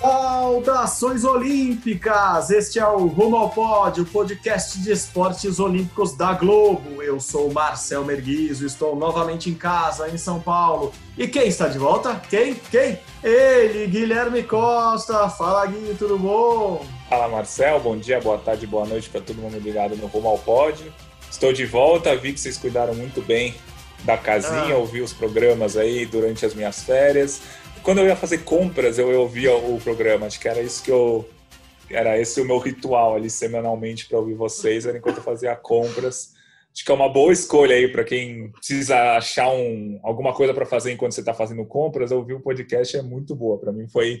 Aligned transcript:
Saudações 0.00 1.24
Olímpicas! 1.24 2.50
Este 2.50 2.78
é 2.78 2.86
o 2.86 3.06
Rumo 3.06 3.36
ao 3.36 3.50
Pódio, 3.50 4.06
podcast 4.06 4.78
de 4.78 4.92
esportes 4.92 5.58
olímpicos 5.58 6.16
da 6.16 6.34
Globo. 6.34 7.02
Eu 7.02 7.18
sou 7.18 7.52
Marcel 7.52 8.04
Merguizo, 8.04 8.64
estou 8.64 8.94
novamente 8.94 9.50
em 9.50 9.54
casa, 9.54 10.08
em 10.08 10.16
São 10.16 10.38
Paulo. 10.38 10.92
E 11.16 11.26
quem 11.26 11.48
está 11.48 11.66
de 11.66 11.78
volta? 11.78 12.14
Quem? 12.30 12.54
Quem? 12.70 13.00
Ele, 13.24 13.88
Guilherme 13.88 14.44
Costa. 14.44 15.28
Fala, 15.30 15.66
Gui, 15.66 15.96
tudo 15.98 16.16
bom? 16.16 16.86
Fala, 17.08 17.28
Marcel. 17.28 17.80
Bom 17.80 17.96
dia, 17.96 18.20
boa 18.20 18.38
tarde, 18.38 18.68
boa 18.68 18.86
noite 18.86 19.10
para 19.10 19.20
todo 19.20 19.42
mundo 19.42 19.58
ligado 19.58 19.96
no 19.96 20.06
Rumo 20.06 20.28
ao 20.28 20.38
Pódio. 20.38 20.92
Estou 21.28 21.52
de 21.52 21.66
volta, 21.66 22.16
vi 22.16 22.32
que 22.32 22.38
vocês 22.38 22.56
cuidaram 22.56 22.94
muito 22.94 23.20
bem 23.20 23.56
da 24.04 24.16
casinha, 24.16 24.74
ah. 24.74 24.78
ouvi 24.78 25.02
os 25.02 25.12
programas 25.12 25.76
aí 25.76 26.06
durante 26.06 26.46
as 26.46 26.54
minhas 26.54 26.84
férias 26.84 27.40
quando 27.82 27.98
eu 27.98 28.06
ia 28.06 28.16
fazer 28.16 28.38
compras, 28.38 28.98
eu 28.98 29.20
ouvia 29.20 29.54
o 29.54 29.80
programa. 29.80 30.26
Acho 30.26 30.40
que 30.40 30.48
era 30.48 30.60
isso 30.60 30.82
que 30.82 30.90
eu. 30.90 31.28
Era 31.90 32.18
esse 32.18 32.40
o 32.40 32.44
meu 32.44 32.58
ritual 32.58 33.14
ali 33.14 33.30
semanalmente 33.30 34.06
para 34.06 34.18
ouvir 34.18 34.34
vocês, 34.34 34.84
era 34.84 34.98
enquanto 34.98 35.18
eu 35.18 35.22
fazia 35.22 35.56
compras. 35.56 36.34
Acho 36.78 36.84
que 36.84 36.92
é 36.92 36.94
uma 36.94 37.08
boa 37.08 37.32
escolha 37.32 37.74
aí 37.74 37.90
para 37.90 38.04
quem 38.04 38.52
precisa 38.52 39.16
achar 39.16 39.48
um, 39.48 39.98
alguma 40.00 40.32
coisa 40.32 40.54
para 40.54 40.64
fazer 40.64 40.92
enquanto 40.92 41.10
você 41.10 41.18
está 41.18 41.34
fazendo 41.34 41.66
compras. 41.66 42.12
Ouvir 42.12 42.34
o 42.34 42.40
podcast 42.40 42.96
é 42.96 43.02
muito 43.02 43.34
boa. 43.34 43.58
Para 43.58 43.72
mim 43.72 43.88
foi, 43.88 44.20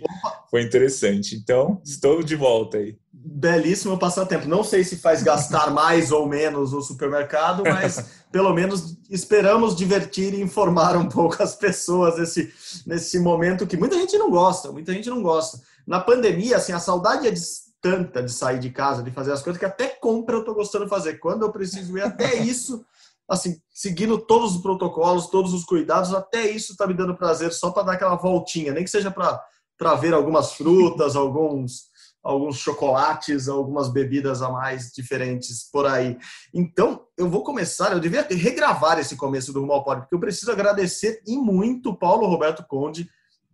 foi 0.50 0.62
interessante. 0.62 1.36
Então, 1.36 1.80
estou 1.84 2.20
de 2.20 2.34
volta 2.34 2.78
aí. 2.78 2.98
Belíssimo 3.12 3.96
passatempo. 3.96 4.48
Não 4.48 4.64
sei 4.64 4.82
se 4.82 4.96
faz 4.96 5.22
gastar 5.22 5.70
mais 5.70 6.10
ou 6.10 6.26
menos 6.26 6.72
o 6.72 6.82
supermercado, 6.82 7.62
mas 7.62 8.04
pelo 8.32 8.52
menos 8.52 8.98
esperamos 9.08 9.76
divertir 9.76 10.34
e 10.34 10.42
informar 10.42 10.96
um 10.96 11.08
pouco 11.08 11.40
as 11.40 11.54
pessoas 11.54 12.18
nesse, 12.18 12.52
nesse 12.84 13.20
momento 13.20 13.68
que 13.68 13.76
muita 13.76 13.94
gente 13.94 14.18
não 14.18 14.32
gosta. 14.32 14.72
Muita 14.72 14.92
gente 14.92 15.08
não 15.08 15.22
gosta. 15.22 15.60
Na 15.86 16.00
pandemia, 16.00 16.56
assim, 16.56 16.72
a 16.72 16.80
saudade 16.80 17.28
é 17.28 17.30
de 17.30 17.38
tanta 17.80 18.22
de 18.22 18.32
sair 18.32 18.58
de 18.58 18.70
casa, 18.70 19.02
de 19.02 19.10
fazer 19.10 19.32
as 19.32 19.42
coisas, 19.42 19.58
que 19.58 19.64
até 19.64 19.88
compra 19.88 20.36
eu 20.36 20.44
tô 20.44 20.54
gostando 20.54 20.84
de 20.84 20.90
fazer. 20.90 21.18
Quando 21.18 21.42
eu 21.42 21.52
preciso 21.52 21.96
ir, 21.96 22.02
até 22.02 22.36
isso, 22.42 22.84
assim, 23.28 23.60
seguindo 23.72 24.18
todos 24.18 24.56
os 24.56 24.62
protocolos, 24.62 25.28
todos 25.28 25.52
os 25.52 25.64
cuidados, 25.64 26.14
até 26.14 26.50
isso 26.50 26.76
tá 26.76 26.86
me 26.86 26.94
dando 26.94 27.16
prazer 27.16 27.52
só 27.52 27.70
para 27.70 27.84
dar 27.84 27.92
aquela 27.92 28.16
voltinha, 28.16 28.72
nem 28.72 28.84
que 28.84 28.90
seja 28.90 29.10
para 29.10 29.94
ver 29.96 30.14
algumas 30.14 30.54
frutas, 30.54 31.16
alguns 31.16 31.88
alguns 32.22 32.58
chocolates, 32.58 33.48
algumas 33.48 33.88
bebidas 33.88 34.42
a 34.42 34.50
mais 34.50 34.92
diferentes 34.92 35.68
por 35.70 35.86
aí. 35.86 36.18
Então, 36.52 37.06
eu 37.16 37.28
vou 37.28 37.42
começar, 37.42 37.92
eu 37.92 38.00
devia 38.00 38.26
regravar 38.28 38.98
esse 38.98 39.16
começo 39.16 39.52
do 39.52 39.60
Rumo 39.60 39.72
ao 39.72 39.84
Pódio, 39.84 40.02
porque 40.02 40.14
eu 40.14 40.20
preciso 40.20 40.52
agradecer 40.52 41.22
e 41.26 41.36
muito 41.36 41.94
Paulo 41.94 42.26
Roberto 42.26 42.64
Conde, 42.66 43.08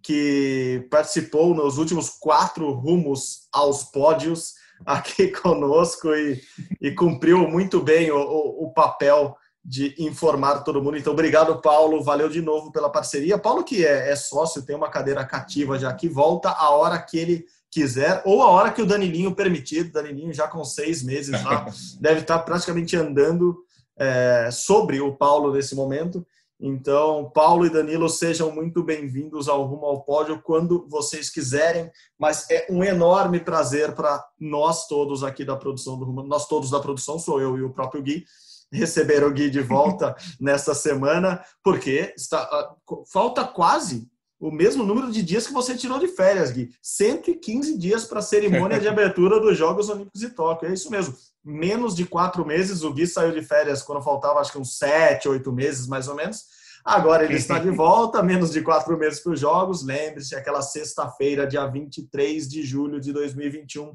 que 0.05 0.87
participou 0.91 1.55
nos 1.55 1.79
últimos 1.79 2.11
quatro 2.11 2.71
rumos 2.73 3.49
aos 3.51 3.85
pódios 3.85 4.53
aqui 4.85 5.29
conosco 5.33 6.15
e, 6.15 6.43
e 6.79 6.91
cumpriu 6.93 7.49
muito 7.49 7.81
bem 7.81 8.11
o, 8.11 8.19
o, 8.19 8.67
o, 8.67 8.73
papel 8.75 9.35
de 9.65 9.95
informar 9.99 10.63
todo 10.63 10.83
mundo. 10.83 10.99
Então, 10.99 11.15
obrigado, 11.15 11.59
Paulo. 11.63 12.05
Valeu 12.05 12.29
de 12.29 12.43
novo 12.43 12.71
pela 12.71 12.91
parceria. 12.91 13.39
Paulo, 13.39 13.65
que 13.65 13.85
é, 13.85 14.11
é 14.11 14.15
sócio, 14.17 14.63
tem 14.63 14.77
uma 14.77 14.91
cadeira 14.91 15.25
cativa 15.25 15.79
já 15.79 15.91
que 15.95 16.07
volta 16.07 16.51
a 16.51 16.69
hora 16.69 16.99
que 16.99 17.17
ele 17.17 17.47
quiser, 17.71 18.23
ou 18.27 18.43
a 18.43 18.51
hora 18.51 18.71
que 18.71 18.83
o 18.83 18.87
Danilinho 18.87 19.35
permitir. 19.35 19.85
Danilinho 19.85 20.35
já 20.35 20.47
com 20.47 20.63
seis 20.65 21.03
meses 21.03 21.43
lá, 21.43 21.65
deve 21.99 22.21
estar 22.21 22.41
praticamente 22.41 22.95
andando 22.95 23.57
é, 23.97 24.51
sobre 24.53 25.01
o 25.01 25.17
Paulo 25.17 25.51
nesse 25.51 25.75
momento. 25.75 26.27
Então, 26.67 27.31
Paulo 27.35 27.67
e 27.67 27.71
Danilo, 27.71 28.09
sejam 28.09 28.51
muito 28.51 28.83
bem-vindos 28.83 29.51
ao 29.51 29.67
Rumo 29.67 29.85
ao 29.85 30.03
Pódio 30.03 30.41
quando 30.41 30.89
vocês 30.89 31.29
quiserem, 31.29 31.91
mas 32.19 32.49
é 32.51 32.67
um 32.71 32.83
enorme 32.83 33.39
prazer 33.39 33.95
para 33.95 34.25
nós 34.41 34.89
todos 34.89 35.23
aqui 35.23 35.45
da 35.45 35.57
produção 35.57 35.99
do 35.99 36.07
Rumo, 36.07 36.23
nós 36.23 36.49
todos 36.49 36.71
da 36.71 36.81
produção, 36.81 37.19
sou 37.19 37.39
eu 37.39 37.59
e 37.59 37.63
o 37.63 37.69
próprio 37.69 38.03
Gui, 38.03 38.25
receber 38.73 39.23
o 39.25 39.31
Gui 39.31 39.51
de 39.51 39.61
volta 39.61 40.17
nesta 40.41 40.75
semana, 40.75 41.45
porque 41.63 42.15
está, 42.17 42.39
ah, 42.39 42.75
falta 43.13 43.45
quase 43.45 44.09
o 44.41 44.51
mesmo 44.51 44.85
número 44.85 45.13
de 45.13 45.23
dias 45.23 45.47
que 45.47 45.53
você 45.53 45.77
tirou 45.77 45.99
de 45.99 46.09
férias, 46.09 46.51
Gui. 46.51 46.71
115 46.81 47.77
dias 47.77 48.07
para 48.07 48.21
a 48.21 48.23
cerimônia 48.23 48.81
de 48.81 48.89
abertura 48.89 49.39
dos 49.39 49.59
Jogos 49.59 49.91
Olímpicos 49.91 50.19
de 50.19 50.31
Tóquio. 50.31 50.71
É 50.71 50.73
isso 50.73 50.91
mesmo. 50.91 51.15
Menos 51.45 51.95
de 51.95 52.07
quatro 52.07 52.45
meses. 52.45 52.83
O 52.83 52.93
Gui 52.93 53.07
saiu 53.07 53.33
de 53.33 53.43
férias 53.43 53.83
quando 53.83 54.03
faltava, 54.03 54.41
acho 54.41 54.53
que 54.53 54.59
uns 54.59 54.79
sete, 54.79 55.29
oito 55.29 55.53
meses, 55.53 55.87
mais 55.87 56.09
ou 56.09 56.15
menos. 56.15 56.45
Agora 56.85 57.25
ele 57.25 57.35
está 57.35 57.59
de 57.59 57.71
volta, 57.73 58.23
menos 58.23 58.51
de 58.51 58.63
quatro 58.63 58.97
meses 58.99 59.21
para 59.21 59.33
os 59.33 59.41
Jogos. 59.41 59.83
Lembre-se, 59.85 60.35
aquela 60.35 60.63
sexta-feira, 60.63 61.47
dia 61.47 61.67
23 61.67 62.49
de 62.49 62.63
julho 62.63 63.01
de 63.01 63.13
2021. 63.13 63.95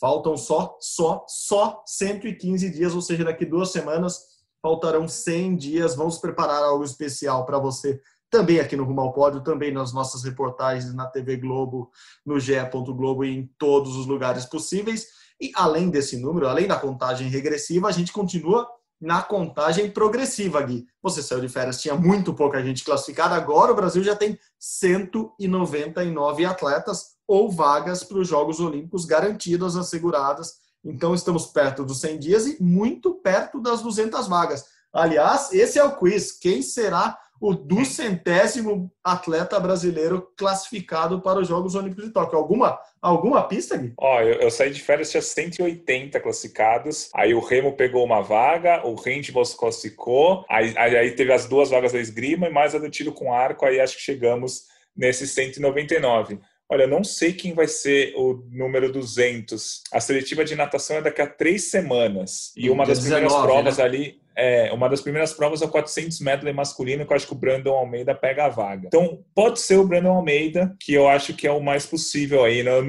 Faltam 0.00 0.36
só, 0.36 0.76
só, 0.80 1.24
só 1.28 1.82
115 1.86 2.70
dias, 2.70 2.94
ou 2.94 3.02
seja, 3.02 3.24
daqui 3.24 3.44
duas 3.44 3.70
semanas 3.70 4.20
faltarão 4.62 5.08
100 5.08 5.56
dias. 5.56 5.94
Vamos 5.94 6.18
preparar 6.18 6.62
algo 6.62 6.84
especial 6.84 7.44
para 7.44 7.58
você 7.58 8.00
também 8.30 8.60
aqui 8.60 8.76
no 8.76 8.84
Rumo 8.84 9.00
ao 9.00 9.12
Pódio, 9.12 9.42
também 9.42 9.72
nas 9.72 9.92
nossas 9.92 10.22
reportagens 10.22 10.92
na 10.94 11.06
TV 11.06 11.36
Globo, 11.36 11.90
no 12.24 12.38
GE. 12.38 12.54
Globo 12.72 13.24
e 13.24 13.34
em 13.34 13.50
todos 13.58 13.96
os 13.96 14.06
lugares 14.06 14.44
possíveis. 14.44 15.06
E 15.40 15.52
além 15.54 15.90
desse 15.90 16.16
número, 16.16 16.48
além 16.48 16.66
da 16.66 16.76
contagem 16.76 17.28
regressiva, 17.28 17.88
a 17.88 17.92
gente 17.92 18.12
continua 18.12 18.68
na 19.00 19.22
contagem 19.22 19.90
progressiva, 19.90 20.60
Gui. 20.62 20.86
Você 21.02 21.22
saiu 21.22 21.40
de 21.40 21.48
férias, 21.48 21.80
tinha 21.80 21.94
muito 21.94 22.34
pouca 22.34 22.62
gente 22.62 22.84
classificada, 22.84 23.34
agora 23.34 23.72
o 23.72 23.76
Brasil 23.76 24.02
já 24.02 24.16
tem 24.16 24.38
199 24.58 26.44
atletas 26.44 27.16
ou 27.26 27.50
vagas 27.50 28.02
para 28.02 28.18
os 28.18 28.26
Jogos 28.26 28.58
Olímpicos 28.58 29.04
garantidas, 29.04 29.76
asseguradas. 29.76 30.54
Então 30.84 31.14
estamos 31.14 31.46
perto 31.46 31.84
dos 31.84 32.00
100 32.00 32.18
dias 32.18 32.46
e 32.46 32.62
muito 32.62 33.14
perto 33.14 33.60
das 33.60 33.82
200 33.82 34.26
vagas. 34.26 34.64
Aliás, 34.92 35.52
esse 35.52 35.78
é 35.78 35.84
o 35.84 35.96
quiz. 35.96 36.32
Quem 36.32 36.62
será 36.62 37.16
o 37.40 37.54
duzentésimo 37.54 38.90
atleta 39.02 39.58
brasileiro 39.60 40.28
classificado 40.36 41.20
para 41.20 41.38
os 41.38 41.48
Jogos 41.48 41.74
Olímpicos 41.74 42.04
de 42.04 42.10
Tóquio. 42.10 42.38
Alguma, 42.38 42.78
alguma 43.00 43.46
pista, 43.46 43.76
Gui? 43.76 43.92
Ó, 43.96 44.20
eu, 44.20 44.34
eu, 44.40 44.50
saí 44.50 44.70
de 44.70 44.80
férias, 44.80 45.10
tinha 45.10 45.22
180 45.22 46.18
classificados, 46.20 47.10
aí 47.14 47.34
o 47.34 47.40
Remo 47.40 47.72
pegou 47.72 48.04
uma 48.04 48.20
vaga, 48.20 48.86
o 48.86 48.94
Handball 48.94 49.44
se 49.44 49.56
classificou, 49.56 50.44
aí, 50.48 50.74
aí, 50.76 50.96
aí, 50.96 51.10
teve 51.12 51.32
as 51.32 51.46
duas 51.46 51.70
vagas 51.70 51.92
da 51.92 52.00
esgrima 52.00 52.48
e 52.48 52.52
mais 52.52 52.74
a 52.74 52.78
do 52.78 52.90
tiro 52.90 53.12
com 53.12 53.32
arco, 53.32 53.64
aí 53.64 53.80
acho 53.80 53.96
que 53.96 54.02
chegamos 54.02 54.64
nesses 54.96 55.30
199. 55.30 56.40
Olha, 56.70 56.82
eu 56.82 56.88
não 56.88 57.02
sei 57.02 57.32
quem 57.32 57.54
vai 57.54 57.66
ser 57.66 58.12
o 58.14 58.44
número 58.50 58.92
200. 58.92 59.84
A 59.90 60.00
seletiva 60.00 60.44
de 60.44 60.54
natação 60.54 60.98
é 60.98 61.02
daqui 61.02 61.22
a 61.22 61.26
três 61.26 61.70
semanas. 61.70 62.52
E 62.54 62.68
uma 62.68 62.84
das 62.84 62.98
19, 62.98 63.22
primeiras 63.22 63.46
provas 63.46 63.78
né? 63.78 63.84
ali 63.84 64.20
é, 64.38 64.72
uma 64.72 64.88
das 64.88 65.00
primeiras 65.00 65.32
provas 65.32 65.60
é 65.60 65.64
o 65.64 65.68
400 65.68 66.20
metros 66.20 66.54
masculino, 66.54 67.04
que 67.04 67.12
eu 67.12 67.16
acho 67.16 67.26
que 67.26 67.32
o 67.32 67.36
Brandon 67.36 67.74
Almeida 67.74 68.14
pega 68.14 68.44
a 68.44 68.48
vaga. 68.48 68.86
Então, 68.86 69.24
pode 69.34 69.58
ser 69.58 69.76
o 69.76 69.86
Brandon 69.86 70.12
Almeida, 70.12 70.76
que 70.78 70.94
eu 70.94 71.08
acho 71.08 71.34
que 71.34 71.46
é 71.46 71.50
o 71.50 71.60
mais 71.60 71.84
possível 71.84 72.44
aí. 72.44 72.62
Não, 72.62 72.80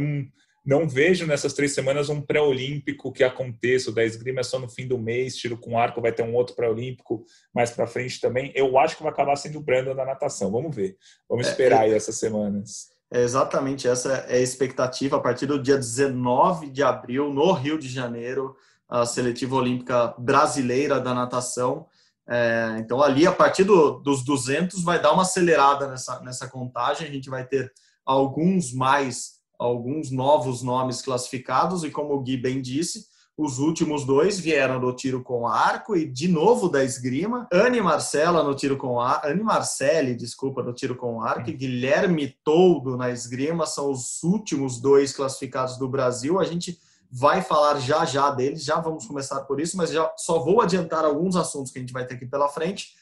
não 0.64 0.88
vejo 0.88 1.26
nessas 1.26 1.54
três 1.54 1.74
semanas 1.74 2.08
um 2.08 2.22
pré-olímpico 2.22 3.12
que 3.12 3.24
aconteça. 3.24 3.90
O 3.90 3.94
da 3.94 4.06
esgrima 4.06 4.42
é 4.42 4.44
só 4.44 4.60
no 4.60 4.70
fim 4.70 4.88
do 4.88 5.00
mês, 5.00 5.38
tiro 5.38 5.58
com 5.58 5.76
arco, 5.76 6.02
vai 6.02 6.12
ter 6.12 6.22
um 6.22 6.36
outro 6.36 6.56
pré-olímpico 6.56 7.26
mais 7.52 7.72
para 7.72 7.88
frente 7.88 8.22
também. 8.22 8.52
Eu 8.54 8.78
acho 8.78 8.96
que 8.96 9.02
vai 9.02 9.12
acabar 9.12 9.36
sendo 9.36 9.58
o 9.58 9.64
Brandon 9.64 9.96
da 9.96 10.06
natação. 10.06 10.52
Vamos 10.52 10.76
ver. 10.76 10.98
Vamos 11.28 11.48
é, 11.48 11.50
esperar 11.50 11.82
é, 11.82 11.86
aí 11.86 11.94
essas 11.94 12.20
semanas. 12.20 12.90
É 13.12 13.24
exatamente 13.24 13.88
essa 13.88 14.14
é 14.30 14.38
a 14.38 14.40
expectativa 14.40 15.18
a 15.18 15.20
partir 15.20 15.48
do 15.48 15.60
dia 15.60 15.78
19 15.78 16.70
de 16.70 16.84
abril, 16.84 17.34
no 17.34 17.52
Rio 17.54 17.80
de 17.80 17.90
Janeiro 17.90 18.56
a 18.90 19.06
seletiva 19.06 19.56
olímpica 19.56 20.16
brasileira 20.18 21.00
da 21.00 21.14
natação. 21.14 21.86
É, 22.28 22.78
então, 22.80 23.02
ali, 23.02 23.28
a 23.28 23.32
partir 23.32 23.64
do, 23.64 24.00
dos 24.00 24.24
200, 24.24 24.84
vai 24.84 25.02
dar 25.02 25.14
uma 25.14 25.22
acelerada 25.22 25.88
nessa, 25.88 26.20
nessa 26.22 26.48
contagem. 26.48 27.08
A 27.08 27.12
gente 27.12 27.30
vai 27.30 27.46
ter 27.46 27.72
alguns 28.06 28.74
mais, 28.74 29.34
alguns 29.58 30.10
novos 30.10 30.64
nomes 30.64 31.02
classificados, 31.02 31.84
e 31.84 31.92
como 31.92 32.14
o 32.16 32.22
Gui 32.22 32.38
bem 32.38 32.62
disse, 32.62 33.08
os 33.40 33.58
últimos 33.58 34.04
dois 34.04 34.38
vieram 34.38 34.82
do 34.82 34.92
tiro 34.92 35.24
com 35.24 35.48
arco 35.48 35.96
e 35.96 36.06
de 36.06 36.28
novo 36.28 36.68
da 36.68 36.84
esgrima. 36.84 37.48
Anne 37.54 37.80
Marcela 37.80 38.44
no 38.44 38.54
tiro 38.54 38.76
com 38.76 39.00
arco, 39.00 39.28
Anne 39.28 39.42
Marcelli, 39.42 40.14
desculpa, 40.14 40.62
no 40.62 40.74
tiro 40.74 40.94
com 40.94 41.22
arco 41.22 41.50
e 41.50 41.54
Guilherme 41.54 42.36
Toldo 42.44 42.98
na 42.98 43.10
esgrima 43.10 43.66
são 43.66 43.90
os 43.90 44.22
últimos 44.24 44.82
dois 44.82 45.14
classificados 45.14 45.78
do 45.78 45.88
Brasil. 45.88 46.38
A 46.38 46.44
gente 46.44 46.78
vai 47.12 47.42
falar 47.42 47.80
já 47.80 48.06
já 48.06 48.30
deles, 48.30 48.64
já 48.64 48.80
vamos 48.80 49.08
começar 49.08 49.42
por 49.42 49.60
isso, 49.60 49.76
mas 49.76 49.92
já 49.92 50.12
só 50.18 50.40
vou 50.40 50.62
adiantar 50.62 51.04
alguns 51.04 51.36
assuntos 51.36 51.72
que 51.72 51.80
a 51.80 51.82
gente 51.82 51.94
vai 51.94 52.06
ter 52.06 52.16
aqui 52.16 52.26
pela 52.26 52.50
frente. 52.50 52.94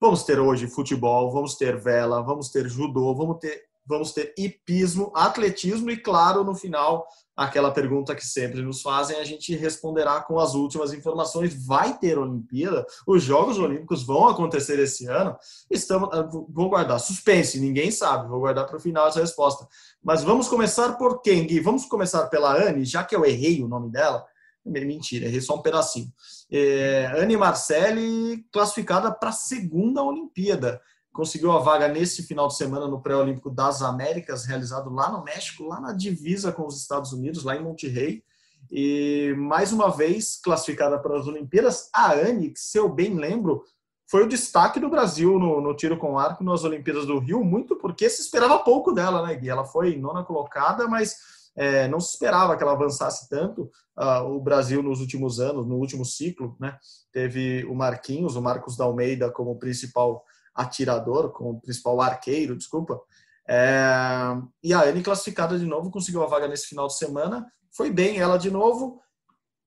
Vamos 0.00 0.22
ter 0.24 0.38
hoje 0.38 0.68
futebol, 0.68 1.32
vamos 1.32 1.56
ter 1.56 1.76
vela, 1.76 2.22
vamos 2.22 2.50
ter 2.50 2.68
judô, 2.68 3.14
vamos 3.14 3.38
ter, 3.38 3.64
vamos 3.86 4.12
ter 4.12 4.34
hipismo, 4.36 5.12
atletismo 5.14 5.90
e, 5.90 5.96
claro, 5.96 6.42
no 6.42 6.54
final, 6.54 7.06
aquela 7.36 7.70
pergunta 7.70 8.14
que 8.14 8.24
sempre 8.24 8.62
nos 8.62 8.80
fazem, 8.80 9.18
a 9.18 9.24
gente 9.24 9.54
responderá 9.54 10.20
com 10.22 10.38
as 10.40 10.54
últimas 10.54 10.92
informações. 10.92 11.66
Vai 11.66 11.98
ter 11.98 12.18
Olimpíada? 12.18 12.86
Os 13.06 13.22
Jogos 13.22 13.58
Olímpicos 13.58 14.04
vão 14.04 14.28
acontecer 14.28 14.78
esse 14.78 15.06
ano? 15.06 15.36
Estamos, 15.70 16.08
ah, 16.12 16.22
vou 16.22 16.70
guardar 16.70 16.98
suspense, 16.98 17.60
ninguém 17.60 17.90
sabe, 17.90 18.28
vou 18.28 18.40
guardar 18.40 18.66
para 18.66 18.76
o 18.76 18.80
final 18.80 19.06
essa 19.06 19.20
resposta. 19.20 19.66
Mas 20.02 20.24
vamos 20.24 20.48
começar 20.48 20.96
por 20.96 21.20
quem, 21.20 21.46
Gui? 21.46 21.60
Vamos 21.60 21.84
começar 21.84 22.26
pela 22.28 22.56
Anne, 22.56 22.84
já 22.84 23.04
que 23.04 23.14
eu 23.14 23.24
errei 23.24 23.62
o 23.62 23.68
nome 23.68 23.90
dela. 23.90 24.24
Mentira, 24.64 25.26
errei 25.26 25.40
só 25.40 25.54
um 25.54 25.62
pedacinho. 25.62 26.08
É, 26.50 27.12
Anne 27.16 27.36
Marcelli 27.36 28.44
classificada 28.50 29.12
para 29.12 29.28
a 29.28 29.32
segunda 29.32 30.02
Olimpíada. 30.02 30.80
Conseguiu 31.16 31.50
a 31.52 31.58
vaga 31.58 31.88
nesse 31.88 32.24
final 32.24 32.46
de 32.46 32.56
semana 32.58 32.86
no 32.86 33.00
Pré-Olímpico 33.00 33.48
das 33.48 33.80
Américas, 33.80 34.44
realizado 34.44 34.90
lá 34.90 35.10
no 35.10 35.24
México, 35.24 35.64
lá 35.64 35.80
na 35.80 35.94
divisa 35.94 36.52
com 36.52 36.66
os 36.66 36.78
Estados 36.78 37.10
Unidos, 37.10 37.42
lá 37.42 37.56
em 37.56 37.62
Monterrey. 37.62 38.22
E 38.70 39.34
mais 39.38 39.72
uma 39.72 39.88
vez 39.88 40.36
classificada 40.36 40.98
para 40.98 41.18
as 41.18 41.26
Olimpíadas. 41.26 41.88
A 41.90 42.12
Anne, 42.12 42.50
que 42.50 42.60
se 42.60 42.78
eu 42.78 42.86
bem 42.86 43.14
lembro, 43.14 43.64
foi 44.06 44.24
o 44.24 44.28
destaque 44.28 44.78
do 44.78 44.90
Brasil 44.90 45.38
no, 45.38 45.58
no, 45.58 45.74
tiro 45.74 45.96
com 45.96 46.18
arco 46.18 46.44
nas 46.44 46.64
Olimpíadas 46.64 47.06
do 47.06 47.18
Rio, 47.18 47.42
muito 47.42 47.76
porque 47.76 48.10
se 48.10 48.20
esperava 48.20 48.58
pouco 48.58 48.92
dela, 48.92 49.26
né, 49.26 49.34
Gui? 49.36 49.48
Ela 49.48 49.64
foi 49.64 49.96
nona 49.96 50.22
colocada, 50.22 50.86
mas 50.86 51.16
é, 51.56 51.88
não 51.88 51.98
se 51.98 52.10
esperava 52.10 52.58
que 52.58 52.62
ela 52.62 52.72
avançasse 52.72 53.26
tanto. 53.26 53.70
Uh, 53.96 54.36
o 54.36 54.38
Brasil, 54.38 54.82
nos 54.82 55.00
últimos 55.00 55.40
anos, 55.40 55.66
no 55.66 55.76
último 55.76 56.04
ciclo, 56.04 56.54
né, 56.60 56.76
teve 57.10 57.64
o 57.64 57.74
Marquinhos, 57.74 58.36
o 58.36 58.42
Marcos 58.42 58.76
da 58.76 58.84
Almeida, 58.84 59.30
como 59.30 59.58
principal 59.58 60.22
atirador, 60.56 61.30
como 61.30 61.60
principal 61.60 62.00
arqueiro, 62.00 62.56
desculpa. 62.56 63.00
É, 63.48 64.36
e 64.62 64.72
a 64.72 64.82
Anne, 64.82 65.02
classificada 65.02 65.58
de 65.58 65.66
novo, 65.66 65.90
conseguiu 65.90 66.22
a 66.22 66.26
vaga 66.26 66.48
nesse 66.48 66.66
final 66.66 66.86
de 66.86 66.96
semana. 66.96 67.46
Foi 67.70 67.90
bem 67.90 68.18
ela 68.18 68.36
de 68.36 68.50
novo. 68.50 69.00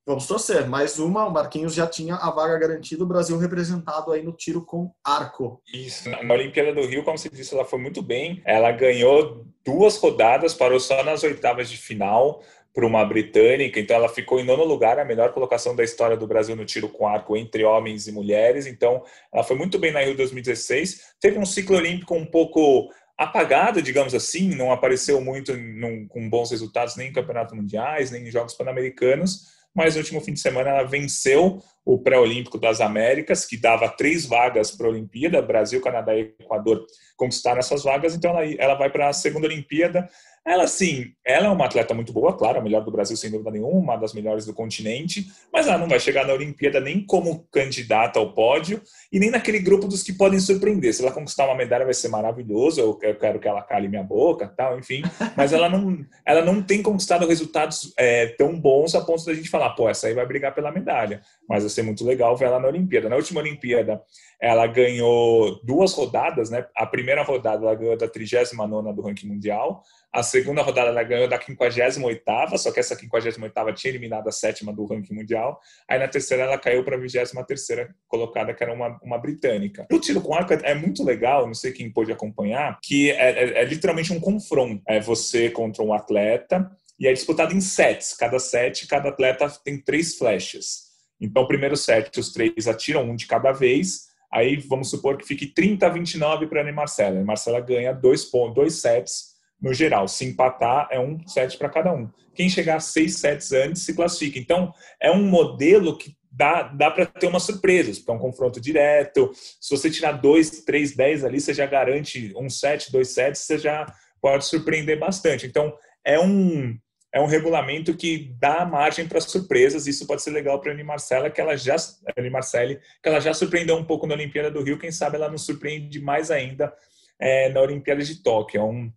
Vamos 0.05 0.25
torcer. 0.25 0.67
Mais 0.67 0.97
uma, 0.97 1.27
o 1.27 1.31
Marquinhos 1.31 1.75
já 1.75 1.85
tinha 1.85 2.15
a 2.15 2.31
vaga 2.31 2.57
garantida, 2.57 3.03
o 3.03 3.07
Brasil 3.07 3.37
representado 3.37 4.11
aí 4.11 4.23
no 4.23 4.31
tiro 4.31 4.65
com 4.65 4.91
arco. 5.03 5.61
Isso, 5.71 6.09
na 6.09 6.33
Olimpíada 6.33 6.73
do 6.73 6.87
Rio, 6.87 7.03
como 7.03 7.15
você 7.15 7.29
disse, 7.29 7.53
ela 7.53 7.63
foi 7.63 7.79
muito 7.79 8.01
bem. 8.01 8.41
Ela 8.43 8.71
ganhou 8.71 9.45
duas 9.63 9.97
rodadas, 9.97 10.55
parou 10.55 10.79
só 10.79 11.03
nas 11.03 11.21
oitavas 11.23 11.69
de 11.69 11.77
final 11.77 12.41
para 12.79 12.87
uma 12.87 13.03
britânica, 13.03 13.77
então 13.77 13.97
ela 13.97 14.07
ficou 14.07 14.39
em 14.39 14.45
nono 14.45 14.63
lugar, 14.63 14.97
a 14.97 15.03
melhor 15.03 15.33
colocação 15.33 15.75
da 15.75 15.83
história 15.83 16.15
do 16.15 16.25
Brasil 16.25 16.55
no 16.55 16.63
tiro 16.63 16.87
com 16.87 17.05
arco 17.05 17.35
entre 17.35 17.65
homens 17.65 18.07
e 18.07 18.11
mulheres. 18.13 18.65
Então, 18.65 19.03
ela 19.33 19.43
foi 19.43 19.57
muito 19.57 19.77
bem 19.77 19.91
na 19.91 19.99
Rio 19.99 20.15
2016. 20.15 21.15
Teve 21.19 21.37
um 21.37 21.45
ciclo 21.45 21.75
olímpico 21.75 22.15
um 22.15 22.25
pouco 22.25 22.89
apagado, 23.17 23.81
digamos 23.81 24.15
assim, 24.15 24.55
não 24.55 24.71
apareceu 24.71 25.19
muito 25.19 25.53
num, 25.57 26.07
com 26.07 26.29
bons 26.29 26.51
resultados 26.51 26.95
nem 26.95 27.09
em 27.09 27.13
campeonatos 27.13 27.53
mundiais, 27.53 28.11
nem 28.11 28.25
em 28.25 28.31
Jogos 28.31 28.53
Pan-Americanos 28.53 29.59
mas 29.73 29.93
no 29.93 30.01
último 30.01 30.19
fim 30.19 30.33
de 30.33 30.39
semana 30.39 30.71
ela 30.71 30.83
venceu 30.83 31.61
o 31.91 31.97
pré-olímpico 31.97 32.59
das 32.59 32.81
Américas, 32.81 33.45
que 33.45 33.57
dava 33.57 33.89
três 33.89 34.23
vagas 34.23 34.69
para 34.69 34.85
a 34.85 34.91
Olimpíada, 34.91 35.41
Brasil, 35.41 35.81
Canadá 35.81 36.15
e 36.15 36.35
Equador 36.39 36.85
conquistaram 37.17 37.59
essas 37.59 37.83
vagas, 37.83 38.15
então 38.15 38.31
ela, 38.31 38.45
ela 38.57 38.75
vai 38.75 38.89
para 38.89 39.09
a 39.09 39.13
segunda 39.13 39.47
Olimpíada. 39.47 40.07
Ela, 40.45 40.65
sim, 40.67 41.11
ela 41.25 41.47
é 41.47 41.49
uma 41.49 41.65
atleta 41.65 41.93
muito 41.93 42.13
boa, 42.13 42.35
claro, 42.35 42.59
a 42.59 42.61
melhor 42.61 42.83
do 42.83 42.91
Brasil, 42.91 43.15
sem 43.17 43.29
dúvida 43.29 43.51
nenhuma, 43.51 43.77
uma 43.77 43.97
das 43.97 44.13
melhores 44.13 44.45
do 44.45 44.53
continente, 44.53 45.27
mas 45.51 45.67
ela 45.67 45.77
não 45.77 45.87
vai 45.87 45.99
chegar 45.99 46.25
na 46.25 46.33
Olimpíada 46.33 46.79
nem 46.79 47.05
como 47.05 47.45
candidata 47.51 48.17
ao 48.17 48.33
pódio 48.33 48.81
e 49.11 49.19
nem 49.19 49.29
naquele 49.29 49.59
grupo 49.59 49.87
dos 49.87 50.01
que 50.01 50.13
podem 50.13 50.39
surpreender. 50.39 50.93
Se 50.93 51.03
ela 51.03 51.11
conquistar 51.11 51.45
uma 51.45 51.55
medalha, 51.55 51.85
vai 51.85 51.93
ser 51.93 52.07
maravilhoso, 52.07 52.79
eu 52.79 52.95
quero 52.95 53.39
que 53.39 53.47
ela 53.47 53.61
cale 53.61 53.89
minha 53.89 54.01
boca, 54.01 54.47
tal, 54.47 54.79
enfim, 54.79 55.03
mas 55.35 55.51
ela 55.51 55.69
não, 55.69 56.03
ela 56.25 56.41
não 56.41 56.63
tem 56.63 56.81
conquistado 56.81 57.27
resultados 57.27 57.93
é, 57.97 58.27
tão 58.27 58.59
bons 58.59 58.95
a 58.95 59.01
ponto 59.01 59.25
da 59.25 59.33
gente 59.33 59.49
falar, 59.49 59.71
pô, 59.71 59.89
essa 59.89 60.07
aí 60.07 60.13
vai 60.13 60.25
brigar 60.25 60.55
pela 60.55 60.71
medalha, 60.71 61.21
mas 61.47 61.65
ser 61.79 61.83
muito 61.83 62.05
legal 62.05 62.35
ver 62.35 62.45
ela 62.45 62.59
na 62.59 62.67
Olimpíada. 62.67 63.09
Na 63.09 63.15
última 63.15 63.39
Olimpíada, 63.39 64.01
ela 64.41 64.67
ganhou 64.67 65.59
duas 65.63 65.93
rodadas, 65.93 66.49
né? 66.49 66.65
A 66.75 66.85
primeira 66.85 67.23
rodada 67.23 67.65
ela 67.65 67.75
ganhou 67.75 67.97
da 67.97 68.07
39 68.07 68.93
do 68.93 69.01
ranking 69.01 69.27
mundial, 69.27 69.83
a 70.11 70.23
segunda 70.23 70.61
rodada 70.61 70.89
ela 70.89 71.03
ganhou 71.03 71.27
da 71.27 71.39
58 71.39 72.57
só 72.57 72.71
que 72.71 72.79
essa 72.79 72.95
58 72.95 73.73
tinha 73.75 73.91
eliminado 73.91 74.27
a 74.27 74.31
sétima 74.31 74.73
do 74.73 74.85
ranking 74.85 75.13
mundial. 75.13 75.59
Aí 75.87 75.99
na 75.99 76.07
terceira 76.07 76.43
ela 76.43 76.57
caiu 76.57 76.83
para 76.83 76.95
a 76.95 76.99
23 76.99 77.89
colocada, 78.07 78.53
que 78.53 78.63
era 78.63 78.73
uma, 78.73 78.99
uma 79.03 79.17
britânica. 79.17 79.85
O 79.91 79.99
tiro 79.99 80.21
com 80.21 80.33
arco 80.33 80.53
é 80.53 80.73
muito 80.73 81.03
legal, 81.03 81.45
não 81.45 81.53
sei 81.53 81.71
quem 81.71 81.91
pôde 81.91 82.11
acompanhar, 82.11 82.79
que 82.81 83.11
é, 83.11 83.29
é, 83.29 83.61
é 83.61 83.65
literalmente 83.65 84.11
um 84.11 84.19
confronto. 84.19 84.81
É 84.87 84.99
você 84.99 85.49
contra 85.49 85.83
um 85.83 85.93
atleta 85.93 86.69
e 86.99 87.07
é 87.07 87.13
disputado 87.13 87.53
em 87.53 87.61
sets. 87.61 88.13
Cada 88.13 88.39
set, 88.39 88.87
cada 88.87 89.09
atleta 89.09 89.47
tem 89.63 89.79
três 89.79 90.17
flechas. 90.17 90.88
Então, 91.19 91.47
primeiro 91.47 91.75
set, 91.75 92.19
os 92.19 92.31
três 92.31 92.67
atiram 92.67 93.03
um 93.03 93.15
de 93.15 93.27
cada 93.27 93.51
vez. 93.51 94.09
Aí 94.31 94.57
vamos 94.57 94.89
supor 94.89 95.17
que 95.17 95.25
fique 95.25 95.47
30 95.47 95.85
a 95.85 95.89
29 95.89 96.47
para 96.47 96.67
a 96.67 96.73
Marcela. 96.73 97.19
A 97.19 97.23
Marcela 97.23 97.59
ganha 97.59 97.93
dois, 97.93 98.25
pontos, 98.25 98.55
dois 98.55 98.73
sets 98.75 99.35
no 99.61 99.73
geral. 99.73 100.07
Se 100.07 100.25
empatar, 100.25 100.87
é 100.91 100.99
um 100.99 101.25
set 101.27 101.57
para 101.57 101.69
cada 101.69 101.91
um. 101.91 102.09
Quem 102.33 102.49
chegar 102.49 102.77
a 102.77 102.79
seis 102.79 103.17
sets 103.17 103.51
antes 103.51 103.81
se 103.81 103.93
classifica. 103.93 104.39
Então, 104.39 104.73
é 105.01 105.11
um 105.11 105.23
modelo 105.23 105.97
que 105.97 106.15
dá, 106.31 106.63
dá 106.63 106.91
para 106.91 107.05
ter 107.05 107.27
umas 107.27 107.43
surpresas, 107.43 107.99
para 107.99 108.15
um 108.15 108.19
confronto 108.19 108.61
direto. 108.61 109.31
Se 109.59 109.75
você 109.75 109.89
tirar 109.89 110.13
dois, 110.13 110.63
três, 110.63 110.95
dez 110.95 111.25
ali, 111.25 111.41
você 111.41 111.53
já 111.53 111.65
garante 111.65 112.33
um 112.37 112.49
set, 112.49 112.91
dois 112.91 113.09
sets, 113.09 113.41
você 113.41 113.57
já 113.57 113.85
pode 114.21 114.45
surpreender 114.45 114.99
bastante. 114.99 115.45
Então, 115.45 115.73
é 116.05 116.19
um 116.19 116.77
é 117.13 117.19
um 117.19 117.25
regulamento 117.25 117.95
que 117.95 118.35
dá 118.39 118.65
margem 118.65 119.07
para 119.07 119.19
surpresas. 119.19 119.87
Isso 119.87 120.05
pode 120.05 120.21
ser 120.21 120.31
legal 120.31 120.59
para 120.59 120.71
a 120.71 120.73
Anne 120.73 120.83
Marcela, 120.83 121.29
que 121.29 121.41
ela 121.41 121.57
já 121.57 121.75
Anne 122.17 122.29
Marcelli, 122.29 122.79
que 123.01 123.09
ela 123.09 123.19
já 123.19 123.33
surpreendeu 123.33 123.75
um 123.75 123.83
pouco 123.83 124.05
na 124.05 124.13
Olimpíada 124.13 124.51
do 124.51 124.61
Rio. 124.61 124.77
Quem 124.77 124.91
sabe 124.91 125.15
ela 125.15 125.29
nos 125.29 125.45
surpreende 125.45 125.99
mais 125.99 126.29
ainda 126.29 126.73
é, 127.19 127.49
na 127.49 127.61
Olimpíada 127.61 128.03
de 128.03 128.21
Tóquio. 128.21 128.61
É 128.61 128.63
um 128.63 128.91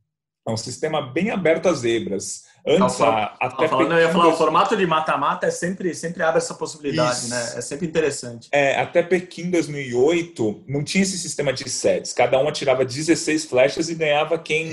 é 0.47 0.50
um 0.50 0.56
sistema 0.56 1.00
bem 1.00 1.31
aberto 1.31 1.69
às 1.69 1.79
zebras. 1.79 2.44
Antes, 2.67 3.00
a, 3.00 3.37
até 3.41 3.67
falando, 3.69 3.93
eu 3.93 4.00
ia 4.00 4.09
falar, 4.09 4.29
o 4.29 4.37
formato 4.37 4.76
de 4.76 4.87
mata-mata 4.87 5.47
é 5.47 5.50
sempre, 5.50 5.94
sempre 5.94 6.23
abre 6.23 6.38
essa 6.38 6.55
possibilidade, 6.55 7.19
Isso. 7.19 7.31
né? 7.31 7.55
É 7.56 7.61
sempre 7.61 7.87
interessante. 7.87 8.49
É, 8.53 8.81
até 8.81 9.03
Pequim 9.03 9.50
2008 9.50 10.64
não 10.69 10.85
tinha 10.85 11.02
esse 11.02 11.19
sistema 11.19 11.52
de 11.52 11.69
sets. 11.69 12.12
Cada 12.12 12.40
um 12.40 12.49
atirava 12.49 12.85
16 12.85 13.47
flechas 13.47 13.88
e 13.88 13.95
ganhava 13.95 14.38
quem 14.38 14.73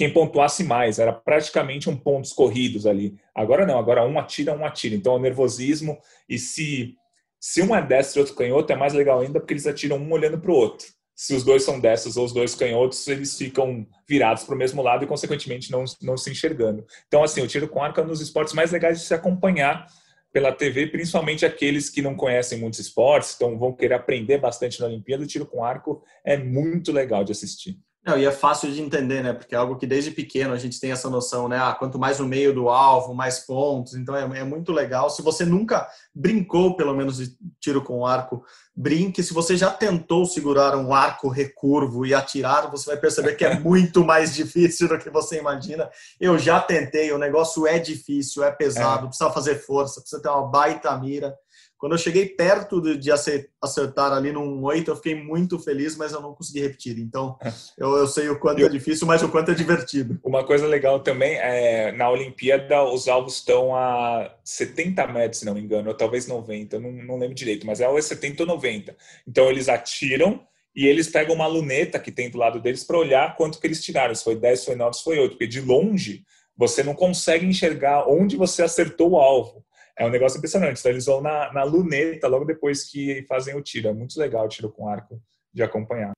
quem 0.00 0.10
pontuasse 0.10 0.64
mais. 0.64 0.98
Era 0.98 1.12
praticamente 1.12 1.90
um 1.90 1.94
pontos 1.94 2.32
corridos 2.32 2.86
ali. 2.86 3.18
Agora 3.34 3.66
não, 3.66 3.78
agora 3.78 4.02
um 4.06 4.18
atira, 4.18 4.56
um 4.56 4.64
atira. 4.64 4.94
Então 4.94 5.12
é 5.12 5.16
o 5.16 5.20
nervosismo 5.20 5.98
e 6.26 6.38
se 6.38 6.94
se 7.38 7.60
um 7.60 7.76
é 7.76 7.82
destro 7.82 8.18
e 8.18 8.22
outro 8.22 8.34
canhoto 8.34 8.72
é 8.72 8.76
mais 8.76 8.94
legal 8.94 9.20
ainda 9.20 9.38
porque 9.38 9.52
eles 9.52 9.66
atiram 9.66 9.98
um 9.98 10.10
olhando 10.10 10.38
para 10.38 10.50
o 10.50 10.54
outro 10.54 10.86
se 11.14 11.34
os 11.34 11.44
dois 11.44 11.62
são 11.62 11.78
dessas 11.78 12.16
ou 12.16 12.24
os 12.24 12.32
dois 12.32 12.54
canhotos, 12.54 13.06
eles 13.06 13.36
ficam 13.36 13.86
virados 14.08 14.44
para 14.44 14.54
o 14.54 14.58
mesmo 14.58 14.80
lado 14.80 15.04
e, 15.04 15.06
consequentemente, 15.06 15.70
não, 15.70 15.84
não 16.00 16.16
se 16.16 16.30
enxergando. 16.30 16.82
Então, 17.06 17.22
assim, 17.22 17.42
o 17.42 17.46
tiro 17.46 17.68
com 17.68 17.82
arco 17.82 18.00
é 18.00 18.02
um 18.02 18.06
dos 18.06 18.22
esportes 18.22 18.54
mais 18.54 18.72
legais 18.72 18.98
de 18.98 19.04
se 19.04 19.12
acompanhar 19.12 19.86
pela 20.32 20.50
TV, 20.50 20.86
principalmente 20.86 21.44
aqueles 21.44 21.90
que 21.90 22.00
não 22.00 22.16
conhecem 22.16 22.58
muitos 22.58 22.80
esportes, 22.80 23.34
então 23.36 23.58
vão 23.58 23.70
querer 23.70 23.96
aprender 23.96 24.38
bastante 24.38 24.80
na 24.80 24.86
Olimpíada. 24.86 25.22
O 25.22 25.26
tiro 25.26 25.44
com 25.44 25.62
arco 25.62 26.02
é 26.24 26.38
muito 26.38 26.90
legal 26.90 27.22
de 27.22 27.32
assistir. 27.32 27.78
Não, 28.02 28.16
e 28.16 28.24
é 28.24 28.30
fácil 28.30 28.72
de 28.72 28.80
entender, 28.80 29.22
né? 29.22 29.34
Porque 29.34 29.54
é 29.54 29.58
algo 29.58 29.76
que 29.76 29.86
desde 29.86 30.10
pequeno 30.10 30.54
a 30.54 30.58
gente 30.58 30.80
tem 30.80 30.90
essa 30.90 31.10
noção, 31.10 31.48
né? 31.48 31.58
Ah, 31.58 31.76
quanto 31.78 31.98
mais 31.98 32.18
no 32.18 32.26
meio 32.26 32.54
do 32.54 32.70
alvo, 32.70 33.14
mais 33.14 33.40
pontos. 33.40 33.94
Então 33.94 34.16
é, 34.16 34.40
é 34.40 34.44
muito 34.44 34.72
legal. 34.72 35.10
Se 35.10 35.20
você 35.20 35.44
nunca 35.44 35.86
brincou, 36.14 36.76
pelo 36.76 36.94
menos, 36.94 37.18
de 37.18 37.36
tiro 37.60 37.82
com 37.82 38.06
arco, 38.06 38.42
brinque. 38.74 39.22
Se 39.22 39.34
você 39.34 39.54
já 39.54 39.70
tentou 39.70 40.24
segurar 40.24 40.74
um 40.78 40.94
arco 40.94 41.28
recurvo 41.28 42.06
e 42.06 42.14
atirar, 42.14 42.70
você 42.70 42.86
vai 42.86 42.96
perceber 42.96 43.34
que 43.34 43.44
é 43.44 43.58
muito 43.60 44.02
mais 44.02 44.34
difícil 44.34 44.88
do 44.88 44.98
que 44.98 45.10
você 45.10 45.38
imagina. 45.38 45.90
Eu 46.18 46.38
já 46.38 46.58
tentei, 46.58 47.12
o 47.12 47.18
negócio 47.18 47.66
é 47.66 47.78
difícil, 47.78 48.42
é 48.42 48.50
pesado, 48.50 49.04
é. 49.04 49.08
precisa 49.08 49.30
fazer 49.30 49.56
força, 49.56 50.00
precisa 50.00 50.22
ter 50.22 50.30
uma 50.30 50.48
baita 50.48 50.96
mira. 50.96 51.36
Quando 51.80 51.92
eu 51.92 51.98
cheguei 51.98 52.26
perto 52.26 52.78
de 52.98 53.10
acertar 53.10 54.12
ali 54.12 54.30
num 54.30 54.62
8, 54.62 54.90
eu 54.90 54.96
fiquei 54.96 55.14
muito 55.14 55.58
feliz, 55.58 55.96
mas 55.96 56.12
eu 56.12 56.20
não 56.20 56.34
consegui 56.34 56.60
repetir. 56.60 56.98
Então, 56.98 57.38
eu, 57.78 57.96
eu 57.96 58.06
sei 58.06 58.28
o 58.28 58.38
quanto 58.38 58.62
é 58.62 58.68
difícil, 58.68 59.06
mas 59.06 59.22
o 59.22 59.30
quanto 59.30 59.50
é 59.50 59.54
divertido. 59.54 60.20
Uma 60.22 60.44
coisa 60.44 60.66
legal 60.66 61.00
também 61.00 61.36
é 61.36 61.90
na 61.92 62.10
Olimpíada 62.10 62.84
os 62.84 63.08
alvos 63.08 63.36
estão 63.36 63.74
a 63.74 64.30
70 64.44 65.06
metros, 65.06 65.40
se 65.40 65.46
não 65.46 65.54
me 65.54 65.62
engano, 65.62 65.88
ou 65.88 65.94
talvez 65.94 66.26
90, 66.26 66.76
eu 66.76 66.80
não, 66.80 66.92
não 66.92 67.18
lembro 67.18 67.34
direito, 67.34 67.66
mas 67.66 67.80
é 67.80 67.88
ou 67.88 67.98
é 67.98 68.02
70 68.02 68.42
ou 68.42 68.46
90. 68.46 68.94
Então, 69.26 69.48
eles 69.48 69.66
atiram 69.66 70.38
e 70.76 70.86
eles 70.86 71.08
pegam 71.08 71.34
uma 71.34 71.46
luneta 71.46 71.98
que 71.98 72.12
tem 72.12 72.28
do 72.28 72.36
lado 72.36 72.60
deles 72.60 72.84
para 72.84 72.98
olhar 72.98 73.36
quanto 73.36 73.58
que 73.58 73.66
eles 73.66 73.82
tiraram, 73.82 74.14
se 74.14 74.22
foi 74.22 74.36
10, 74.36 74.60
se 74.60 74.66
foi 74.66 74.76
9, 74.76 74.98
se 74.98 75.02
foi 75.02 75.18
8, 75.18 75.30
porque 75.30 75.46
de 75.46 75.62
longe 75.62 76.24
você 76.54 76.82
não 76.82 76.92
consegue 76.92 77.46
enxergar 77.46 78.06
onde 78.06 78.36
você 78.36 78.62
acertou 78.62 79.12
o 79.12 79.18
alvo 79.18 79.64
é 80.00 80.06
um 80.06 80.10
negócio 80.10 80.38
impressionante. 80.38 80.80
Então, 80.80 80.90
eles 80.90 81.04
vão 81.04 81.20
na, 81.20 81.52
na 81.52 81.62
luneta 81.62 82.26
logo 82.26 82.46
depois 82.46 82.84
que 82.84 83.22
fazem 83.28 83.54
o 83.54 83.60
tiro. 83.60 83.88
É 83.88 83.92
muito 83.92 84.18
legal 84.18 84.46
o 84.46 84.48
tiro 84.48 84.70
com 84.70 84.88
arco 84.88 85.20
de 85.52 85.62
acompanhar. 85.62 86.12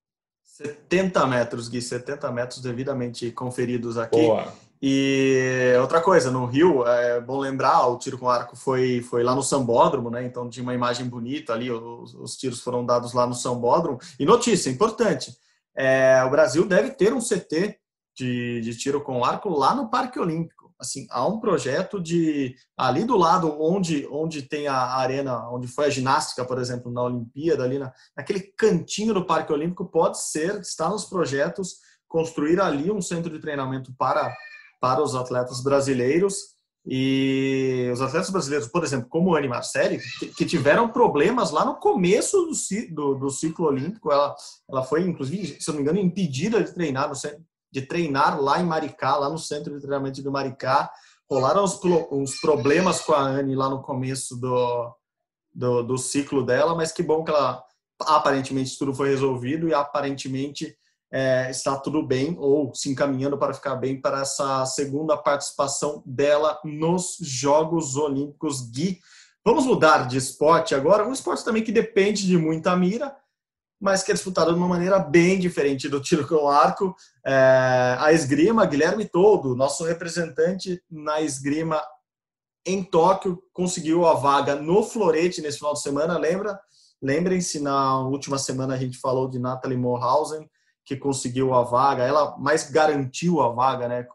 70 0.44 1.26
metros, 1.26 1.68
Gui, 1.68 1.82
70 1.82 2.30
metros 2.30 2.60
devidamente 2.60 3.32
conferidos 3.32 3.98
aqui. 3.98 4.20
Boa. 4.20 4.52
E 4.80 5.74
outra 5.80 6.00
coisa, 6.00 6.30
no 6.30 6.46
Rio, 6.46 6.86
é 6.86 7.20
bom 7.20 7.38
lembrar, 7.38 7.86
o 7.88 7.98
tiro 7.98 8.18
com 8.18 8.28
arco 8.28 8.56
foi, 8.56 9.00
foi 9.00 9.24
lá 9.24 9.34
no 9.34 9.42
Sambódromo, 9.42 10.10
né? 10.10 10.24
Então 10.24 10.48
tinha 10.48 10.62
uma 10.62 10.74
imagem 10.74 11.08
bonita 11.08 11.52
ali, 11.52 11.70
os, 11.70 12.14
os 12.14 12.36
tiros 12.36 12.60
foram 12.60 12.84
dados 12.84 13.12
lá 13.12 13.26
no 13.26 13.34
Sambódromo. 13.34 13.98
E 14.18 14.24
notícia 14.24 14.70
importante, 14.70 15.36
é, 15.74 16.22
o 16.24 16.30
Brasil 16.30 16.64
deve 16.66 16.90
ter 16.90 17.12
um 17.12 17.20
CT 17.20 17.78
de, 18.14 18.60
de 18.60 18.76
tiro 18.76 19.00
com 19.00 19.24
arco 19.24 19.48
lá 19.48 19.74
no 19.74 19.88
Parque 19.88 20.20
Olímpico 20.20 20.61
assim, 20.82 21.06
há 21.10 21.26
um 21.26 21.40
projeto 21.40 22.00
de 22.00 22.54
ali 22.76 23.04
do 23.04 23.16
lado 23.16 23.56
onde 23.60 24.06
onde 24.10 24.42
tem 24.42 24.66
a 24.66 24.96
arena, 24.96 25.48
onde 25.50 25.68
foi 25.68 25.86
a 25.86 25.90
ginástica, 25.90 26.44
por 26.44 26.58
exemplo, 26.58 26.92
na 26.92 27.02
Olimpíada, 27.02 27.62
ali 27.64 27.78
na, 27.78 27.92
naquele 28.16 28.40
cantinho 28.40 29.14
do 29.14 29.24
Parque 29.24 29.52
Olímpico, 29.52 29.86
pode 29.86 30.20
ser, 30.20 30.60
está 30.60 30.88
nos 30.88 31.04
projetos 31.04 31.76
construir 32.08 32.60
ali 32.60 32.90
um 32.90 33.00
centro 33.00 33.30
de 33.30 33.38
treinamento 33.38 33.94
para 33.96 34.34
para 34.80 35.00
os 35.00 35.14
atletas 35.14 35.62
brasileiros. 35.62 36.34
E 36.84 37.88
os 37.92 38.02
atletas 38.02 38.30
brasileiros, 38.30 38.66
por 38.66 38.82
exemplo, 38.82 39.08
como 39.08 39.36
Anne 39.36 39.46
Marcelli, 39.46 40.00
que 40.36 40.44
tiveram 40.44 40.88
problemas 40.88 41.52
lá 41.52 41.64
no 41.64 41.76
começo 41.76 42.36
do, 42.44 42.52
do, 42.92 43.14
do 43.14 43.30
ciclo 43.30 43.66
olímpico, 43.66 44.10
ela, 44.10 44.34
ela 44.68 44.82
foi, 44.82 45.02
inclusive, 45.02 45.60
se 45.60 45.68
não 45.68 45.76
me 45.76 45.82
engano, 45.82 46.00
impedida 46.00 46.60
de 46.60 46.74
treinar 46.74 47.08
no, 47.08 47.14
de 47.72 47.82
treinar 47.82 48.40
lá 48.40 48.60
em 48.60 48.64
Maricá, 48.64 49.16
lá 49.16 49.28
no 49.28 49.38
centro 49.38 49.74
de 49.74 49.80
treinamento 49.80 50.22
de 50.22 50.28
Maricá. 50.28 50.92
Rolaram 51.28 51.64
uns, 51.64 51.80
uns 52.10 52.40
problemas 52.40 53.00
com 53.00 53.14
a 53.14 53.20
Anne 53.20 53.56
lá 53.56 53.70
no 53.70 53.80
começo 53.80 54.36
do, 54.36 54.94
do, 55.54 55.82
do, 55.82 55.98
ciclo 55.98 56.44
dela, 56.44 56.74
mas 56.74 56.92
que 56.92 57.02
bom 57.02 57.24
que 57.24 57.30
ela 57.30 57.64
aparentemente 58.00 58.76
tudo 58.76 58.92
foi 58.92 59.08
resolvido 59.08 59.68
e 59.68 59.72
aparentemente 59.72 60.76
é, 61.10 61.50
está 61.50 61.76
tudo 61.76 62.02
bem 62.02 62.36
ou 62.38 62.74
se 62.74 62.90
encaminhando 62.90 63.38
para 63.38 63.54
ficar 63.54 63.76
bem 63.76 64.00
para 64.00 64.22
essa 64.22 64.66
segunda 64.66 65.16
participação 65.16 66.02
dela 66.04 66.58
nos 66.64 67.16
Jogos 67.20 67.96
Olímpicos 67.96 68.70
Gui. 68.70 68.98
Vamos 69.44 69.64
mudar 69.64 70.06
de 70.06 70.18
esporte 70.18 70.74
agora, 70.74 71.06
um 71.06 71.12
esporte 71.12 71.44
também 71.44 71.62
que 71.62 71.72
depende 71.72 72.26
de 72.26 72.36
muita 72.36 72.76
mira, 72.76 73.14
mas 73.82 74.04
que 74.04 74.12
é 74.12 74.14
disputado 74.14 74.52
de 74.52 74.58
uma 74.58 74.68
maneira 74.68 75.00
bem 75.00 75.40
diferente 75.40 75.88
do 75.88 76.00
tiro 76.00 76.24
com 76.24 76.48
arco. 76.48 76.94
É, 77.26 77.96
a 77.98 78.12
esgrima, 78.12 78.64
Guilherme 78.64 79.04
Todo, 79.04 79.56
nosso 79.56 79.82
representante 79.82 80.80
na 80.88 81.20
esgrima 81.20 81.82
em 82.64 82.84
Tóquio, 82.84 83.42
conseguiu 83.52 84.06
a 84.06 84.14
vaga 84.14 84.54
no 84.54 84.84
florete 84.84 85.42
nesse 85.42 85.58
final 85.58 85.72
de 85.72 85.82
semana, 85.82 86.16
lembra? 86.16 86.60
Lembrem-se, 87.02 87.58
na 87.58 87.98
última 88.06 88.38
semana 88.38 88.74
a 88.74 88.78
gente 88.78 88.98
falou 88.98 89.28
de 89.28 89.40
Nathalie 89.40 89.76
Morhausen, 89.76 90.48
que 90.84 90.96
conseguiu 90.96 91.52
a 91.52 91.64
vaga, 91.64 92.04
ela 92.04 92.38
mais 92.38 92.70
garantiu 92.70 93.40
a 93.40 93.48
vaga, 93.48 93.88
né? 93.88 94.06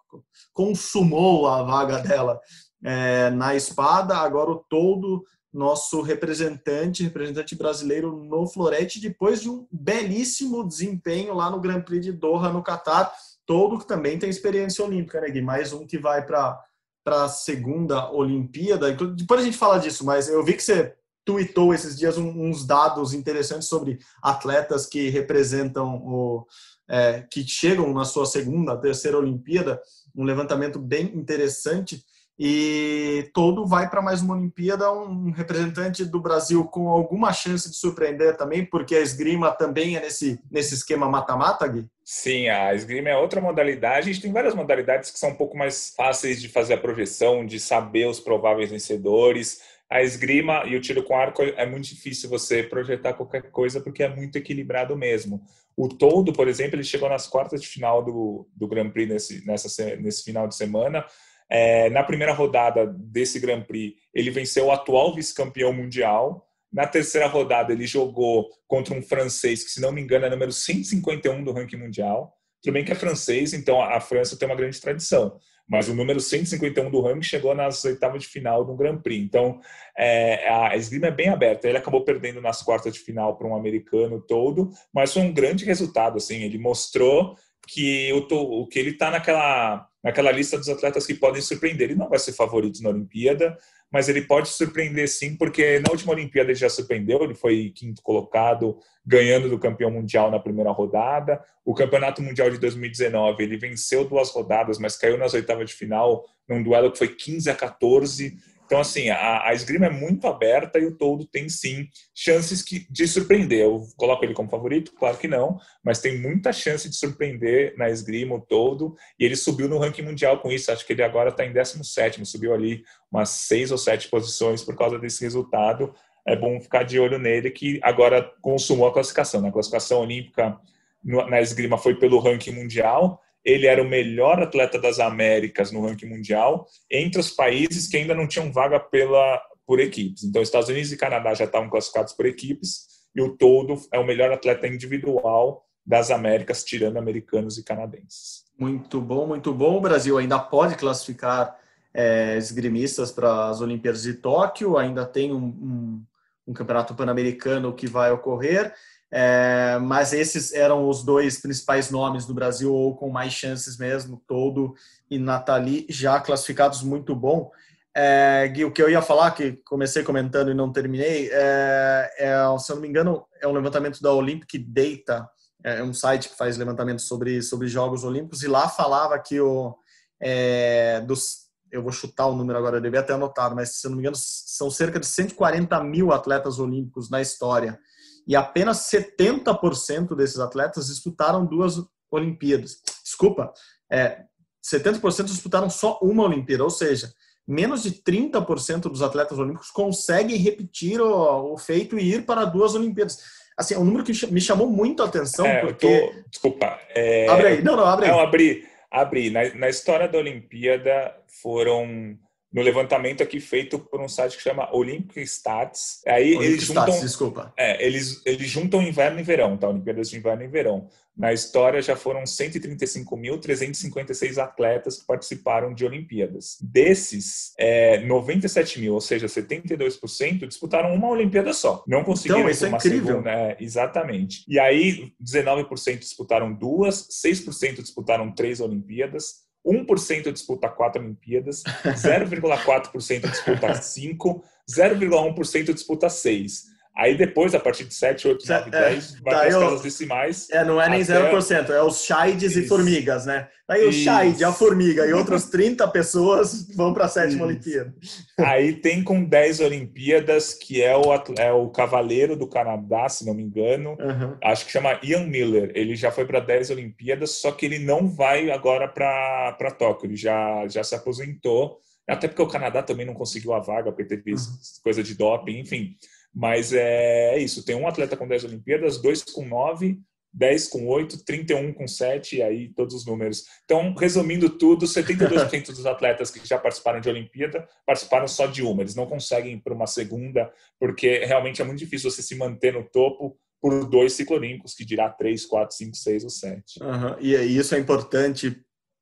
consumou 0.54 1.46
a 1.46 1.62
vaga 1.64 2.00
dela 2.00 2.40
é, 2.86 3.30
na 3.32 3.54
espada. 3.54 4.16
Agora 4.16 4.50
o 4.52 4.64
Todo 4.70 5.26
nosso 5.58 6.02
representante, 6.02 7.02
representante 7.02 7.56
brasileiro 7.56 8.16
no 8.16 8.48
Florete, 8.48 9.02
depois 9.02 9.42
de 9.42 9.50
um 9.50 9.68
belíssimo 9.72 10.64
desempenho 10.66 11.34
lá 11.34 11.50
no 11.50 11.60
Grand 11.60 11.82
Prix 11.82 12.06
de 12.06 12.12
Doha, 12.12 12.54
no 12.54 12.62
Catar. 12.62 13.12
Todo 13.44 13.80
que 13.80 13.88
também 13.88 14.20
tem 14.20 14.30
experiência 14.30 14.86
olímpica, 14.86 15.20
né, 15.20 15.30
Gui? 15.32 15.42
Mais 15.42 15.74
um 15.74 15.88
que 15.88 15.98
vai 15.98 16.24
para 16.24 16.62
a 17.08 17.28
segunda 17.28 18.12
Olimpíada. 18.12 18.92
Depois 18.92 19.42
a 19.42 19.44
gente 19.44 19.58
fala 19.58 19.80
disso, 19.80 20.06
mas 20.06 20.30
eu 20.30 20.46
vi 20.46 20.54
que 20.54 20.62
você 20.62 20.94
tweetou 21.26 21.74
esses 21.74 21.98
dias 21.98 22.20
uns 22.20 22.64
dados 22.64 23.12
interessantes 23.12 23.68
sobre 23.68 23.98
atletas 24.22 24.86
que 24.86 25.10
representam 25.10 25.96
o. 26.06 26.46
É, 26.90 27.26
que 27.30 27.46
chegam 27.46 27.94
na 27.94 28.06
sua 28.06 28.26
segunda, 28.26 28.78
terceira 28.78 29.18
Olimpíada, 29.18 29.82
um 30.16 30.24
levantamento 30.24 30.80
bem 30.80 31.08
interessante. 31.18 32.02
E 32.40 33.32
todo 33.34 33.66
vai 33.66 33.90
para 33.90 34.00
mais 34.00 34.22
uma 34.22 34.36
Olimpíada 34.36 34.92
um 34.92 35.32
representante 35.32 36.06
do 36.06 36.22
Brasil 36.22 36.64
com 36.66 36.88
alguma 36.88 37.34
chance 37.34 37.68
de 37.68 37.76
surpreender 37.76 38.38
também, 38.38 38.64
porque 38.64 38.96
a 38.96 39.02
esgrima 39.02 39.52
também 39.52 39.96
é 39.96 40.02
nesse, 40.02 40.40
nesse 40.52 40.76
esquema 40.76 41.10
mata-mata, 41.10 41.68
Gui? 41.68 41.88
Sim, 42.06 42.48
a 42.48 42.76
esgrima 42.76 43.10
é 43.10 43.18
outra 43.18 43.42
modalidade. 43.42 44.10
A 44.10 44.14
gente 44.14 44.22
tem 44.22 44.32
várias 44.32 44.54
modalidades 44.54 45.10
que 45.10 45.18
são 45.18 45.32
um 45.32 45.36
pouco 45.36 45.58
mais 45.58 45.94
fáceis 45.98 46.40
de 46.40 46.48
fazer 46.48 46.76
a 46.76 46.78
projeção, 46.78 47.44
de 47.44 47.60
saber 47.60 48.06
os 48.06 48.20
prováveis 48.20 48.70
vencedores. 48.70 49.60
A 49.90 50.04
esgrima 50.04 50.64
e 50.68 50.76
o 50.76 50.82
tiro 50.82 51.02
com 51.02 51.16
arco 51.16 51.42
é 51.42 51.66
muito 51.66 51.86
difícil 51.86 52.30
você 52.30 52.62
projetar 52.62 53.14
qualquer 53.14 53.50
coisa 53.50 53.82
porque 53.82 54.04
é 54.04 54.16
muito 54.16 54.38
equilibrado 54.38 54.96
mesmo. 54.96 55.42
O 55.76 55.90
Todo, 55.90 56.32
por 56.34 56.48
exemplo, 56.48 56.76
ele 56.76 56.84
chegou 56.84 57.10
nas 57.10 57.26
quartas 57.26 57.62
de 57.62 57.68
final 57.68 58.04
do, 58.04 58.48
do 58.56 58.68
Grand 58.68 58.92
Prix 58.92 59.10
nesse, 59.10 59.46
nessa, 59.46 59.96
nesse 59.96 60.24
final 60.24 60.48
de 60.48 60.56
semana 60.56 61.04
é, 61.50 61.90
na 61.90 62.04
primeira 62.04 62.34
rodada 62.34 62.86
desse 62.86 63.40
Grand 63.40 63.62
Prix, 63.62 63.96
ele 64.14 64.30
venceu 64.32 64.66
o 64.66 64.72
atual 64.72 65.16
vice-campeão 65.16 65.72
mundial. 65.72 66.46
Na 66.72 66.86
terceira 66.86 67.28
rodada, 67.28 67.72
ele 67.72 67.88
jogou 67.88 68.50
contra 68.68 68.94
um 68.94 69.02
francês 69.02 69.64
que, 69.64 69.72
se 69.72 69.82
não 69.82 69.92
me 69.92 70.02
engano, 70.02 70.26
é 70.26 70.30
número 70.30 70.52
151 70.52 71.44
do 71.44 71.54
ranking 71.54 71.78
mundial. 71.78 72.34
Tudo 72.62 72.74
bem 72.74 72.84
que 72.84 72.92
é 72.92 72.96
francês, 72.96 73.54
então 73.54 73.82
a 73.82 74.00
França 74.00 74.38
tem 74.38 74.48
uma 74.48 74.56
grande 74.56 74.82
tradição. 74.82 75.40
Mas 75.70 75.90
o 75.90 75.94
número 75.94 76.20
151 76.20 76.90
do 76.90 77.02
ranking 77.02 77.22
chegou 77.22 77.54
nas 77.54 77.84
oitavas 77.84 78.24
de 78.24 78.30
final 78.30 78.64
do 78.64 78.76
Grand 78.76 79.00
Prix. 79.00 79.24
Então, 79.24 79.60
é, 79.98 80.50
a 80.50 80.76
esgrima 80.78 81.08
é 81.08 81.12
bem 81.12 81.28
aberta. 81.28 81.68
Ele 81.68 81.78
acabou 81.78 82.06
perdendo 82.06 82.42
nas 82.42 82.62
quartas 82.62 82.94
de 82.94 83.00
final 83.00 83.38
para 83.38 83.48
um 83.48 83.56
americano 83.56 84.22
todo, 84.22 84.70
mas 84.94 85.14
foi 85.14 85.24
um 85.24 85.34
grande 85.34 85.66
resultado. 85.66 86.18
Assim, 86.18 86.42
ele 86.44 86.58
mostrou 86.58 87.36
que, 87.68 88.12
o, 88.14 88.68
que 88.68 88.80
ele 88.80 88.92
está 88.92 89.12
naquela 89.12 89.88
naquela 90.08 90.32
lista 90.32 90.58
dos 90.58 90.70
atletas 90.70 91.06
que 91.06 91.14
podem 91.14 91.42
surpreender. 91.42 91.90
Ele 91.90 92.00
não 92.00 92.08
vai 92.08 92.18
ser 92.18 92.32
favorito 92.32 92.82
na 92.82 92.90
Olimpíada, 92.90 93.58
mas 93.92 94.08
ele 94.08 94.22
pode 94.22 94.48
surpreender 94.48 95.08
sim, 95.10 95.36
porque 95.36 95.80
na 95.80 95.92
última 95.92 96.14
Olimpíada 96.14 96.50
ele 96.50 96.58
já 96.58 96.70
surpreendeu, 96.70 97.22
ele 97.24 97.36
foi 97.36 97.74
quinto 97.76 98.02
colocado, 98.02 98.78
ganhando 99.06 99.50
do 99.50 99.60
campeão 99.60 99.92
mundial 99.92 100.32
na 100.32 100.40
primeira 100.40 100.72
rodada. 100.72 101.44
O 101.66 101.74
campeonato 101.74 102.22
mundial 102.22 102.50
de 102.50 102.58
2019, 102.58 103.44
ele 103.44 103.58
venceu 103.58 104.06
duas 104.06 104.30
rodadas, 104.30 104.80
mas 104.80 104.98
caiu 104.98 105.18
nas 105.18 105.34
oitavas 105.34 105.70
de 105.70 105.76
final, 105.76 106.24
num 106.48 106.64
duelo 106.64 106.92
que 106.92 106.98
foi 106.98 107.10
15 107.10 107.50
a 107.50 107.56
14 107.56 108.38
então, 108.68 108.82
assim, 108.82 109.10
a, 109.10 109.48
a 109.48 109.54
esgrima 109.54 109.86
é 109.86 109.90
muito 109.90 110.28
aberta 110.28 110.78
e 110.78 110.86
o 110.86 110.94
todo 110.94 111.26
tem 111.26 111.48
sim 111.48 111.88
chances 112.14 112.62
que, 112.62 112.86
de 112.92 113.08
surpreender. 113.08 113.62
Eu 113.62 113.88
coloco 113.96 114.26
ele 114.26 114.34
como 114.34 114.50
favorito? 114.50 114.92
Claro 114.92 115.18
que 115.18 115.28
não, 115.28 115.58
mas 115.82 116.02
tem 116.02 116.20
muita 116.20 116.52
chance 116.52 116.90
de 116.90 116.98
surpreender 116.98 117.74
na 117.78 117.90
esgrima 117.90 118.36
o 118.36 118.42
todo. 118.42 118.94
E 119.18 119.24
ele 119.24 119.38
subiu 119.38 119.70
no 119.70 119.78
ranking 119.78 120.02
mundial 120.02 120.42
com 120.42 120.52
isso. 120.52 120.70
Acho 120.70 120.86
que 120.86 120.92
ele 120.92 121.02
agora 121.02 121.30
está 121.30 121.46
em 121.46 121.54
17, 121.54 122.26
subiu 122.26 122.54
ali 122.54 122.84
umas 123.10 123.30
seis 123.30 123.72
ou 123.72 123.78
sete 123.78 124.10
posições 124.10 124.62
por 124.62 124.76
causa 124.76 125.00
desse 125.00 125.24
resultado. 125.24 125.96
É 126.28 126.36
bom 126.36 126.60
ficar 126.60 126.84
de 126.84 127.00
olho 127.00 127.18
nele, 127.18 127.50
que 127.50 127.80
agora 127.82 128.22
consumou 128.42 128.90
a 128.90 128.94
classificação. 128.94 129.40
Na 129.40 129.50
classificação 129.50 130.02
olímpica 130.02 130.60
na 131.02 131.40
esgrima 131.40 131.78
foi 131.78 131.96
pelo 131.96 132.20
ranking 132.20 132.52
mundial 132.52 133.22
ele 133.48 133.66
era 133.66 133.82
o 133.82 133.88
melhor 133.88 134.42
atleta 134.42 134.78
das 134.78 135.00
Américas 135.00 135.72
no 135.72 135.82
ranking 135.82 136.08
mundial, 136.08 136.68
entre 136.92 137.22
os 137.22 137.32
países 137.32 137.88
que 137.88 137.96
ainda 137.96 138.14
não 138.14 138.28
tinham 138.28 138.52
vaga 138.52 138.78
pela, 138.78 139.42
por 139.66 139.80
equipes. 139.80 140.26
Então, 140.26 140.42
Estados 140.42 140.68
Unidos 140.68 140.92
e 140.92 140.98
Canadá 140.98 141.34
já 141.34 141.46
estavam 141.46 141.70
classificados 141.70 142.12
por 142.12 142.26
equipes, 142.26 142.88
e 143.16 143.22
o 143.22 143.38
todo 143.38 143.82
é 143.94 143.98
o 143.98 144.06
melhor 144.06 144.34
atleta 144.34 144.68
individual 144.68 145.66
das 145.86 146.12
Américas, 146.12 146.66
tirando 146.66 146.98
americanos 146.98 147.58
e 147.58 147.64
canadenses. 147.64 148.44
Muito 148.60 149.00
bom, 149.00 149.26
muito 149.26 149.54
bom. 149.54 149.78
O 149.78 149.82
Brasil 149.82 150.18
ainda 150.18 150.38
pode 150.38 150.76
classificar 150.76 151.58
é, 151.94 152.36
esgrimistas 152.36 153.14
para 153.14 153.48
as 153.48 153.62
Olimpíadas 153.62 154.04
de 154.04 154.16
Tóquio, 154.16 154.78
ainda 154.78 155.06
tem 155.06 155.32
um, 155.32 155.46
um, 155.46 156.04
um 156.48 156.54
campeonato 156.54 156.94
pan-americano 156.94 157.74
que 157.74 157.88
vai 157.88 158.12
ocorrer. 158.12 158.74
É, 159.12 159.80
mas 159.82 160.12
esses 160.12 160.54
eram 160.54 160.88
os 160.88 161.04
dois 161.04 161.40
principais 161.40 161.90
nomes 161.90 162.26
do 162.26 162.34
Brasil, 162.34 162.74
ou 162.74 162.96
com 162.96 163.10
mais 163.10 163.34
chances 163.34 163.78
mesmo, 163.78 164.22
Todo 164.28 164.74
e 165.10 165.18
Nathalie, 165.18 165.86
já 165.90 166.20
classificados 166.20 166.84
muito 166.84 167.16
bom. 167.16 167.50
É, 167.96 168.48
Gui, 168.50 168.66
o 168.66 168.72
que 168.72 168.82
eu 168.82 168.90
ia 168.90 169.02
falar, 169.02 169.32
que 169.32 169.54
comecei 169.66 170.04
comentando 170.04 170.52
e 170.52 170.54
não 170.54 170.72
terminei, 170.72 171.30
é, 171.32 172.12
é, 172.20 172.60
se 172.60 172.72
eu 172.72 172.76
não 172.76 172.82
me 172.82 172.90
engano, 172.90 173.26
é 173.42 173.48
um 173.48 173.54
levantamento 173.54 174.02
da 174.02 174.12
Olympic 174.12 174.60
Data, 174.60 175.28
é 175.64 175.82
um 175.82 175.94
site 175.94 176.30
que 176.30 176.38
faz 176.38 176.58
levantamento 176.58 177.02
sobre, 177.02 177.42
sobre 177.42 177.68
Jogos 177.68 178.04
Olímpicos, 178.04 178.44
e 178.44 178.48
lá 178.48 178.70
falava 178.70 179.18
que 179.18 179.40
o, 179.40 179.76
é, 180.22 181.02
dos, 181.02 181.48
eu 181.72 181.82
vou 181.82 181.92
chutar 181.92 182.28
o 182.28 182.36
número 182.36 182.60
agora, 182.60 182.78
eu 182.78 182.82
devia 182.82 183.02
ter 183.02 183.14
anotado, 183.14 183.56
mas 183.56 183.78
se 183.78 183.88
eu 183.88 183.90
não 183.90 183.96
me 183.98 184.04
engano, 184.04 184.18
são 184.20 184.70
cerca 184.70 185.00
de 185.00 185.08
140 185.08 185.84
mil 185.84 186.12
atletas 186.12 186.60
olímpicos 186.60 187.10
na 187.10 187.20
história 187.20 187.80
e 188.28 188.36
apenas 188.36 188.90
70% 188.92 190.16
desses 190.16 190.40
atletas 190.40 190.88
disputaram 190.88 191.46
duas 191.46 191.76
Olimpíadas. 192.12 192.82
Desculpa, 193.04 193.54
é, 193.92 194.24
70% 194.64 195.26
disputaram 195.26 195.70
só 195.70 195.98
uma 196.02 196.24
Olimpíada, 196.24 196.64
ou 196.64 196.70
seja, 196.70 197.12
menos 197.48 197.84
de 197.84 197.92
30% 197.92 198.82
dos 198.90 199.02
atletas 199.02 199.40
olímpicos 199.40 199.72
conseguem 199.72 200.36
repetir 200.38 201.00
o, 201.00 201.54
o, 201.54 201.58
feito 201.58 201.98
e 201.98 202.14
ir 202.16 202.26
para 202.26 202.44
duas 202.44 202.76
Olimpíadas. 202.76 203.20
assim, 203.58 203.76
é 203.76 203.80
um 203.80 203.86
número 203.86 204.04
que 204.04 204.12
me 204.32 204.42
chamou 204.42 204.68
muito 204.70 205.02
a 205.02 205.06
atenção, 205.06 205.46
É, 205.46 205.62
porque... 205.62 205.88
tô- 206.02 206.30
desculpa. 206.30 206.78
é, 206.90 207.28
Abre 207.30 207.48
aí, 207.48 207.64
não, 207.64 207.78
não, 207.78 207.86
abre 207.86 208.06
aí. 208.08 208.12
Não, 208.12 208.20
abri. 208.20 208.68
Abri. 208.92 209.30
Na, 209.30 209.54
na 209.56 209.70
história 209.70 210.08
da 210.08 210.18
Olimpíada 210.18 211.16
foram 211.42 212.18
no 212.52 212.62
levantamento 212.62 213.22
aqui 213.22 213.40
feito 213.40 213.78
por 213.78 214.02
um 214.02 214.08
site 214.08 214.38
que 214.38 214.44
chama 214.44 214.74
Olympic 214.76 215.18
Stats. 215.24 216.02
Aí 216.08 216.30
Olympic 216.36 216.46
eles 216.46 216.64
juntam, 216.64 216.84
Stats, 216.86 217.02
desculpa. 217.02 217.54
é, 217.58 217.86
eles, 217.86 218.22
eles 218.26 218.50
juntam 218.50 218.82
inverno 218.82 219.20
e 219.20 219.24
verão, 219.24 219.58
tá? 219.58 219.68
Olimpíadas 219.68 220.10
de 220.10 220.18
inverno 220.18 220.44
e 220.44 220.48
verão. 220.48 220.88
Na 221.16 221.34
história 221.34 221.82
já 221.82 221.96
foram 221.96 222.24
135.356 222.24 224.38
atletas 224.38 225.00
que 225.00 225.06
participaram 225.06 225.74
de 225.74 225.86
Olimpíadas. 225.86 226.58
Desses, 226.62 227.54
é, 227.58 228.00
97 228.06 228.80
mil, 228.80 228.94
ou 228.94 229.02
seja, 229.02 229.26
72%, 229.28 230.48
disputaram 230.48 230.94
uma 230.94 231.10
Olimpíada 231.10 231.54
só. 231.54 231.84
Não 231.88 232.04
conseguiram 232.04 232.40
Então, 232.42 232.52
isso 232.52 232.66
é 232.66 232.70
incrível. 232.70 233.08
segunda. 233.08 233.32
É, 233.32 233.58
exatamente. 233.60 234.44
E 234.48 234.60
aí, 234.60 235.12
19% 235.24 236.00
disputaram 236.00 236.54
duas, 236.54 237.08
6% 237.10 237.82
disputaram 237.82 238.32
três 238.32 238.60
Olimpíadas, 238.60 239.47
1% 239.68 240.32
disputa 240.32 240.70
quatro 240.70 241.02
Olimpíadas, 241.02 241.64
0,4% 241.84 243.30
disputa 243.30 243.74
cinco, 243.82 244.44
0,1% 244.70 245.74
disputa 245.74 246.10
seis. 246.10 246.77
Aí 247.00 247.16
depois, 247.16 247.54
a 247.54 247.60
partir 247.60 247.84
de 247.84 247.94
7, 247.94 248.28
8, 248.28 248.48
9, 248.48 248.68
É, 248.70 248.72
10, 248.90 249.20
vai 249.22 249.36
daí 249.36 249.48
para 249.50 249.58
as 249.60 249.64
casas 249.64 249.82
decimais. 249.82 250.48
É, 250.50 250.66
não 250.66 250.82
é 250.82 250.90
nem 250.90 251.04
Até- 251.04 251.14
0%, 251.32 251.70
é 251.72 251.84
os 251.84 252.02
chides 252.04 252.56
e 252.56 252.68
formigas, 252.68 253.26
né? 253.28 253.48
Aí 253.70 253.86
o 253.86 253.90
Isso. 253.90 254.00
chide, 254.10 254.44
a 254.44 254.52
formiga 254.52 255.06
e 255.06 255.14
outras 255.14 255.46
30 255.50 255.88
pessoas 255.90 256.68
vão 256.76 256.94
para 256.94 257.06
a 257.06 257.08
sétima 257.08 257.34
Isso. 257.36 257.44
Olimpíada. 257.44 257.94
Aí 258.40 258.74
tem 258.74 259.04
com 259.04 259.24
10 259.24 259.60
Olimpíadas, 259.60 260.54
que 260.54 260.82
é 260.82 260.96
o, 260.98 261.04
é 261.38 261.52
o 261.52 261.70
cavaleiro 261.70 262.36
do 262.36 262.48
Canadá, 262.48 263.08
se 263.10 263.26
não 263.26 263.34
me 263.34 263.44
engano. 263.44 263.96
Aham. 264.00 264.38
Acho 264.44 264.66
que 264.66 264.72
chama 264.72 265.00
Ian 265.04 265.28
Miller. 265.28 265.72
Ele 265.76 265.96
já 265.96 266.12
foi 266.12 266.26
para 266.26 266.40
10 266.40 266.72
Olimpíadas, 266.72 267.32
só 267.32 267.52
que 267.52 267.66
ele 267.66 267.80
não 267.80 268.08
vai 268.10 268.50
agora 268.50 268.88
para 268.88 269.72
Tóquio. 269.78 270.08
Ele 270.08 270.16
já, 270.16 270.68
já 270.68 270.84
se 270.84 270.96
aposentou. 270.96 271.80
Até 272.10 272.28
porque 272.30 272.42
o 272.42 272.48
Canadá 272.48 272.82
também 272.82 273.06
não 273.06 273.14
conseguiu 273.14 273.54
a 273.54 273.60
vaga, 273.60 273.92
porque 273.92 274.06
teve 274.06 274.32
Uhum. 274.32 274.38
coisa 274.82 275.04
de 275.04 275.14
doping, 275.14 275.60
enfim. 275.60 275.90
Mas 276.34 276.74
é, 276.74 277.36
é 277.36 277.40
isso. 277.40 277.64
Tem 277.64 277.76
um 277.76 277.88
atleta 277.88 278.16
com 278.16 278.28
10 278.28 278.46
Olimpíadas, 278.46 279.02
dois 279.02 279.24
com 279.24 279.46
9, 279.46 280.00
10 280.34 280.68
com 280.68 280.88
8, 280.88 281.26
31 281.26 281.74
com 281.74 281.88
7, 281.88 282.38
e 282.38 282.44
aí 282.44 282.70
todos 282.70 282.94
os 282.94 283.06
números. 283.06 283.46
Então, 283.66 283.94
resumindo 283.96 284.50
tudo, 284.50 284.86
72% 284.86 285.68
dos 285.68 285.86
atletas 285.86 286.30
que 286.30 286.46
já 286.48 286.60
participaram 286.60 287.00
de 287.00 287.10
Olimpíada 287.10 287.68
participaram 287.86 288.28
só 288.28 288.46
de 288.46 288.62
uma. 288.62 288.84
Eles 288.84 288.96
não 288.96 289.08
conseguem 289.08 289.54
ir 289.54 289.62
para 289.62 289.74
uma 289.74 289.88
segunda, 289.88 290.52
porque 290.80 291.26
realmente 291.26 291.62
é 291.62 291.66
muito 291.66 291.80
difícil 291.80 292.12
você 292.12 292.22
se 292.22 292.36
manter 292.36 292.74
no 292.74 292.84
topo 292.84 293.38
por 293.60 293.90
dois 293.90 294.14
ciclolímpicos, 294.14 294.76
que 294.76 294.86
dirá 294.86 295.10
3, 295.10 295.46
4, 295.46 295.76
5, 295.76 295.98
6 295.98 296.24
ou 296.24 296.30
7. 296.30 296.84
Aham. 296.84 297.18
E 297.20 297.36
e 297.36 297.58
isso 297.58 297.74
é 297.74 297.80
importante 297.80 298.56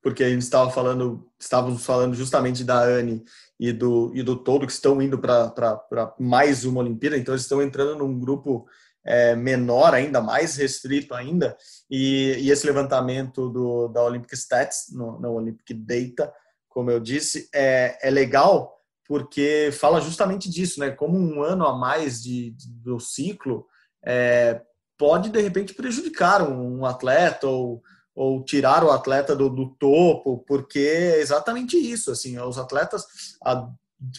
porque 0.05 0.23
a 0.23 0.29
gente 0.29 0.43
estava 0.43 0.69
falando, 0.69 1.27
estávamos 1.39 1.83
falando 1.83 2.13
justamente 2.13 2.63
da 2.63 2.79
Anne 2.79 3.25
e 3.59 3.73
do, 3.73 4.11
e 4.13 4.21
do 4.21 4.35
todo 4.35 4.67
que 4.67 4.71
estão 4.71 5.01
indo 5.01 5.17
para 5.17 6.13
mais 6.19 6.63
uma 6.63 6.81
Olimpíada, 6.81 7.17
então 7.17 7.33
eles 7.33 7.41
estão 7.41 7.59
entrando 7.59 7.95
num 7.97 8.19
grupo 8.19 8.67
é, 9.03 9.35
menor 9.35 9.95
ainda, 9.95 10.21
mais 10.21 10.57
restrito 10.57 11.15
ainda, 11.15 11.57
e, 11.89 12.35
e 12.37 12.51
esse 12.51 12.67
levantamento 12.67 13.49
do, 13.49 13.87
da 13.87 14.03
Olympic 14.03 14.31
Stats, 14.33 14.91
no, 14.91 15.19
na 15.19 15.27
Olympic 15.27 15.73
Data, 15.73 16.31
como 16.69 16.91
eu 16.91 16.99
disse, 16.99 17.49
é, 17.51 17.97
é 18.07 18.11
legal 18.11 18.75
porque 19.07 19.71
fala 19.73 19.99
justamente 20.01 20.47
disso, 20.51 20.79
né? 20.79 20.91
Como 20.91 21.17
um 21.17 21.41
ano 21.41 21.65
a 21.65 21.75
mais 21.75 22.21
de, 22.21 22.51
de- 22.51 22.69
do 22.69 22.99
ciclo 22.99 23.65
é, 24.05 24.61
pode 24.99 25.31
de 25.31 25.41
repente 25.41 25.73
prejudicar 25.73 26.47
um, 26.47 26.81
um 26.81 26.85
atleta 26.85 27.47
ou, 27.47 27.81
ou 28.15 28.43
tirar 28.43 28.83
o 28.83 28.91
atleta 28.91 29.35
do, 29.35 29.49
do 29.49 29.75
topo, 29.75 30.39
porque 30.47 30.79
é 30.79 31.19
exatamente 31.19 31.77
isso. 31.77 32.11
Assim, 32.11 32.39
os 32.39 32.57
atletas, 32.57 33.05
a, 33.43 33.69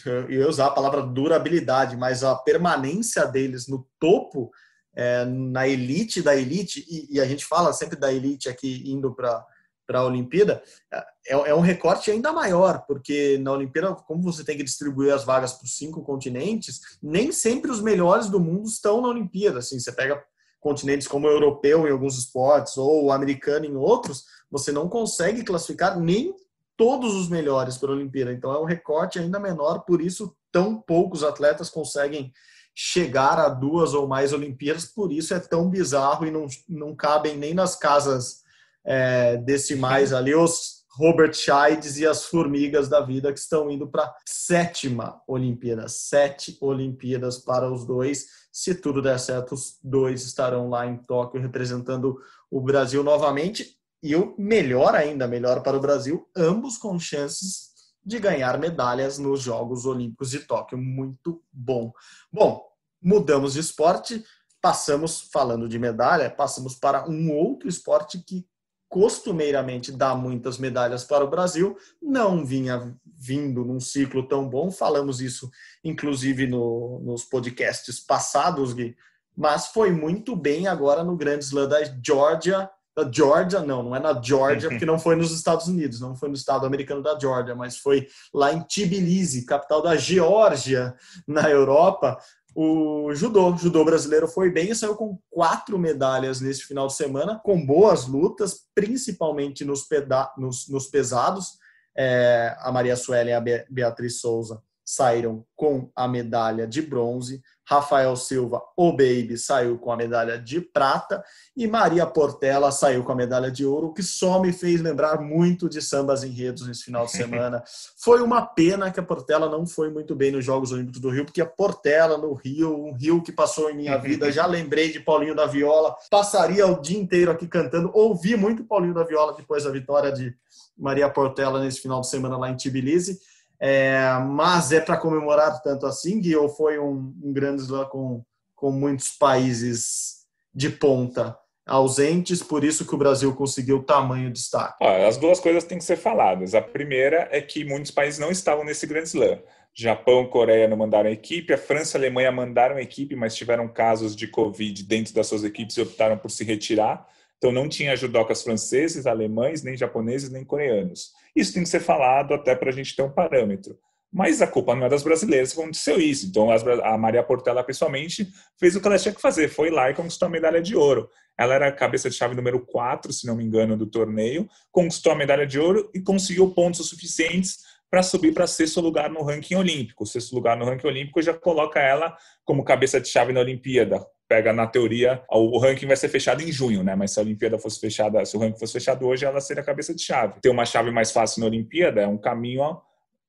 eu 0.05 0.29
ia 0.29 0.47
usar 0.47 0.67
a 0.67 0.71
palavra 0.71 1.01
durabilidade, 1.01 1.97
mas 1.97 2.23
a 2.23 2.35
permanência 2.35 3.25
deles 3.25 3.67
no 3.67 3.87
topo, 3.99 4.51
é, 4.95 5.25
na 5.25 5.67
elite 5.67 6.21
da 6.21 6.35
elite, 6.35 6.85
e, 6.87 7.15
e 7.15 7.19
a 7.19 7.25
gente 7.25 7.43
fala 7.43 7.73
sempre 7.73 7.97
da 7.97 8.13
elite 8.13 8.47
aqui 8.47 8.83
indo 8.85 9.13
para 9.13 9.43
para 9.87 9.99
a 9.99 10.05
Olimpíada, 10.05 10.61
é, 10.93 11.31
é 11.31 11.55
um 11.55 11.61
recorte 11.61 12.11
ainda 12.11 12.33
maior, 12.33 12.83
porque 12.85 13.37
na 13.37 13.53
Olimpíada, 13.53 13.95
como 13.95 14.21
você 14.21 14.43
tem 14.43 14.57
que 14.57 14.63
distribuir 14.63 15.13
as 15.13 15.23
vagas 15.23 15.53
para 15.53 15.63
os 15.63 15.77
cinco 15.77 16.03
continentes, 16.03 16.81
nem 17.01 17.31
sempre 17.31 17.71
os 17.71 17.79
melhores 17.79 18.27
do 18.27 18.37
mundo 18.37 18.67
estão 18.67 19.01
na 19.01 19.07
Olimpíada. 19.07 19.59
Assim, 19.59 19.79
você 19.79 19.93
pega 19.93 20.21
continentes 20.59 21.07
como 21.07 21.27
o 21.27 21.31
europeu 21.31 21.87
em 21.87 21.91
alguns 21.91 22.17
esportes 22.17 22.77
ou 22.77 23.05
o 23.05 23.11
americano 23.11 23.65
em 23.65 23.75
outros, 23.75 24.25
você 24.49 24.71
não 24.71 24.87
consegue 24.87 25.43
classificar 25.43 25.99
nem 25.99 26.35
todos 26.75 27.15
os 27.15 27.27
melhores 27.27 27.77
para 27.77 27.89
a 27.89 27.93
Olimpíada. 27.93 28.31
Então 28.31 28.51
é 28.53 28.59
um 28.59 28.65
recorte 28.65 29.19
ainda 29.19 29.39
menor, 29.39 29.79
por 29.79 30.01
isso 30.01 30.35
tão 30.51 30.79
poucos 30.79 31.23
atletas 31.23 31.69
conseguem 31.69 32.31
chegar 32.73 33.39
a 33.39 33.49
duas 33.49 33.95
ou 33.95 34.07
mais 34.07 34.33
Olimpíadas, 34.33 34.85
por 34.85 35.11
isso 35.11 35.33
é 35.33 35.39
tão 35.39 35.67
bizarro 35.67 36.27
e 36.27 36.31
não, 36.31 36.45
não 36.69 36.95
cabem 36.95 37.35
nem 37.35 37.53
nas 37.53 37.75
casas 37.75 38.43
é, 38.85 39.37
decimais 39.37 40.13
ali 40.13 40.35
os 40.35 40.76
Robert 40.97 41.33
Chides 41.33 41.97
e 41.97 42.07
as 42.07 42.25
formigas 42.25 42.89
da 42.89 42.99
vida 43.01 43.31
que 43.31 43.37
estão 43.37 43.69
indo 43.69 43.87
para 43.87 44.11
sétima 44.27 45.21
Olimpíada, 45.27 45.87
sete 45.87 46.57
Olimpíadas 46.59 47.37
para 47.37 47.71
os 47.71 47.85
dois. 47.85 48.25
Se 48.51 48.73
tudo 48.73 48.99
der 48.99 49.19
certo, 49.19 49.53
os 49.53 49.77
dois 49.83 50.23
estarão 50.23 50.69
lá 50.69 50.87
em 50.87 50.97
Tóquio 50.97 51.39
representando 51.39 52.19
o 52.49 52.59
Brasil 52.59 53.03
novamente. 53.03 53.77
E 54.01 54.15
o 54.15 54.33
melhor 54.39 54.95
ainda, 54.95 55.27
melhor 55.27 55.61
para 55.61 55.77
o 55.77 55.79
Brasil, 55.79 56.27
ambos 56.35 56.79
com 56.79 56.97
chances 56.97 57.69
de 58.03 58.17
ganhar 58.17 58.57
medalhas 58.57 59.19
nos 59.19 59.41
Jogos 59.41 59.85
Olímpicos 59.85 60.31
de 60.31 60.39
Tóquio. 60.39 60.79
Muito 60.79 61.43
bom. 61.51 61.91
Bom, 62.31 62.65
mudamos 62.99 63.53
de 63.53 63.59
esporte, 63.59 64.25
passamos, 64.59 65.29
falando 65.31 65.69
de 65.69 65.77
medalha, 65.77 66.29
passamos 66.29 66.73
para 66.73 67.07
um 67.07 67.31
outro 67.31 67.69
esporte 67.69 68.17
que 68.17 68.47
costumeiramente 68.89 69.91
dá 69.91 70.15
muitas 70.15 70.57
medalhas 70.57 71.03
para 71.03 71.23
o 71.23 71.29
Brasil, 71.29 71.77
não 72.01 72.45
vinha 72.45 72.95
vindo 73.05 73.65
num 73.65 73.79
ciclo 73.79 74.27
tão 74.27 74.47
bom, 74.47 74.71
falamos 74.71 75.19
isso 75.21 75.49
inclusive 75.83 76.47
no, 76.47 76.99
nos 77.03 77.23
podcasts 77.23 77.99
passados, 77.99 78.73
Gui, 78.73 78.95
mas 79.35 79.67
foi 79.67 79.91
muito 79.91 80.35
bem 80.35 80.67
agora 80.67 81.03
no 81.03 81.15
Grande 81.15 81.45
Slam 81.45 81.67
da 81.67 81.79
Georgia, 82.03 82.69
da 82.95 83.09
Georgia, 83.11 83.59
não, 83.59 83.83
não 83.83 83.95
é 83.95 83.99
na 83.99 84.19
Georgia, 84.19 84.69
porque 84.69 84.85
não 84.85 84.97
foi 84.97 85.15
nos 85.15 85.31
Estados 85.31 85.67
Unidos, 85.67 86.01
não 86.01 86.15
foi 86.15 86.29
no 86.29 86.35
estado 86.35 86.65
americano 86.65 87.03
da 87.03 87.17
Georgia, 87.19 87.53
mas 87.53 87.77
foi 87.77 88.07
lá 88.33 88.51
em 88.51 88.61
Tbilisi, 88.61 89.45
capital 89.45 89.83
da 89.83 89.95
Geórgia, 89.95 90.95
na 91.27 91.47
Europa, 91.47 92.17
o 92.59 93.13
judô. 93.13 93.53
O 93.53 93.57
judô 93.57 93.85
brasileiro 93.85 94.27
foi 94.27 94.49
bem 94.49 94.71
e 94.71 94.75
saiu 94.75 94.95
com 94.95 95.19
quatro 95.29 95.77
medalhas 95.77 96.41
nesse 96.41 96.63
final 96.63 96.87
de 96.87 96.95
semana, 96.95 97.39
com 97.43 97.63
boas 97.63 98.07
lutas, 98.07 98.61
principalmente 98.73 99.63
nos, 99.63 99.87
nos, 100.35 100.67
nos 100.67 100.87
pesados. 100.87 101.59
É, 101.95 102.55
a 102.59 102.71
Maria 102.71 102.95
Suelen 102.95 103.33
e 103.33 103.33
a 103.33 103.41
Be 103.41 103.65
Beatriz 103.69 104.19
Souza 104.19 104.61
saíram 104.87 105.45
com 105.53 105.91
a 105.93 106.07
medalha 106.07 106.65
de 106.65 106.81
bronze. 106.81 107.41
Rafael 107.65 108.15
Silva, 108.15 108.61
o 108.77 108.91
Baby, 108.91 109.37
saiu 109.37 109.77
com 109.77 109.91
a 109.91 109.97
medalha 109.97 110.39
de 110.39 110.61
prata. 110.61 111.21
E 111.57 111.67
Maria 111.67 112.05
Portela 112.05 112.71
saiu 112.71 113.03
com 113.03 113.11
a 113.11 113.15
medalha 113.15 113.51
de 113.51 113.65
ouro, 113.65 113.93
que 113.93 114.01
só 114.01 114.41
me 114.41 114.53
fez 114.53 114.79
lembrar 114.79 115.19
muito 115.19 115.67
de 115.67 115.81
sambas 115.81 116.23
enredos 116.23 116.65
nesse 116.65 116.85
final 116.85 117.05
de 117.05 117.11
semana. 117.11 117.61
foi 118.01 118.21
uma 118.21 118.45
pena 118.45 118.89
que 118.89 119.01
a 119.01 119.03
Portela 119.03 119.49
não 119.49 119.67
foi 119.67 119.89
muito 119.89 120.15
bem 120.15 120.31
nos 120.31 120.45
Jogos 120.45 120.71
Olímpicos 120.71 121.01
do 121.01 121.09
Rio, 121.09 121.25
porque 121.25 121.41
a 121.41 121.45
Portela 121.45 122.17
no 122.17 122.33
Rio, 122.33 122.73
um 122.73 122.93
rio 122.93 123.21
que 123.21 123.33
passou 123.33 123.69
em 123.69 123.75
minha 123.75 123.97
vida, 123.99 124.31
já 124.31 124.45
lembrei 124.45 124.89
de 124.89 125.01
Paulinho 125.01 125.35
da 125.35 125.45
Viola, 125.45 125.93
passaria 126.09 126.65
o 126.65 126.79
dia 126.79 126.97
inteiro 126.97 127.29
aqui 127.29 127.45
cantando. 127.45 127.91
Ouvi 127.93 128.37
muito 128.37 128.63
Paulinho 128.63 128.93
da 128.93 129.03
Viola 129.03 129.35
depois 129.35 129.65
da 129.65 129.69
vitória 129.69 130.13
de 130.13 130.33
Maria 130.77 131.09
Portela 131.09 131.59
nesse 131.59 131.81
final 131.81 131.99
de 131.99 132.07
semana 132.07 132.37
lá 132.37 132.49
em 132.49 132.55
Tbilisi. 132.55 133.19
É, 133.59 133.99
mas 134.19 134.71
é 134.71 134.79
para 134.79 134.97
comemorar 134.97 135.61
tanto 135.61 135.85
assim, 135.85 136.19
Gui, 136.19 136.35
ou 136.35 136.49
foi 136.49 136.77
um, 136.79 137.13
um 137.23 137.33
grande 137.33 137.63
slam 137.63 137.85
com, 137.85 138.23
com 138.55 138.71
muitos 138.71 139.09
países 139.09 140.17
de 140.53 140.69
ponta 140.69 141.37
ausentes, 141.67 142.41
por 142.41 142.63
isso 142.63 142.85
que 142.85 142.95
o 142.95 142.97
Brasil 142.97 143.35
conseguiu 143.35 143.83
tamanho 143.83 144.31
destaque? 144.31 144.77
Ah, 144.81 145.07
as 145.07 145.17
duas 145.17 145.39
coisas 145.39 145.65
têm 145.65 145.77
que 145.77 145.83
ser 145.83 145.97
faladas. 145.97 146.55
A 146.55 146.61
primeira 146.61 147.27
é 147.31 147.41
que 147.41 147.65
muitos 147.65 147.91
países 147.91 148.19
não 148.19 148.31
estavam 148.31 148.63
nesse 148.63 148.87
grande 148.87 149.09
slam. 149.09 149.39
Japão 149.75 150.25
Coreia 150.25 150.67
não 150.67 150.77
mandaram 150.77 151.09
equipe, 151.09 151.53
a 151.53 151.57
França 151.57 151.97
e 151.97 151.99
a 151.99 152.01
Alemanha 152.01 152.31
mandaram 152.31 152.79
equipe, 152.79 153.15
mas 153.15 153.35
tiveram 153.35 153.67
casos 153.67 154.15
de 154.15 154.27
Covid 154.27 154.83
dentro 154.83 155.13
das 155.13 155.27
suas 155.27 155.43
equipes 155.43 155.77
e 155.77 155.81
optaram 155.81 156.17
por 156.17 156.31
se 156.31 156.43
retirar. 156.43 157.05
Então 157.37 157.51
não 157.51 157.69
tinha 157.69 157.95
judocas 157.95 158.41
franceses, 158.41 159.05
alemães, 159.05 159.61
nem 159.61 159.77
japoneses, 159.77 160.31
nem 160.31 160.43
coreanos. 160.43 161.11
Isso 161.37 161.53
tem 161.53 161.63
que 161.63 161.69
ser 161.69 161.79
falado 161.79 162.33
até 162.33 162.55
para 162.55 162.69
a 162.69 162.73
gente 162.73 162.95
ter 162.95 163.03
um 163.03 163.11
parâmetro. 163.11 163.77
mas 164.11 164.41
a 164.41 164.47
culpa 164.47 164.75
não 164.75 164.85
é 164.85 164.89
das 164.89 165.03
brasileiras 165.03 165.53
que 165.53 165.59
aconteceu 165.59 165.99
isso. 165.99 166.25
Então, 166.25 166.49
a 166.51 166.97
Maria 166.97 167.21
Portela, 167.21 167.63
pessoalmente, 167.63 168.27
fez 168.59 168.75
o 168.75 168.81
que 168.81 168.87
ela 168.87 168.97
tinha 168.97 169.13
que 169.13 169.21
fazer, 169.21 169.47
foi 169.49 169.69
lá 169.69 169.91
e 169.91 169.93
conquistou 169.93 170.27
a 170.27 170.31
medalha 170.31 170.61
de 170.61 170.75
ouro. 170.75 171.09
Ela 171.37 171.53
era 171.53 171.67
a 171.67 171.71
cabeça 171.71 172.09
de 172.09 172.15
chave 172.15 172.33
número 172.35 172.59
4, 172.65 173.13
se 173.13 173.27
não 173.27 173.35
me 173.35 173.43
engano, 173.43 173.77
do 173.77 173.85
torneio, 173.85 174.49
conquistou 174.71 175.11
a 175.11 175.15
medalha 175.15 175.45
de 175.45 175.59
ouro 175.59 175.91
e 175.93 175.99
conseguiu 175.99 176.49
pontos 176.51 176.87
suficientes 176.89 177.59
para 177.91 178.01
subir 178.01 178.33
para 178.33 178.47
sexto 178.47 178.81
lugar 178.81 179.09
no 179.09 179.21
ranking 179.21 179.55
olímpico. 179.55 180.03
O 180.03 180.07
sexto 180.07 180.33
lugar 180.33 180.57
no 180.57 180.65
ranking 180.65 180.87
olímpico 180.87 181.21
já 181.21 181.33
coloca 181.33 181.79
ela 181.79 182.17
como 182.43 182.63
cabeça 182.63 182.99
de 182.99 183.07
chave 183.07 183.31
na 183.31 183.39
Olimpíada. 183.41 184.03
Pega 184.27 184.51
na 184.51 184.67
teoria, 184.67 185.23
o 185.31 185.57
ranking 185.57 185.87
vai 185.87 185.95
ser 185.95 186.09
fechado 186.09 186.41
em 186.41 186.51
junho, 186.51 186.83
né? 186.83 186.95
Mas 186.95 187.11
se 187.11 187.19
a 187.19 187.23
Olimpíada 187.23 187.57
fosse 187.57 187.79
fechada, 187.79 188.25
se 188.25 188.35
o 188.35 188.39
ranking 188.39 188.59
fosse 188.59 188.73
fechado 188.73 189.07
hoje, 189.07 189.23
ela 189.23 189.39
seria 189.39 189.63
a 189.63 189.65
cabeça 189.65 189.95
de 189.95 190.01
chave. 190.01 190.41
Ter 190.41 190.49
uma 190.49 190.65
chave 190.65 190.91
mais 190.91 191.11
fácil 191.11 191.39
na 191.39 191.45
Olimpíada 191.45 192.01
é 192.01 192.07
um 192.07 192.17
caminho 192.17 192.81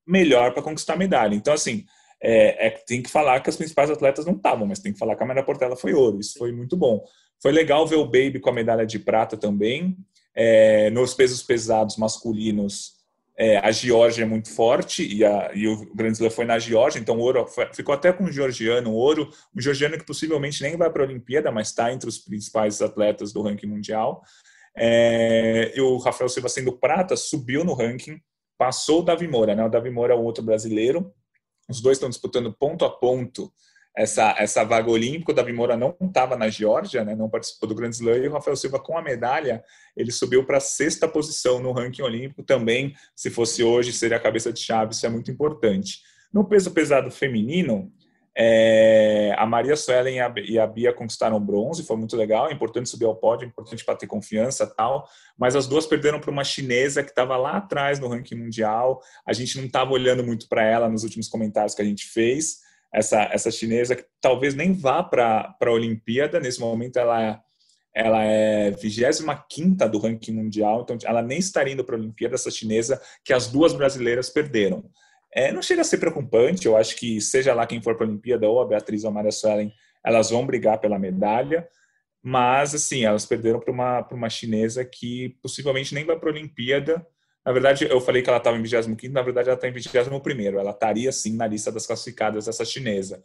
melhor 0.06 0.52
para 0.52 0.62
conquistar 0.62 0.96
medalha. 0.96 1.34
Então, 1.34 1.54
assim, 1.54 1.84
é, 2.20 2.66
é, 2.66 2.70
tem 2.70 3.00
que 3.00 3.10
falar 3.10 3.40
que 3.40 3.50
as 3.50 3.56
principais 3.56 3.90
atletas 3.90 4.26
não 4.26 4.34
estavam, 4.34 4.66
mas 4.66 4.80
tem 4.80 4.92
que 4.92 4.98
falar 4.98 5.14
que 5.14 5.22
a 5.22 5.26
Maria 5.26 5.44
Portela 5.44 5.76
foi 5.76 5.94
ouro. 5.94 6.18
Isso 6.18 6.36
foi 6.36 6.50
muito 6.50 6.76
bom. 6.76 7.04
Foi 7.40 7.52
legal 7.52 7.86
ver 7.86 7.96
o 7.96 8.04
Baby 8.04 8.40
com 8.40 8.50
a 8.50 8.52
medalha 8.52 8.84
de 8.84 8.98
prata 8.98 9.36
também. 9.36 9.96
É, 10.34 10.90
nos 10.90 11.14
pesos 11.14 11.42
pesados 11.42 11.96
masculinos, 11.96 12.97
é, 13.38 13.58
a 13.58 13.70
Geórgia 13.70 14.24
é 14.24 14.26
muito 14.26 14.52
forte 14.52 15.06
e, 15.06 15.24
a, 15.24 15.52
e 15.54 15.68
o 15.68 15.94
Grande 15.94 16.14
Slam 16.14 16.28
foi 16.28 16.44
na 16.44 16.58
Geórgia, 16.58 16.98
então 16.98 17.16
o 17.16 17.20
ouro 17.20 17.46
foi, 17.46 17.72
ficou 17.72 17.94
até 17.94 18.12
com 18.12 18.24
o 18.24 18.32
georgiano, 18.32 18.90
o 18.90 18.94
ouro, 18.94 19.30
um 19.54 19.60
georgiano 19.60 19.96
que 19.96 20.04
possivelmente 20.04 20.60
nem 20.60 20.76
vai 20.76 20.90
para 20.90 21.04
a 21.04 21.06
Olimpíada, 21.06 21.52
mas 21.52 21.68
está 21.68 21.92
entre 21.92 22.08
os 22.08 22.18
principais 22.18 22.82
atletas 22.82 23.32
do 23.32 23.40
ranking 23.40 23.68
mundial. 23.68 24.22
É, 24.76 25.72
e 25.76 25.80
o 25.80 25.98
Rafael 25.98 26.28
Silva 26.28 26.48
sendo 26.48 26.72
prata 26.72 27.16
subiu 27.16 27.64
no 27.64 27.74
ranking, 27.74 28.20
passou 28.58 29.00
o 29.00 29.04
Davi 29.04 29.28
Moura, 29.28 29.54
né? 29.54 29.64
O 29.64 29.68
Davi 29.68 29.90
Moura 29.90 30.14
é 30.14 30.16
o 30.16 30.22
outro 30.22 30.42
brasileiro. 30.42 31.12
Os 31.68 31.80
dois 31.80 31.96
estão 31.96 32.08
disputando 32.08 32.52
ponto 32.52 32.84
a 32.84 32.90
ponto 32.90 33.52
essa, 33.96 34.34
essa 34.38 34.64
vaga 34.64 34.90
olímpica. 34.90 35.32
O 35.32 35.34
Davi 35.34 35.52
Moura 35.52 35.76
não 35.76 35.96
estava 36.00 36.36
na 36.36 36.48
Geórgia, 36.48 37.04
né? 37.04 37.14
não 37.14 37.28
participou 37.28 37.68
do 37.68 37.74
Grand 37.74 37.90
Slam. 37.90 38.18
E 38.18 38.28
o 38.28 38.32
Rafael 38.32 38.56
Silva, 38.56 38.78
com 38.78 38.96
a 38.96 39.02
medalha, 39.02 39.62
ele 39.96 40.12
subiu 40.12 40.44
para 40.44 40.58
a 40.58 40.60
sexta 40.60 41.08
posição 41.08 41.58
no 41.60 41.72
ranking 41.72 42.02
olímpico. 42.02 42.42
Também, 42.42 42.94
se 43.14 43.30
fosse 43.30 43.62
hoje, 43.62 43.92
seria 43.92 44.16
a 44.16 44.20
cabeça 44.20 44.52
de 44.52 44.60
chave. 44.60 44.92
Isso 44.92 45.04
é 45.04 45.08
muito 45.08 45.30
importante. 45.30 46.00
No 46.32 46.44
peso 46.44 46.70
pesado 46.70 47.10
feminino, 47.10 47.92
é, 48.40 49.34
a 49.36 49.44
Maria 49.44 49.74
Suelen 49.74 50.20
e 50.46 50.58
a, 50.60 50.66
Bia 50.66 50.92
conquistaram 50.92 51.40
bronze, 51.40 51.82
foi 51.82 51.96
muito 51.96 52.16
legal, 52.16 52.48
é 52.48 52.52
importante 52.52 52.88
subir 52.88 53.04
ao 53.04 53.16
pódio, 53.16 53.44
é 53.46 53.48
importante 53.48 53.84
para 53.84 53.96
ter 53.96 54.06
confiança 54.06 54.64
tal, 54.64 55.08
mas 55.36 55.56
as 55.56 55.66
duas 55.66 55.86
perderam 55.86 56.20
para 56.20 56.30
uma 56.30 56.44
chinesa 56.44 57.02
que 57.02 57.10
estava 57.10 57.36
lá 57.36 57.56
atrás 57.56 57.98
no 57.98 58.06
ranking 58.06 58.36
mundial, 58.36 59.02
a 59.26 59.32
gente 59.32 59.58
não 59.58 59.64
estava 59.64 59.90
olhando 59.90 60.22
muito 60.22 60.48
para 60.48 60.62
ela 60.62 60.88
nos 60.88 61.02
últimos 61.02 61.26
comentários 61.26 61.74
que 61.74 61.82
a 61.82 61.84
gente 61.84 62.06
fez, 62.06 62.58
essa, 62.92 63.22
essa 63.32 63.50
chinesa 63.50 63.96
que 63.96 64.04
talvez 64.20 64.54
nem 64.54 64.72
vá 64.72 65.02
para 65.02 65.54
a 65.60 65.70
Olimpíada, 65.70 66.40
nesse 66.40 66.60
momento 66.60 66.98
ela, 66.98 67.40
ela 67.94 68.22
é 68.24 68.70
25 68.70 69.88
do 69.90 69.98
ranking 69.98 70.32
mundial, 70.32 70.82
então 70.82 70.96
ela 71.04 71.22
nem 71.22 71.38
estaria 71.38 71.74
indo 71.74 71.84
para 71.84 71.96
a 71.96 71.98
Olimpíada, 71.98 72.34
essa 72.34 72.50
chinesa 72.50 73.00
que 73.24 73.32
as 73.32 73.48
duas 73.48 73.72
brasileiras 73.72 74.30
perderam. 74.30 74.90
É, 75.34 75.52
não 75.52 75.60
chega 75.60 75.82
a 75.82 75.84
ser 75.84 75.98
preocupante, 75.98 76.66
eu 76.66 76.76
acho 76.76 76.96
que 76.96 77.20
seja 77.20 77.52
lá 77.52 77.66
quem 77.66 77.82
for 77.82 77.96
para 77.96 78.06
a 78.06 78.08
Olimpíada, 78.08 78.48
ou 78.48 78.60
a 78.60 78.66
Beatriz 78.66 79.04
ou 79.04 79.10
a 79.10 79.12
Maria 79.12 79.30
Suelen, 79.30 79.72
elas 80.04 80.30
vão 80.30 80.46
brigar 80.46 80.78
pela 80.78 80.98
medalha, 80.98 81.68
mas 82.22 82.74
assim, 82.74 83.04
elas 83.04 83.26
perderam 83.26 83.60
para 83.60 83.72
uma, 83.72 84.06
uma 84.10 84.30
chinesa 84.30 84.84
que 84.84 85.36
possivelmente 85.42 85.94
nem 85.94 86.04
vai 86.04 86.18
para 86.18 86.30
a 86.30 86.32
Olimpíada. 86.32 87.06
Na 87.48 87.52
verdade, 87.52 87.88
eu 87.88 87.98
falei 87.98 88.20
que 88.20 88.28
ela 88.28 88.36
estava 88.36 88.58
em 88.58 88.62
25, 88.62 89.10
na 89.10 89.22
verdade 89.22 89.48
ela 89.48 89.54
está 89.56 89.66
em 89.66 89.72
21, 89.72 90.58
ela 90.58 90.70
estaria 90.70 91.10
sim 91.10 91.34
na 91.34 91.46
lista 91.46 91.72
das 91.72 91.86
classificadas, 91.86 92.46
essa 92.46 92.62
chinesa. 92.62 93.22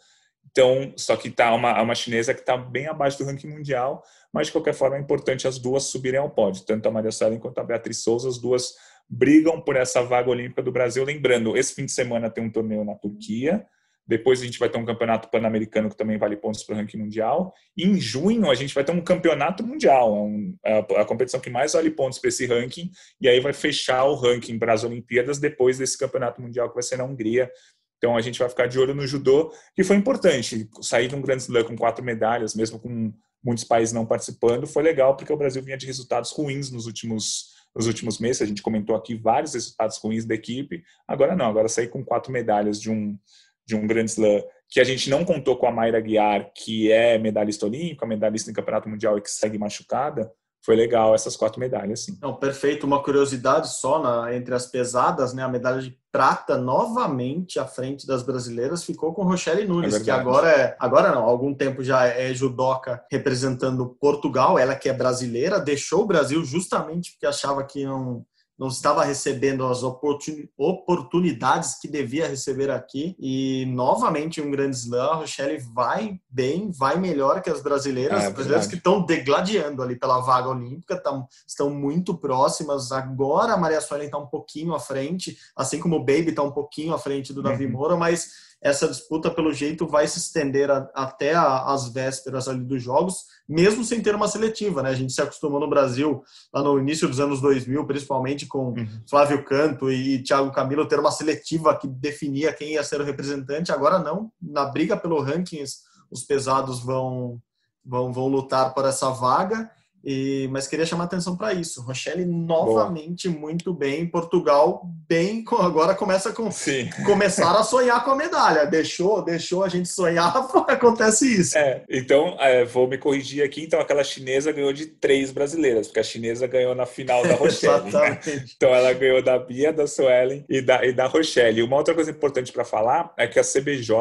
Então, 0.50 0.94
só 0.96 1.18
que 1.18 1.28
está 1.28 1.54
uma, 1.54 1.82
uma 1.82 1.94
chinesa 1.94 2.34
que 2.34 2.40
está 2.40 2.56
bem 2.56 2.88
abaixo 2.88 3.18
do 3.18 3.26
ranking 3.26 3.50
mundial, 3.50 4.02
mas 4.32 4.48
de 4.48 4.54
qualquer 4.54 4.74
forma 4.74 4.96
é 4.96 5.00
importante 5.02 5.46
as 5.46 5.60
duas 5.60 5.84
subirem 5.84 6.22
ao 6.22 6.30
pódio, 6.30 6.64
tanto 6.64 6.88
a 6.88 6.92
Maria 6.92 7.12
Suelen 7.12 7.38
quanto 7.38 7.58
a 7.60 7.66
Beatriz 7.66 7.98
Souza, 7.98 8.30
as 8.30 8.38
duas 8.38 8.76
brigam 9.10 9.60
por 9.60 9.76
essa 9.76 10.02
vaga 10.02 10.30
olímpica 10.30 10.62
do 10.62 10.72
Brasil. 10.72 11.04
Lembrando, 11.04 11.58
esse 11.58 11.76
fim 11.76 11.84
de 11.86 11.92
semana 11.92 12.30
tem 12.30 12.46
um 12.46 12.50
torneio 12.50 12.86
na 12.86 12.96
Turquia. 12.96 13.68
Depois 14.06 14.42
a 14.42 14.46
gente 14.46 14.60
vai 14.60 14.70
ter 14.70 14.78
um 14.78 14.86
campeonato 14.86 15.30
pan-americano 15.30 15.90
que 15.90 15.96
também 15.96 16.18
vale 16.18 16.36
pontos 16.36 16.64
para 16.64 16.76
o 16.76 16.78
ranking 16.78 16.98
mundial. 16.98 17.54
E 17.76 17.86
em 17.86 18.00
junho 18.00 18.50
a 18.50 18.56
gente 18.56 18.74
vai 18.76 18.84
ter 18.84 18.92
um 18.92 19.02
campeonato 19.02 19.66
mundial, 19.66 20.16
é, 20.16 20.20
um, 20.20 20.58
é 20.64 21.00
a 21.00 21.06
competição 21.06 21.40
que 21.40 21.50
mais 21.50 21.74
vale 21.74 21.90
pontos 21.90 22.20
para 22.20 22.28
esse 22.28 22.46
ranking. 22.46 22.92
E 23.22 23.30
aí 23.30 23.40
vai 23.40 23.54
fechar 23.54 24.04
o 24.04 24.16
ranking 24.16 24.60
para 24.60 24.74
as 24.74 24.84
Olimpíadas 24.84 25.40
depois 25.40 25.78
desse 25.78 25.98
campeonato 25.98 26.42
mundial 26.42 26.68
que 26.68 26.76
vai 26.76 26.84
ser 26.84 26.98
na 26.98 27.06
Hungria. 27.06 27.50
Então 27.98 28.18
a 28.18 28.22
gente 28.22 28.40
vai 28.40 28.50
ficar 28.50 28.68
de 28.68 28.78
olho 28.78 28.94
no 28.94 29.08
judô, 29.08 29.54
que 29.74 29.84
foi 29.84 29.96
importante. 29.96 30.70
Sair 30.82 31.08
de 31.08 31.16
um 31.16 31.22
grande 31.22 31.44
slam 31.44 31.64
com 31.64 31.78
quatro 31.78 32.04
medalhas, 32.04 32.54
mesmo 32.54 32.78
com 32.78 33.14
muitos 33.42 33.64
países 33.64 33.94
não 33.94 34.06
participando, 34.06 34.68
foi 34.68 34.84
legal 34.84 35.16
porque 35.16 35.32
o 35.32 35.38
Brasil 35.38 35.62
vinha 35.62 35.78
de 35.78 35.86
resultados 35.86 36.32
ruins 36.32 36.70
nos 36.72 36.86
últimos 36.86 37.54
nos 37.76 37.88
últimos 37.88 38.20
meses. 38.20 38.42
A 38.42 38.46
gente 38.46 38.62
comentou 38.62 38.96
aqui 38.96 39.16
vários 39.16 39.54
resultados 39.54 39.98
ruins 39.98 40.26
da 40.26 40.36
equipe. 40.36 40.84
Agora 41.08 41.36
não, 41.36 41.48
agora 41.48 41.68
sair 41.68 41.88
com 41.88 42.06
quatro 42.06 42.32
medalhas 42.32 42.80
de 42.80 42.92
um, 42.92 43.18
de 43.66 43.76
um 43.76 43.88
Grand 43.88 44.06
Slam 44.06 44.42
que 44.70 44.80
a 44.80 44.84
gente 44.84 45.10
não 45.10 45.24
contou 45.24 45.56
com 45.56 45.68
a 45.68 45.72
Mayra 45.72 46.00
Guiar, 46.00 46.52
que 46.56 46.92
é 46.92 47.20
medalhista 47.20 47.68
olímpica, 47.68 48.08
medalhista 48.08 48.50
em 48.50 48.54
campeonato 48.54 48.90
mundial 48.90 49.18
e 49.18 49.22
que 49.22 49.30
segue 49.30 49.58
machucada 49.58 50.32
foi 50.64 50.78
legal 50.78 51.14
essas 51.14 51.36
quatro 51.36 51.60
medalhas, 51.60 52.06
sim. 52.06 52.18
Não, 52.22 52.34
perfeito. 52.34 52.86
Uma 52.86 53.04
curiosidade 53.04 53.76
só 53.76 54.02
na, 54.02 54.34
entre 54.34 54.56
as 54.56 54.66
pesadas, 54.66 55.34
né? 55.34 55.44
A 55.44 55.50
medalha 55.50 55.82
de 55.82 55.98
prata 56.10 56.58
novamente 56.58 57.60
à 57.60 57.66
frente 57.66 58.08
das 58.08 58.24
brasileiras 58.24 58.84
ficou 58.84 59.14
com 59.14 59.24
Rochelle 59.24 59.68
Nunes, 59.68 59.96
é 59.96 60.00
que 60.00 60.12
agora 60.12 60.50
é, 60.50 60.76
agora 60.80 61.12
não, 61.12 61.24
há 61.24 61.30
algum 61.30 61.54
tempo 61.54 61.84
já 61.84 62.06
é 62.06 62.34
judoca 62.34 63.04
representando 63.12 63.98
Portugal, 64.00 64.58
ela 64.58 64.76
que 64.76 64.88
é 64.88 64.94
brasileira, 64.94 65.60
deixou 65.60 66.04
o 66.04 66.08
Brasil 66.08 66.46
justamente 66.46 67.12
porque 67.12 67.26
achava 67.26 67.64
que 67.64 67.84
não 67.84 68.26
não 68.58 68.68
estava 68.68 69.04
recebendo 69.04 69.66
as 69.66 69.82
oportunidades 69.84 71.80
que 71.80 71.88
devia 71.88 72.28
receber 72.28 72.70
aqui. 72.70 73.16
E 73.20 73.66
novamente 73.68 74.42
um 74.42 74.52
grande 74.52 74.76
slam, 74.76 75.12
a 75.12 75.16
Rochelle 75.16 75.58
vai 75.74 76.20
bem, 76.30 76.72
vai 76.72 77.00
melhor 77.00 77.42
que 77.42 77.50
as 77.50 77.62
brasileiras. 77.62 78.24
É, 78.24 78.28
as 78.28 78.34
brasileiras 78.34 78.68
que 78.68 78.76
estão 78.76 79.06
degladiando 79.06 79.82
ali 79.82 79.98
pela 79.98 80.20
vaga 80.20 80.50
olímpica, 80.50 80.98
tão, 80.98 81.28
estão 81.48 81.70
muito 81.70 82.16
próximas. 82.16 82.92
Agora 82.92 83.54
a 83.54 83.58
Maria 83.58 83.82
Suelen 83.82 84.06
está 84.06 84.18
um 84.18 84.28
pouquinho 84.28 84.74
à 84.74 84.80
frente, 84.80 85.38
assim 85.56 85.80
como 85.80 85.96
o 85.96 86.00
Baby 86.06 86.30
está 86.30 86.44
um 86.44 86.52
pouquinho 86.52 86.94
à 86.94 87.00
frente 87.00 87.34
do 87.34 87.42
Davi 87.42 87.66
uhum. 87.66 87.72
Moura, 87.72 87.98
mas 87.98 88.53
essa 88.64 88.88
disputa, 88.88 89.30
pelo 89.30 89.52
jeito, 89.52 89.86
vai 89.86 90.08
se 90.08 90.18
estender 90.18 90.72
a, 90.72 90.90
até 90.96 91.34
a, 91.34 91.66
as 91.74 91.90
vésperas 91.90 92.48
ali 92.48 92.64
dos 92.64 92.82
jogos, 92.82 93.26
mesmo 93.48 93.84
sem 93.84 94.02
ter 94.02 94.16
uma 94.16 94.30
seletiva, 94.30 94.82
né? 94.82 94.90
A 94.90 94.96
gente 94.96 95.12
se 95.12 95.22
acostumou 95.22 95.60
no 95.60 95.70
Brasil, 95.70 96.24
lá 96.54 96.64
no 96.64 96.80
início 96.80 97.08
dos 97.10 97.20
anos 97.20 97.42
2000, 97.42 97.86
principalmente 97.86 98.46
com 98.46 98.70
uhum. 98.70 98.88
Flávio 99.10 99.44
Canto 99.44 99.92
e 99.92 100.24
Thiago 100.24 100.50
Camilo, 100.54 100.88
ter 100.88 100.98
uma 100.98 101.12
seletiva 101.12 101.78
que 101.78 101.88
definia 101.88 102.54
quem 102.54 102.72
ia 102.72 102.84
ser 102.84 103.02
o 103.02 103.04
representante. 103.04 103.72
Agora 103.72 104.00
não, 104.00 104.32
na 104.42 104.64
briga 104.66 104.96
pelo 104.96 105.22
rankings, 105.22 105.80
os 106.10 106.24
pesados 106.24 106.80
vão, 106.80 107.42
vão, 107.86 108.14
vão 108.14 108.28
lutar 108.28 108.74
por 108.74 108.86
essa 108.86 109.10
vaga. 109.10 109.70
E, 110.04 110.50
mas 110.52 110.68
queria 110.68 110.86
chamar 110.86 111.06
atenção 111.06 111.38
para 111.38 111.54
isso. 111.54 111.82
Rochelle 111.82 112.26
novamente 112.26 113.30
Boa. 113.30 113.40
muito 113.40 113.74
bem. 113.74 114.06
Portugal 114.06 114.84
bem 115.08 115.44
agora 115.60 115.96
começa 115.96 116.34
com 116.34 116.52
Sim. 116.52 116.90
começar 117.06 117.56
a 117.56 117.64
sonhar 117.64 118.04
com 118.04 118.12
a 118.12 118.16
medalha. 118.16 118.66
Deixou, 118.66 119.24
deixou 119.24 119.64
a 119.64 119.70
gente 119.70 119.88
sonhar, 119.88 120.36
acontece 120.68 121.42
isso. 121.42 121.58
É, 121.58 121.84
então 121.90 122.36
é, 122.40 122.66
vou 122.66 122.88
me 122.88 122.98
corrigir 122.98 123.44
aqui. 123.44 123.64
Então 123.64 123.80
aquela 123.80 124.04
chinesa 124.04 124.52
ganhou 124.52 124.74
de 124.74 124.88
três 124.88 125.32
brasileiras, 125.32 125.88
porque 125.88 126.00
a 126.00 126.04
chinesa 126.04 126.48
ganhou 126.48 126.76
na 126.76 126.86
final 126.86 127.26
da 127.26 127.36
Rochelle. 127.36 127.92
né? 127.92 128.20
Então 128.56 128.74
ela 128.74 128.92
ganhou 128.94 129.22
da 129.22 129.40
Bia, 129.40 129.72
da 129.72 129.88
Suelen 129.88 130.44
e 130.50 130.62
da, 130.62 130.86
e 130.86 130.92
da 130.92 131.08
Rochelle. 131.08 131.64
Uma 131.64 131.78
outra 131.78 131.94
coisa 131.94 132.12
importante 132.12 132.52
para 132.52 132.66
falar 132.66 133.14
é 133.18 133.26
que 133.28 133.40
a 133.40 133.44
CBJ 133.44 133.94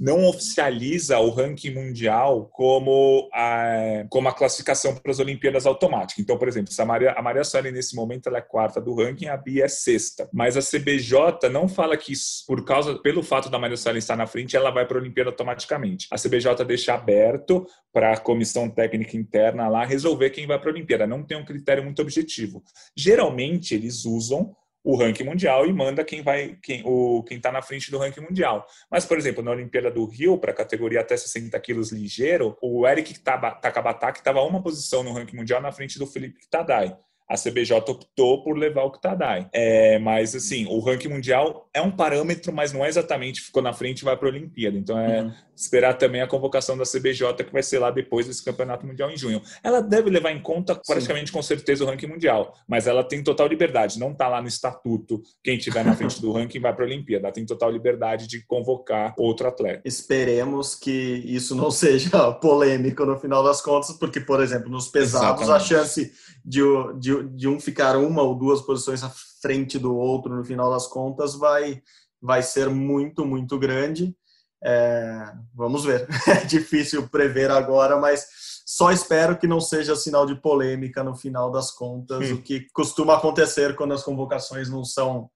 não 0.00 0.24
oficializa 0.24 1.18
o 1.18 1.28
ranking 1.28 1.74
mundial 1.74 2.46
como 2.54 3.28
a, 3.34 4.06
como 4.08 4.30
a 4.30 4.32
classificação 4.32 4.94
para 4.96 5.12
as 5.12 5.18
Olimpíadas 5.18 5.66
automática. 5.66 6.22
Então, 6.22 6.38
por 6.38 6.48
exemplo, 6.48 6.72
a 6.76 6.84
Maria, 6.86 7.12
a 7.12 7.20
Maria 7.20 7.44
Suelen, 7.44 7.72
nesse 7.72 7.94
momento, 7.94 8.26
ela 8.26 8.38
é 8.38 8.40
quarta 8.40 8.80
do 8.80 8.94
ranking, 8.94 9.26
a 9.26 9.36
Bia 9.36 9.66
é 9.66 9.68
sexta. 9.68 10.26
Mas 10.32 10.56
a 10.56 10.60
CBJ 10.62 11.50
não 11.52 11.68
fala 11.68 11.98
que, 11.98 12.14
por 12.46 12.64
causa, 12.64 12.98
pelo 13.00 13.22
fato 13.22 13.50
da 13.50 13.58
Maria 13.58 13.76
Suelen 13.76 13.98
estar 13.98 14.16
na 14.16 14.26
frente, 14.26 14.56
ela 14.56 14.70
vai 14.70 14.86
para 14.86 14.96
a 14.96 15.00
Olimpíada 15.02 15.28
automaticamente. 15.28 16.08
A 16.10 16.16
CBJ 16.16 16.64
deixa 16.66 16.94
aberto 16.94 17.66
para 17.92 18.12
a 18.12 18.16
comissão 18.16 18.70
técnica 18.70 19.18
interna 19.18 19.68
lá 19.68 19.84
resolver 19.84 20.30
quem 20.30 20.46
vai 20.46 20.58
para 20.58 20.70
a 20.70 20.72
Olimpíada. 20.72 21.06
Não 21.06 21.22
tem 21.22 21.36
um 21.36 21.44
critério 21.44 21.84
muito 21.84 22.00
objetivo. 22.00 22.62
Geralmente, 22.96 23.74
eles 23.74 24.06
usam 24.06 24.56
o 24.82 24.96
ranking 24.96 25.24
mundial 25.24 25.66
e 25.66 25.72
manda 25.72 26.04
quem 26.04 26.22
vai 26.22 26.56
quem 26.62 26.82
o 26.84 27.22
quem 27.24 27.36
está 27.36 27.52
na 27.52 27.62
frente 27.62 27.90
do 27.90 27.98
ranking 27.98 28.20
mundial. 28.20 28.66
Mas, 28.90 29.04
por 29.04 29.18
exemplo, 29.18 29.42
na 29.42 29.50
Olimpíada 29.50 29.90
do 29.90 30.04
Rio, 30.06 30.38
para 30.38 30.52
a 30.52 30.54
categoria 30.54 31.00
até 31.00 31.16
60 31.16 31.58
quilos 31.60 31.92
ligeiro, 31.92 32.56
o 32.62 32.86
Eric 32.86 33.18
Takabataki 33.20 34.18
estava 34.18 34.42
uma 34.42 34.62
posição 34.62 35.02
no 35.02 35.12
ranking 35.12 35.36
mundial 35.36 35.60
na 35.60 35.72
frente 35.72 35.98
do 35.98 36.06
Felipe 36.06 36.48
Tadai. 36.48 36.96
A 37.30 37.36
CBJ 37.36 37.76
optou 37.76 38.42
por 38.42 38.58
levar 38.58 38.82
o 38.82 38.90
Kitadai. 38.90 39.48
É, 39.52 40.00
mas, 40.00 40.34
assim, 40.34 40.66
o 40.66 40.80
ranking 40.80 41.08
mundial 41.08 41.68
é 41.72 41.80
um 41.80 41.90
parâmetro, 41.90 42.52
mas 42.52 42.72
não 42.72 42.84
é 42.84 42.88
exatamente 42.88 43.40
ficou 43.40 43.62
na 43.62 43.72
frente 43.72 44.00
e 44.00 44.04
vai 44.04 44.16
para 44.16 44.26
a 44.26 44.32
Olimpíada. 44.32 44.76
Então, 44.76 44.98
é 44.98 45.22
uhum. 45.22 45.32
esperar 45.54 45.94
também 45.94 46.20
a 46.20 46.26
convocação 46.26 46.76
da 46.76 46.82
CBJ, 46.82 47.44
que 47.44 47.52
vai 47.52 47.62
ser 47.62 47.78
lá 47.78 47.92
depois 47.92 48.26
desse 48.26 48.44
Campeonato 48.44 48.84
Mundial 48.84 49.12
em 49.12 49.16
junho. 49.16 49.40
Ela 49.62 49.80
deve 49.80 50.10
levar 50.10 50.32
em 50.32 50.42
conta, 50.42 50.74
praticamente 50.74 51.28
Sim. 51.28 51.32
com 51.32 51.42
certeza, 51.42 51.84
o 51.84 51.86
ranking 51.86 52.08
mundial, 52.08 52.52
mas 52.66 52.88
ela 52.88 53.04
tem 53.04 53.22
total 53.22 53.46
liberdade. 53.46 54.00
Não 54.00 54.10
está 54.10 54.26
lá 54.26 54.42
no 54.42 54.48
estatuto, 54.48 55.22
quem 55.44 55.56
estiver 55.56 55.84
na 55.84 55.94
frente 55.94 56.20
do 56.20 56.32
ranking 56.34 56.58
vai 56.58 56.74
para 56.74 56.84
a 56.84 56.88
Olimpíada. 56.88 57.28
Ela 57.28 57.32
tem 57.32 57.46
total 57.46 57.70
liberdade 57.70 58.26
de 58.26 58.44
convocar 58.44 59.14
outro 59.16 59.46
atleta. 59.46 59.82
Esperemos 59.84 60.74
que 60.74 60.90
isso 61.24 61.54
não 61.54 61.70
seja 61.70 62.32
polêmico 62.42 63.06
no 63.06 63.16
final 63.16 63.44
das 63.44 63.60
contas, 63.60 63.92
porque, 63.92 64.18
por 64.18 64.42
exemplo, 64.42 64.68
nos 64.68 64.88
pesados, 64.88 65.42
Exatamente. 65.42 65.74
a 65.74 65.78
chance 65.78 66.12
de, 66.44 66.60
de, 66.98 67.19
de 67.22 67.48
um 67.48 67.58
ficar 67.58 67.96
uma 67.96 68.22
ou 68.22 68.34
duas 68.34 68.60
posições 68.60 69.02
à 69.02 69.10
frente 69.40 69.78
do 69.78 69.96
outro 69.96 70.34
no 70.34 70.44
final 70.44 70.70
das 70.70 70.86
contas 70.86 71.34
vai, 71.34 71.82
vai 72.20 72.42
ser 72.42 72.68
muito, 72.68 73.24
muito 73.24 73.58
grande. 73.58 74.14
É, 74.62 75.32
vamos 75.54 75.84
ver. 75.84 76.06
É 76.28 76.44
difícil 76.44 77.08
prever 77.08 77.50
agora, 77.50 77.98
mas 77.98 78.26
só 78.66 78.92
espero 78.92 79.38
que 79.38 79.46
não 79.46 79.60
seja 79.60 79.96
sinal 79.96 80.26
de 80.26 80.34
polêmica 80.34 81.02
no 81.02 81.16
final 81.16 81.50
das 81.50 81.70
contas, 81.70 82.30
hum. 82.30 82.34
o 82.34 82.42
que 82.42 82.66
costuma 82.72 83.16
acontecer 83.16 83.74
quando 83.74 83.94
as 83.94 84.02
convocações 84.02 84.68
não 84.68 84.84
são 84.84 85.30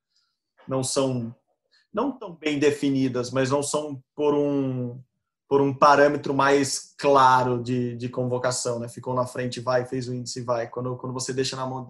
não 0.68 0.82
são 0.82 1.34
não 1.92 2.10
tão 2.18 2.34
bem 2.34 2.58
definidas, 2.58 3.30
mas 3.30 3.50
não 3.50 3.62
são 3.62 4.02
por 4.16 4.34
um 4.34 5.00
por 5.48 5.60
um 5.60 5.74
parâmetro 5.74 6.32
mais 6.32 6.94
claro 6.98 7.62
de, 7.62 7.96
de 7.96 8.08
convocação, 8.08 8.78
né? 8.78 8.88
Ficou 8.88 9.14
na 9.14 9.26
frente, 9.26 9.60
vai, 9.60 9.84
fez 9.84 10.08
o 10.08 10.14
índice, 10.14 10.42
vai. 10.42 10.68
Quando, 10.68 10.96
quando 10.96 11.12
você 11.12 11.32
deixa 11.32 11.54
na 11.54 11.66
mão 11.66 11.86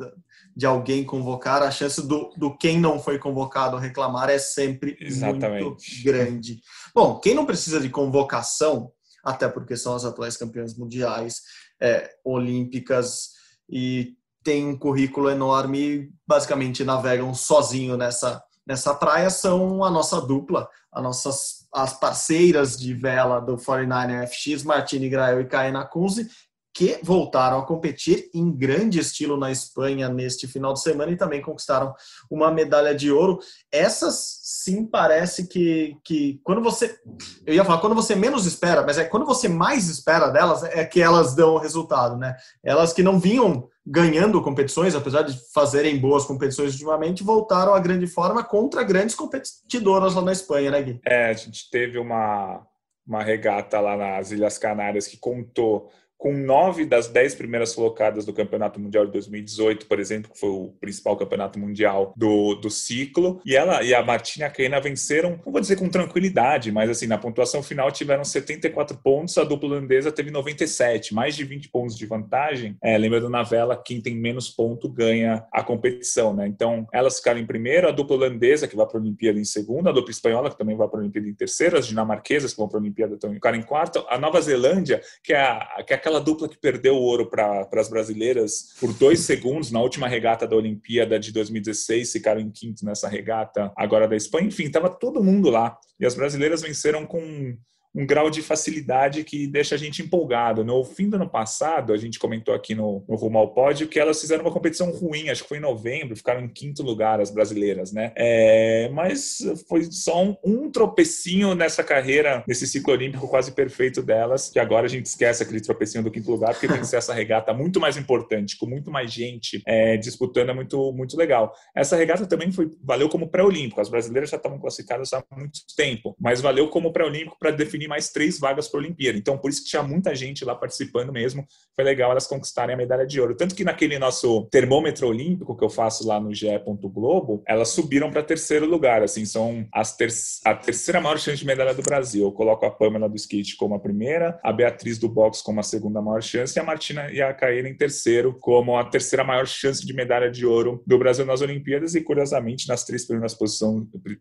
de 0.57 0.67
alguém 0.67 1.05
convocar, 1.05 1.63
a 1.63 1.71
chance 1.71 2.07
do, 2.07 2.31
do 2.37 2.57
quem 2.57 2.81
não 2.81 2.99
foi 2.99 3.19
convocado 3.19 3.77
reclamar 3.77 4.29
é 4.29 4.39
sempre 4.39 4.97
Exatamente. 5.01 5.65
muito 5.65 5.83
grande. 6.05 6.61
Bom, 6.95 7.21
quem 7.21 7.35
não 7.35 7.47
precisa 7.47 7.81
de 7.81 7.89
convocação, 7.89 8.91
até 9.23 9.49
porque 9.49 9.77
são 9.77 9.95
as 9.95 10.05
atuais 10.05 10.37
campeãs 10.37 10.77
mundiais, 10.77 11.43
é, 11.81 12.11
olímpicas 12.25 13.31
e 13.71 14.17
tem 14.43 14.67
um 14.67 14.77
currículo 14.77 15.31
enorme, 15.31 16.11
basicamente 16.27 16.85
navegam 16.85 17.33
sozinho 17.33 17.97
nessa 17.97 18.43
nessa 18.67 18.95
praia, 18.95 19.29
são 19.29 19.85
a 19.85 19.91
nossa 19.91 20.21
dupla, 20.21 20.69
as 20.91 21.03
nossas 21.03 21.64
as 21.75 21.99
parceiras 21.99 22.79
de 22.79 22.95
vela 22.95 23.41
do 23.41 23.57
49 23.57 24.27
FX, 24.29 24.63
Martini 24.63 25.09
Grael 25.09 25.41
e 25.41 25.47
Kaena 25.47 25.85
Kunze, 25.85 26.29
que 26.75 26.99
voltaram 27.05 27.59
a 27.61 27.65
competir 27.65 28.29
em 28.35 28.51
grande 28.51 28.99
estilo 28.99 29.37
na 29.37 29.53
Espanha 29.53 30.09
neste 30.09 30.49
final 30.49 30.73
de 30.73 30.83
semana 30.83 31.13
e 31.13 31.17
também 31.17 31.41
conquistaram 31.41 31.95
uma 32.29 32.51
medalha 32.51 32.93
de 32.93 33.13
ouro. 33.13 33.39
Essas 33.71 34.41
sim 34.43 34.85
parece 34.85 35.47
que, 35.47 35.97
que 36.05 36.41
quando 36.43 36.61
você. 36.61 36.99
Eu 37.47 37.55
ia 37.55 37.65
falar 37.65 37.81
quando 37.81 37.95
você 37.95 38.17
menos 38.17 38.45
espera, 38.45 38.83
mas 38.83 38.99
é 38.99 39.05
quando 39.05 39.25
você 39.25 39.49
mais 39.49 39.89
espera 39.89 40.31
delas, 40.31 40.65
é 40.65 40.85
que 40.85 41.01
elas 41.01 41.35
dão 41.35 41.55
o 41.55 41.59
resultado, 41.59 42.17
né? 42.17 42.35
Elas 42.65 42.93
que 42.93 43.05
não 43.05 43.21
vinham 43.21 43.69
ganhando 43.87 44.43
competições, 44.43 44.95
apesar 44.95 45.23
de 45.23 45.39
fazerem 45.53 45.99
boas 45.99 46.25
competições 46.25 46.73
ultimamente, 46.73 47.23
voltaram 47.23 47.75
à 47.75 47.81
grande 47.81 48.07
forma 48.07 48.43
contra 48.43 48.83
grandes 48.83 49.15
competidoras 49.15 50.15
lá 50.15 50.23
na 50.23 50.33
Espanha, 50.33 50.71
né, 50.71 50.83
Gui? 50.83 51.01
É, 51.05 51.27
a 51.27 51.33
gente 51.35 51.69
teve 51.71 51.99
uma, 51.99 52.67
uma 53.07 53.23
regata 53.23 53.81
lá 53.81 53.97
nas 53.97 54.31
Ilhas 54.31 54.57
Canárias 54.57 55.07
que 55.07 55.19
contou 55.19 55.91
com 56.25 56.33
nove 56.33 56.87
das 56.87 57.07
dez 57.07 57.35
primeiras 57.35 57.75
colocadas 57.75 58.25
do 58.25 58.33
Campeonato 58.33 58.81
Mundial 58.81 59.05
de 59.05 59.13
2018, 59.13 59.85
por 59.85 60.01
exemplo, 60.01 60.33
que 60.33 60.41
foi 60.41 60.49
o 60.49 60.73
principal 60.81 61.19
campeonato 61.19 61.59
mundial 61.59 62.15
do, 62.17 62.55
do 62.55 62.71
ciclo. 62.71 63.43
E 63.45 63.55
ela 63.55 63.83
e 63.83 63.93
a 63.93 64.03
Martina 64.03 64.49
Keina 64.49 64.81
venceram, 64.81 65.39
não 65.45 65.53
vou 65.53 65.61
dizer 65.61 65.77
com 65.77 65.87
tranquilidade, 65.87 66.73
mas 66.73 66.89
assim, 66.89 67.07
na 67.07 67.19
pontuação 67.19 67.63
final 67.63 67.93
tiveram 67.93 68.25
74 68.25 68.97
pontos, 69.05 69.37
a 69.37 69.45
dupla 69.45 69.69
holandesa 69.69 70.11
teve 70.11 70.31
97, 70.31 71.13
mais 71.13 71.37
de 71.37 71.45
20 71.45 71.69
pontos 71.69 71.95
de 71.95 72.07
vantagem. 72.07 72.75
É, 72.83 72.97
lembrando 72.97 73.29
na 73.29 73.43
vela, 73.43 73.77
quem 73.77 74.01
tem 74.01 74.17
menos 74.17 74.49
ponto 74.49 74.89
ganha 74.89 75.45
a 75.53 75.63
competição, 75.63 76.33
né? 76.33 76.47
Então, 76.47 76.89
elas 76.91 77.19
ficaram 77.19 77.39
em 77.39 77.45
primeiro, 77.45 77.87
a 77.87 77.93
dupla 77.93 78.17
holandesa, 78.17 78.67
que 78.67 78.75
vai 78.75 78.87
para 78.87 78.97
a 78.97 79.03
Olimpíada 79.03 79.39
em 79.39 79.45
segundo, 79.45 79.91
a 79.91 79.93
dupla 79.93 80.11
espanhola, 80.11 80.49
que 80.49 80.57
também 80.57 80.75
vai 80.75 80.89
para 80.89 81.01
a 81.01 81.03
Olimpíada 81.03 81.29
em 81.29 81.35
terceiro, 81.35 81.77
as 81.77 81.87
dinamarquesas, 81.87 82.53
que 82.53 82.59
vão 82.59 82.67
para 82.67 82.79
a 82.79 82.81
Olimpíada, 82.81 83.19
também 83.19 83.35
ficaram 83.35 83.59
em 83.59 83.63
quarto, 83.63 84.07
a 84.09 84.17
Nova 84.17 84.41
Zelândia, 84.41 85.03
que 85.23 85.35
é, 85.35 85.43
a, 85.43 85.85
que 85.87 85.93
é 85.93 85.97
aquela 85.97 86.14
aquela 86.15 86.21
dupla 86.21 86.49
que 86.49 86.57
perdeu 86.57 86.95
o 86.95 87.03
ouro 87.03 87.27
para 87.27 87.69
as 87.73 87.89
brasileiras 87.89 88.75
por 88.79 88.93
dois 88.93 89.21
segundos 89.21 89.71
na 89.71 89.81
última 89.81 90.07
regata 90.07 90.47
da 90.47 90.57
Olimpíada 90.57 91.19
de 91.19 91.33
2016, 91.33 92.13
ficaram 92.13 92.41
em 92.41 92.51
quinto 92.51 92.85
nessa 92.85 93.09
regata 93.09 93.73
agora 93.77 94.07
da 94.07 94.17
Espanha. 94.17 94.47
Enfim, 94.47 94.65
estava 94.65 94.89
todo 94.89 95.23
mundo 95.23 95.51
lá. 95.51 95.77
E 95.99 96.07
as 96.07 96.15
brasileiras 96.15 96.63
venceram 96.63 97.07
com 97.07 97.57
um 97.95 98.05
grau 98.05 98.29
de 98.29 98.43
facilidade 98.43 99.23
que 99.23 99.47
deixa 99.47 99.77
a 99.77 99.79
gente 99.79 100.03
empolgado. 100.03 100.65
No 100.65 100.85
fim 100.85 101.09
do 101.09 101.17
ano 101.17 101.29
passado, 101.29 101.93
a 101.93 101.97
gente 101.97 102.19
comentou 102.19 102.53
aqui 102.53 102.75
no, 102.75 103.05
no 103.09 103.15
Rumo 103.15 103.39
ao 103.39 103.55
Pódio 103.55 103.87
que 103.87 104.01
elas 104.01 104.21
fizeram 104.21 104.43
uma 104.43 104.51
competição 104.53 104.91
ruim, 104.91 105.29
acho 105.29 105.43
que 105.43 105.49
foi 105.49 105.59
em 105.59 105.61
novembro, 105.61 106.17
ficaram 106.17 106.41
em 106.41 106.49
quinto 106.49 106.83
lugar 106.83 107.21
as 107.21 107.31
brasileiras, 107.31 107.93
né? 107.93 108.13
É, 108.17 108.89
mas 108.93 109.39
foi 109.69 109.85
só 109.85 110.25
um, 110.25 110.37
um, 110.45 110.71
tropecinho 110.71 111.55
nessa 111.55 111.85
carreira, 111.85 112.43
nesse 112.49 112.67
ciclo 112.67 112.93
olímpico 112.93 113.29
quase 113.29 113.53
perfeito 113.53 114.03
delas, 114.03 114.51
que 114.51 114.59
agora 114.59 114.87
a 114.87 114.89
gente 114.89 115.07
esquece 115.07 115.43
aquele 115.43 115.61
tropecinho 115.61 116.03
do 116.03 116.11
quinto 116.11 116.31
lugar, 116.31 116.53
porque 116.53 116.67
tem 116.67 116.81
que 116.81 116.87
ser 116.87 116.97
essa 116.97 117.15
regata 117.15 117.55
muito 117.55 117.79
mais 117.79 117.97
importante, 117.97 118.57
com 118.59 118.67
muito 118.67 118.91
mais 118.91 119.13
gente 119.13 119.63
é, 119.67 119.97
disputando, 119.97 120.51
é 120.51 120.55
muito, 120.55 120.93
muito 120.93 121.17
legal. 121.17 121.53
Essa 121.77 121.97
regata 121.97 122.27
também 122.27 122.51
foi, 122.51 122.71
valeu 122.83 123.09
como 123.09 123.29
pré-olímpico, 123.29 123.81
as 123.81 123.89
brasileiras 123.89 124.31
já 124.31 124.37
estavam 124.37 124.59
classificadas 124.59 125.13
há 125.13 125.23
muito 125.37 125.61
tempo, 125.77 126.17
mas 126.21 126.41
valeu 126.41 126.69
como 126.69 126.93
pré-olímpico 126.93 127.37
para 127.39 127.51
definir 127.51 127.84
mais 127.89 128.11
três 128.11 128.39
vagas 128.39 128.69
para 128.69 128.81
a 128.81 128.83
Olimpíada. 128.83 129.19
Então, 129.19 129.39
por 129.39 129.51
isso 129.51 129.63
que 129.63 129.71
tinha 129.71 129.83
muita 129.83 130.15
gente 130.15 130.45
lá 130.45 130.55
participando 130.55 131.13
mesmo. 131.13 131.47
Foi 131.75 131.85
legal 131.85 132.11
elas 132.11 132.27
conquistarem 132.27 132.75
a 132.75 132.77
medalha 132.77 133.07
de 133.07 133.21
ouro. 133.21 133.35
Tanto 133.35 133.55
que 133.55 133.65
naquele 133.65 133.99
nosso 133.99 134.47
termômetro 134.51 135.09
olímpico 135.09 135.57
que 135.57 135.65
eu 135.65 135.71
faço 135.71 136.07
lá 136.07 136.21
no 136.21 136.35
GE. 136.35 136.47
Globo, 136.95 137.43
elas 137.47 137.71
subiram 137.71 138.11
para 138.11 138.23
terceiro 138.23 138.67
lugar. 138.67 139.03
Assim, 139.03 139.25
são 139.25 139.67
as 139.73 139.97
ter 139.97 140.09
a 140.45 140.55
terceira 140.55 141.01
maior 141.01 141.19
chance 141.19 141.39
de 141.39 141.47
medalha 141.47 141.75
do 141.75 141.83
Brasil. 141.83 142.25
Eu 142.25 142.33
coloco 142.33 142.65
a 142.65 142.71
Pamela 142.71 143.09
do 143.09 143.17
skate 143.17 143.57
como 143.57 143.75
a 143.75 143.81
primeira, 143.81 144.39
a 144.43 144.53
Beatriz 144.53 144.99
do 144.99 145.09
boxe 145.09 145.43
como 145.43 145.61
a 145.61 145.63
segunda 145.63 146.01
maior 146.01 146.23
chance 146.23 146.59
e 146.59 146.61
a 146.61 146.65
Martina 146.65 147.11
e 147.11 147.21
a 147.21 147.33
Caíra 147.33 147.69
em 147.69 147.75
terceiro 147.75 148.37
como 148.41 148.77
a 148.77 148.85
terceira 148.85 149.25
maior 149.25 149.47
chance 149.47 149.85
de 149.85 149.93
medalha 149.93 150.31
de 150.31 150.47
ouro 150.47 150.83
do 150.87 150.99
Brasil 150.99 151.25
nas 151.25 151.41
Olimpíadas. 151.41 151.95
E 151.95 152.01
curiosamente, 152.01 152.69
nas 152.69 152.85
três 152.85 153.05
primeiras 153.05 153.35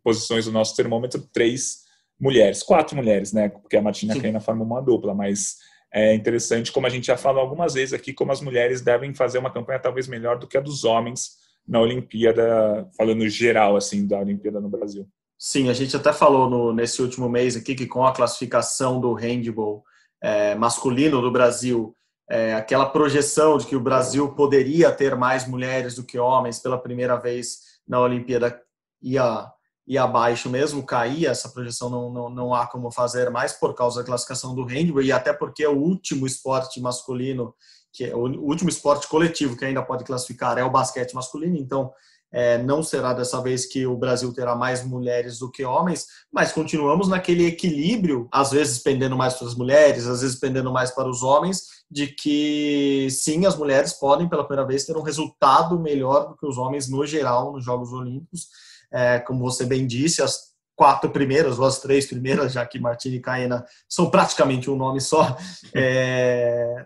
posições 0.03 0.45
do 0.45 0.51
nosso 0.51 0.75
termômetro, 0.75 1.21
três 1.31 1.83
mulheres, 2.23 2.63
quatro 2.63 2.95
mulheres, 2.95 3.33
né? 3.33 3.49
Porque 3.49 3.75
a 3.75 3.81
Martina 3.81 4.17
Caina 4.19 4.39
forma 4.39 4.63
uma 4.63 4.81
dupla, 4.81 5.13
mas 5.13 5.57
é 5.93 6.15
interessante, 6.15 6.71
como 6.71 6.87
a 6.87 6.89
gente 6.89 7.07
já 7.07 7.17
falou 7.17 7.41
algumas 7.41 7.73
vezes 7.73 7.93
aqui, 7.93 8.13
como 8.13 8.31
as 8.31 8.39
mulheres 8.39 8.79
devem 8.79 9.13
fazer 9.13 9.39
uma 9.39 9.51
campanha 9.51 9.77
talvez 9.77 10.07
melhor 10.07 10.39
do 10.39 10.47
que 10.47 10.57
a 10.57 10.61
dos 10.61 10.85
homens 10.85 11.31
na 11.67 11.81
Olimpíada, 11.81 12.87
falando 12.97 13.27
geral, 13.27 13.75
assim, 13.75 14.07
da 14.07 14.19
Olimpíada 14.19 14.61
no 14.61 14.69
Brasil. 14.69 15.05
Sim, 15.37 15.69
a 15.69 15.73
gente 15.73 15.95
até 15.97 16.13
falou 16.13 16.49
no, 16.49 16.73
nesse 16.73 17.01
último 17.01 17.27
mês 17.27 17.57
aqui 17.57 17.75
que 17.75 17.85
com 17.85 18.05
a 18.05 18.13
classificação 18.13 19.01
do 19.01 19.13
handball 19.13 19.83
é, 20.21 20.55
masculino 20.55 21.21
do 21.21 21.29
Brasil, 21.29 21.93
é, 22.29 22.53
aquela 22.53 22.85
projeção 22.85 23.57
de 23.57 23.65
que 23.67 23.75
o 23.75 23.81
Brasil 23.81 24.33
poderia 24.33 24.91
ter 24.93 25.13
mais 25.17 25.45
mulheres 25.45 25.95
do 25.95 26.03
que 26.05 26.17
homens 26.17 26.59
pela 26.59 26.77
primeira 26.77 27.17
vez 27.17 27.59
na 27.85 27.99
Olimpíada 27.99 28.57
ia 29.01 29.51
e 29.85 29.97
abaixo 29.97 30.49
mesmo, 30.49 30.85
cair, 30.85 31.25
essa 31.25 31.49
projeção 31.49 31.89
não, 31.89 32.09
não, 32.09 32.29
não 32.29 32.53
há 32.53 32.65
como 32.65 32.89
fazer 32.89 33.29
mais 33.29 33.53
por 33.53 33.73
causa 33.73 33.99
da 33.99 34.05
classificação 34.05 34.55
do 34.55 34.63
handball 34.63 35.01
e 35.01 35.11
até 35.11 35.33
porque 35.33 35.63
é 35.63 35.69
o 35.69 35.77
último 35.77 36.25
esporte 36.25 36.79
masculino, 36.79 37.53
que 37.91 38.05
é 38.05 38.15
o 38.15 38.19
último 38.19 38.69
esporte 38.69 39.07
coletivo 39.07 39.57
que 39.57 39.65
ainda 39.65 39.83
pode 39.83 40.03
classificar 40.03 40.57
é 40.57 40.63
o 40.63 40.71
basquete 40.71 41.13
masculino, 41.13 41.57
então 41.57 41.91
é, 42.31 42.57
não 42.57 42.81
será 42.81 43.13
dessa 43.13 43.39
vez 43.41 43.65
que 43.65 43.85
o 43.85 43.95
Brasil 43.95 44.33
terá 44.33 44.55
mais 44.55 44.83
mulheres 44.83 45.37
do 45.37 45.51
que 45.51 45.63
homens, 45.63 46.07
mas 46.31 46.51
continuamos 46.51 47.07
naquele 47.07 47.45
equilíbrio, 47.45 48.27
às 48.31 48.49
vezes 48.51 48.79
pendendo 48.79 49.15
mais 49.15 49.35
para 49.35 49.47
as 49.47 49.53
mulheres, 49.53 50.07
às 50.07 50.21
vezes 50.21 50.39
pendendo 50.39 50.71
mais 50.71 50.89
para 50.89 51.07
os 51.07 51.21
homens, 51.21 51.83
de 51.91 52.07
que 52.07 53.07
sim, 53.11 53.45
as 53.45 53.55
mulheres 53.55 53.93
podem 53.93 54.27
pela 54.27 54.43
primeira 54.43 54.67
vez 54.67 54.83
ter 54.83 54.97
um 54.97 55.03
resultado 55.03 55.77
melhor 55.77 56.29
do 56.29 56.35
que 56.35 56.47
os 56.47 56.57
homens 56.57 56.89
no 56.89 57.05
geral 57.05 57.53
nos 57.53 57.63
Jogos 57.63 57.93
Olímpicos 57.93 58.47
é, 58.93 59.19
como 59.19 59.39
você 59.39 59.65
bem 59.65 59.87
disse, 59.87 60.21
as 60.21 60.53
quatro 60.75 61.09
primeiras 61.09 61.59
ou 61.59 61.65
as 61.65 61.79
três 61.79 62.05
primeiras, 62.05 62.53
já 62.53 62.65
que 62.65 62.79
Martini 62.79 63.17
e 63.17 63.21
Caena 63.21 63.65
são 63.87 64.09
praticamente 64.09 64.69
um 64.69 64.75
nome 64.75 65.01
só, 65.01 65.35
é, 65.73 66.85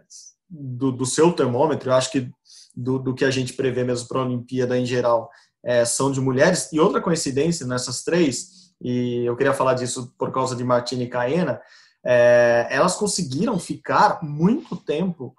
do, 0.49 0.91
do, 0.91 1.05
seu 1.05 1.33
termômetro, 1.33 1.89
eu 1.89 1.93
acho 1.93 2.11
que 2.11 2.29
do, 2.75 2.99
do, 2.99 3.13
que 3.13 3.25
a 3.25 3.31
gente 3.31 3.53
prevê 3.53 3.83
mesmo 3.83 4.07
para 4.07 4.19
a 4.19 4.23
Olimpíada 4.23 4.77
em 4.77 4.85
geral, 4.85 5.29
é, 5.63 5.83
são 5.83 6.11
de 6.11 6.21
mulheres. 6.21 6.71
E 6.71 6.79
outra 6.79 7.01
coincidência 7.01 7.65
nessas 7.65 8.03
três, 8.03 8.71
e 8.81 9.25
eu 9.25 9.35
queria 9.35 9.53
falar 9.53 9.73
disso 9.73 10.13
por 10.17 10.31
causa 10.31 10.55
de 10.55 10.63
Martini 10.63 11.05
e 11.05 11.09
Caena, 11.09 11.59
é, 12.05 12.67
elas 12.69 12.95
conseguiram 12.95 13.59
ficar 13.59 14.23
muito 14.23 14.75
tempo 14.77 15.35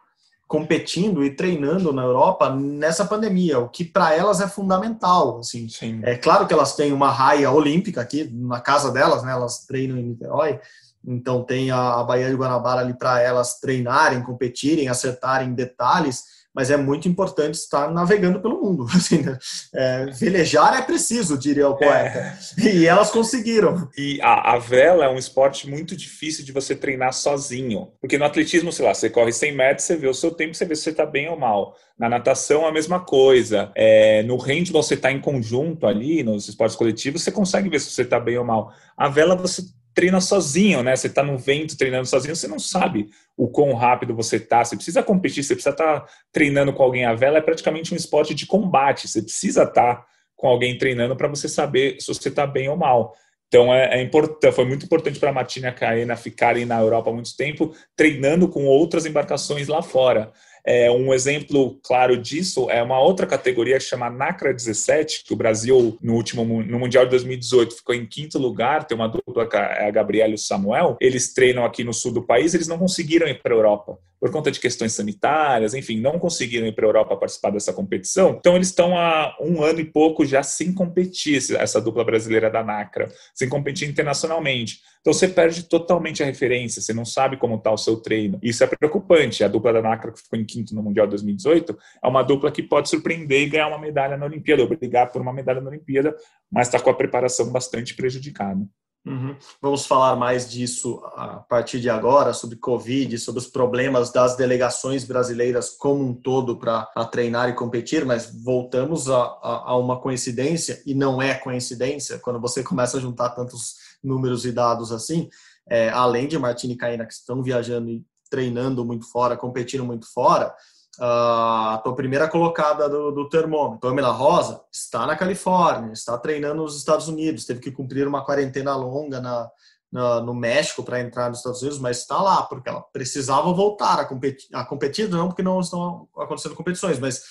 competindo 0.48 1.22
e 1.22 1.30
treinando 1.30 1.92
na 1.92 2.02
Europa 2.02 2.48
nessa 2.48 3.04
pandemia, 3.04 3.58
o 3.58 3.68
que 3.68 3.84
para 3.84 4.14
elas 4.14 4.40
é 4.40 4.48
fundamental. 4.48 5.40
Assim, 5.40 5.68
Sim. 5.68 6.00
é 6.02 6.16
claro 6.16 6.46
que 6.46 6.54
elas 6.54 6.74
têm 6.74 6.90
uma 6.90 7.10
raia 7.10 7.50
olímpica 7.50 8.00
aqui 8.00 8.24
na 8.32 8.58
casa 8.58 8.90
delas, 8.90 9.22
né? 9.22 9.30
Elas 9.30 9.66
treinam 9.66 9.98
em 9.98 10.04
Niterói, 10.04 10.58
então 11.06 11.44
tem 11.44 11.70
a, 11.70 12.00
a 12.00 12.02
Baía 12.02 12.30
de 12.30 12.34
Guanabara 12.34 12.80
ali 12.80 12.94
para 12.94 13.20
elas 13.20 13.60
treinarem, 13.60 14.22
competirem, 14.22 14.88
acertarem 14.88 15.52
detalhes 15.52 16.37
mas 16.58 16.72
é 16.72 16.76
muito 16.76 17.06
importante 17.06 17.54
estar 17.54 17.88
navegando 17.88 18.40
pelo 18.40 18.60
mundo. 18.60 18.84
Assim, 18.92 19.18
né? 19.18 19.38
é, 19.72 20.06
velejar 20.06 20.76
é 20.76 20.82
preciso, 20.82 21.38
diria 21.38 21.68
o 21.68 21.76
poeta. 21.76 22.36
É. 22.58 22.74
E 22.74 22.84
elas 22.84 23.12
conseguiram. 23.12 23.88
E 23.96 24.20
a, 24.20 24.54
a, 24.54 24.58
vela 24.58 25.04
é 25.04 25.08
um 25.08 25.16
esporte 25.16 25.70
muito 25.70 25.96
difícil 25.96 26.44
de 26.44 26.50
você 26.50 26.74
treinar 26.74 27.12
sozinho. 27.12 27.92
Porque 28.00 28.18
no 28.18 28.24
atletismo, 28.24 28.72
sei 28.72 28.84
lá, 28.84 28.92
você 28.92 29.08
corre 29.08 29.30
100 29.30 29.54
metros, 29.54 29.86
você 29.86 29.94
vê 29.94 30.08
o 30.08 30.14
seu 30.14 30.32
tempo, 30.32 30.52
você 30.52 30.64
vê 30.64 30.74
se 30.74 30.82
você 30.82 30.90
está 30.90 31.06
bem 31.06 31.28
ou 31.28 31.38
mal. 31.38 31.76
Na 31.96 32.08
natação, 32.08 32.66
a 32.66 32.72
mesma 32.72 32.98
coisa. 32.98 33.70
É, 33.76 34.24
no 34.24 34.36
handball, 34.36 34.82
você 34.82 34.94
está 34.94 35.12
em 35.12 35.20
conjunto 35.20 35.86
ali, 35.86 36.24
nos 36.24 36.48
esportes 36.48 36.74
coletivos, 36.74 37.22
você 37.22 37.30
consegue 37.30 37.68
ver 37.68 37.78
se 37.78 37.92
você 37.92 38.02
está 38.02 38.18
bem 38.18 38.36
ou 38.36 38.44
mal. 38.44 38.72
A 38.96 39.08
vela, 39.08 39.36
você 39.36 39.62
treina 39.98 40.20
sozinho, 40.20 40.80
né? 40.80 40.94
Você 40.94 41.08
está 41.08 41.24
no 41.24 41.36
vento 41.36 41.76
treinando 41.76 42.06
sozinho, 42.06 42.36
você 42.36 42.46
não 42.46 42.60
sabe 42.60 43.08
o 43.36 43.48
quão 43.48 43.74
rápido 43.74 44.14
você 44.14 44.36
está. 44.36 44.64
Você 44.64 44.76
precisa 44.76 45.02
competir, 45.02 45.42
você 45.42 45.54
precisa 45.54 45.74
estar 45.74 46.02
tá 46.02 46.06
treinando 46.30 46.72
com 46.72 46.84
alguém. 46.84 47.04
A 47.04 47.14
vela 47.14 47.38
é 47.38 47.40
praticamente 47.40 47.92
um 47.92 47.96
esporte 47.96 48.32
de 48.32 48.46
combate. 48.46 49.08
Você 49.08 49.20
precisa 49.20 49.64
estar 49.64 49.96
tá 49.96 50.06
com 50.36 50.46
alguém 50.46 50.78
treinando 50.78 51.16
para 51.16 51.26
você 51.26 51.48
saber 51.48 52.00
se 52.00 52.06
você 52.06 52.28
está 52.28 52.46
bem 52.46 52.68
ou 52.68 52.76
mal. 52.76 53.12
Então 53.48 53.74
é, 53.74 53.98
é 53.98 54.00
importante, 54.00 54.54
foi 54.54 54.66
muito 54.66 54.86
importante 54.86 55.18
para 55.18 55.30
a 55.30 55.32
Martina 55.32 55.66
e 55.66 55.70
a 55.70 55.72
Caena 55.72 56.14
ficarem 56.14 56.64
na 56.64 56.78
Europa 56.78 57.10
há 57.10 57.12
muito 57.12 57.36
tempo, 57.36 57.74
treinando 57.96 58.48
com 58.48 58.66
outras 58.66 59.04
embarcações 59.04 59.66
lá 59.66 59.82
fora. 59.82 60.30
É, 60.70 60.90
um 60.90 61.14
exemplo 61.14 61.80
claro 61.82 62.14
disso 62.14 62.70
é 62.70 62.82
uma 62.82 63.00
outra 63.00 63.26
categoria 63.26 63.78
que 63.78 63.84
chama 63.84 64.10
NACRA 64.10 64.52
17, 64.52 65.24
que 65.24 65.32
o 65.32 65.36
Brasil, 65.36 65.96
no 66.02 66.12
último 66.12 66.44
no 66.44 66.78
Mundial 66.78 67.04
de 67.04 67.10
2018, 67.12 67.76
ficou 67.76 67.94
em 67.94 68.04
quinto 68.04 68.38
lugar, 68.38 68.84
tem 68.84 68.94
uma 68.94 69.08
dupla, 69.08 69.48
é 69.54 69.88
a 69.88 69.90
Gabriela 69.90 70.32
e 70.32 70.34
o 70.34 70.38
Samuel. 70.38 70.98
Eles 71.00 71.32
treinam 71.32 71.64
aqui 71.64 71.82
no 71.82 71.94
sul 71.94 72.12
do 72.12 72.22
país, 72.22 72.52
eles 72.52 72.68
não 72.68 72.78
conseguiram 72.78 73.26
ir 73.26 73.40
para 73.40 73.54
a 73.54 73.56
Europa 73.56 73.98
por 74.20 74.30
conta 74.30 74.50
de 74.50 74.60
questões 74.60 74.92
sanitárias, 74.92 75.74
enfim, 75.74 76.00
não 76.00 76.18
conseguiram 76.18 76.66
ir 76.66 76.72
para 76.72 76.84
a 76.84 76.88
Europa 76.88 77.16
participar 77.16 77.50
dessa 77.50 77.72
competição. 77.72 78.36
Então, 78.38 78.56
eles 78.56 78.68
estão 78.68 78.96
há 78.96 79.36
um 79.40 79.62
ano 79.62 79.80
e 79.80 79.84
pouco 79.84 80.24
já 80.24 80.42
sem 80.42 80.72
competir, 80.72 81.36
essa 81.56 81.80
dupla 81.80 82.04
brasileira 82.04 82.50
da 82.50 82.62
NACRA, 82.62 83.08
sem 83.34 83.48
competir 83.48 83.88
internacionalmente. 83.88 84.80
Então, 85.00 85.12
você 85.12 85.28
perde 85.28 85.62
totalmente 85.62 86.22
a 86.22 86.26
referência, 86.26 86.82
você 86.82 86.92
não 86.92 87.04
sabe 87.04 87.36
como 87.36 87.56
está 87.56 87.70
o 87.70 87.78
seu 87.78 87.96
treino. 87.96 88.38
Isso 88.42 88.64
é 88.64 88.66
preocupante. 88.66 89.44
A 89.44 89.48
dupla 89.48 89.72
da 89.72 89.82
NACRA, 89.82 90.12
que 90.12 90.20
ficou 90.20 90.38
em 90.38 90.44
quinto 90.44 90.74
no 90.74 90.82
Mundial 90.82 91.06
2018, 91.06 91.78
é 92.02 92.08
uma 92.08 92.22
dupla 92.22 92.50
que 92.50 92.62
pode 92.62 92.88
surpreender 92.88 93.42
e 93.42 93.48
ganhar 93.48 93.68
uma 93.68 93.78
medalha 93.78 94.16
na 94.16 94.26
Olimpíada, 94.26 94.62
ou 94.62 94.68
brigar 94.68 95.10
por 95.10 95.22
uma 95.22 95.32
medalha 95.32 95.60
na 95.60 95.68
Olimpíada, 95.68 96.14
mas 96.50 96.66
está 96.66 96.80
com 96.80 96.90
a 96.90 96.94
preparação 96.94 97.50
bastante 97.50 97.94
prejudicada. 97.94 98.66
Uhum. 99.08 99.36
Vamos 99.62 99.86
falar 99.86 100.16
mais 100.16 100.50
disso 100.50 101.00
a 101.16 101.38
partir 101.48 101.80
de 101.80 101.88
agora, 101.88 102.34
sobre 102.34 102.56
Covid, 102.56 103.18
sobre 103.18 103.40
os 103.40 103.46
problemas 103.46 104.12
das 104.12 104.36
delegações 104.36 105.02
brasileiras 105.02 105.70
como 105.70 106.04
um 106.04 106.14
todo 106.14 106.58
para 106.58 106.84
treinar 107.10 107.48
e 107.48 107.54
competir, 107.54 108.04
mas 108.04 108.30
voltamos 108.44 109.08
a, 109.08 109.16
a, 109.16 109.70
a, 109.70 109.76
uma 109.78 109.98
coincidência, 109.98 110.82
e 110.84 110.94
não 110.94 111.22
é 111.22 111.34
coincidência, 111.34 112.18
quando 112.18 112.38
você 112.38 112.62
começa 112.62 112.98
a 112.98 113.00
juntar 113.00 113.30
tantos 113.30 113.76
números 114.04 114.44
e 114.44 114.52
dados 114.52 114.92
assim, 114.92 115.30
é, 115.70 115.88
além 115.88 116.28
de 116.28 116.38
Martini 116.38 116.74
e 116.74 116.76
Caína, 116.76 117.06
que 117.06 117.14
estão 117.14 117.42
viajando 117.42 117.88
e 117.88 118.04
treinando 118.30 118.84
muito 118.84 119.10
fora, 119.10 119.38
competindo 119.38 119.84
muito 119.84 120.06
fora, 120.12 120.54
a 121.00 121.80
tua 121.82 121.94
primeira 121.94 122.28
colocada 122.28 122.88
do, 122.88 123.12
do 123.12 123.28
termômetro, 123.28 123.78
Pamela 123.80 124.10
Rosa, 124.10 124.60
está 124.72 125.06
na 125.06 125.16
Califórnia, 125.16 125.92
está 125.92 126.18
treinando 126.18 126.62
nos 126.62 126.76
Estados 126.76 127.08
Unidos, 127.08 127.44
teve 127.44 127.60
que 127.60 127.70
cumprir 127.70 128.06
uma 128.06 128.24
quarentena 128.24 128.74
longa 128.74 129.20
na, 129.20 129.48
na 129.92 130.20
no 130.20 130.34
México 130.34 130.82
para 130.82 131.00
entrar 131.00 131.28
nos 131.28 131.38
Estados 131.38 131.62
Unidos, 131.62 131.78
mas 131.78 131.98
está 132.00 132.20
lá, 132.20 132.42
porque 132.42 132.68
ela 132.68 132.80
precisava 132.80 133.52
voltar 133.52 134.00
a 134.00 134.04
competir, 134.04 134.48
a 134.52 134.64
competir, 134.64 135.08
não 135.08 135.28
porque 135.28 135.42
não 135.42 135.60
estão 135.60 136.08
acontecendo 136.16 136.56
competições, 136.56 136.98
mas 136.98 137.22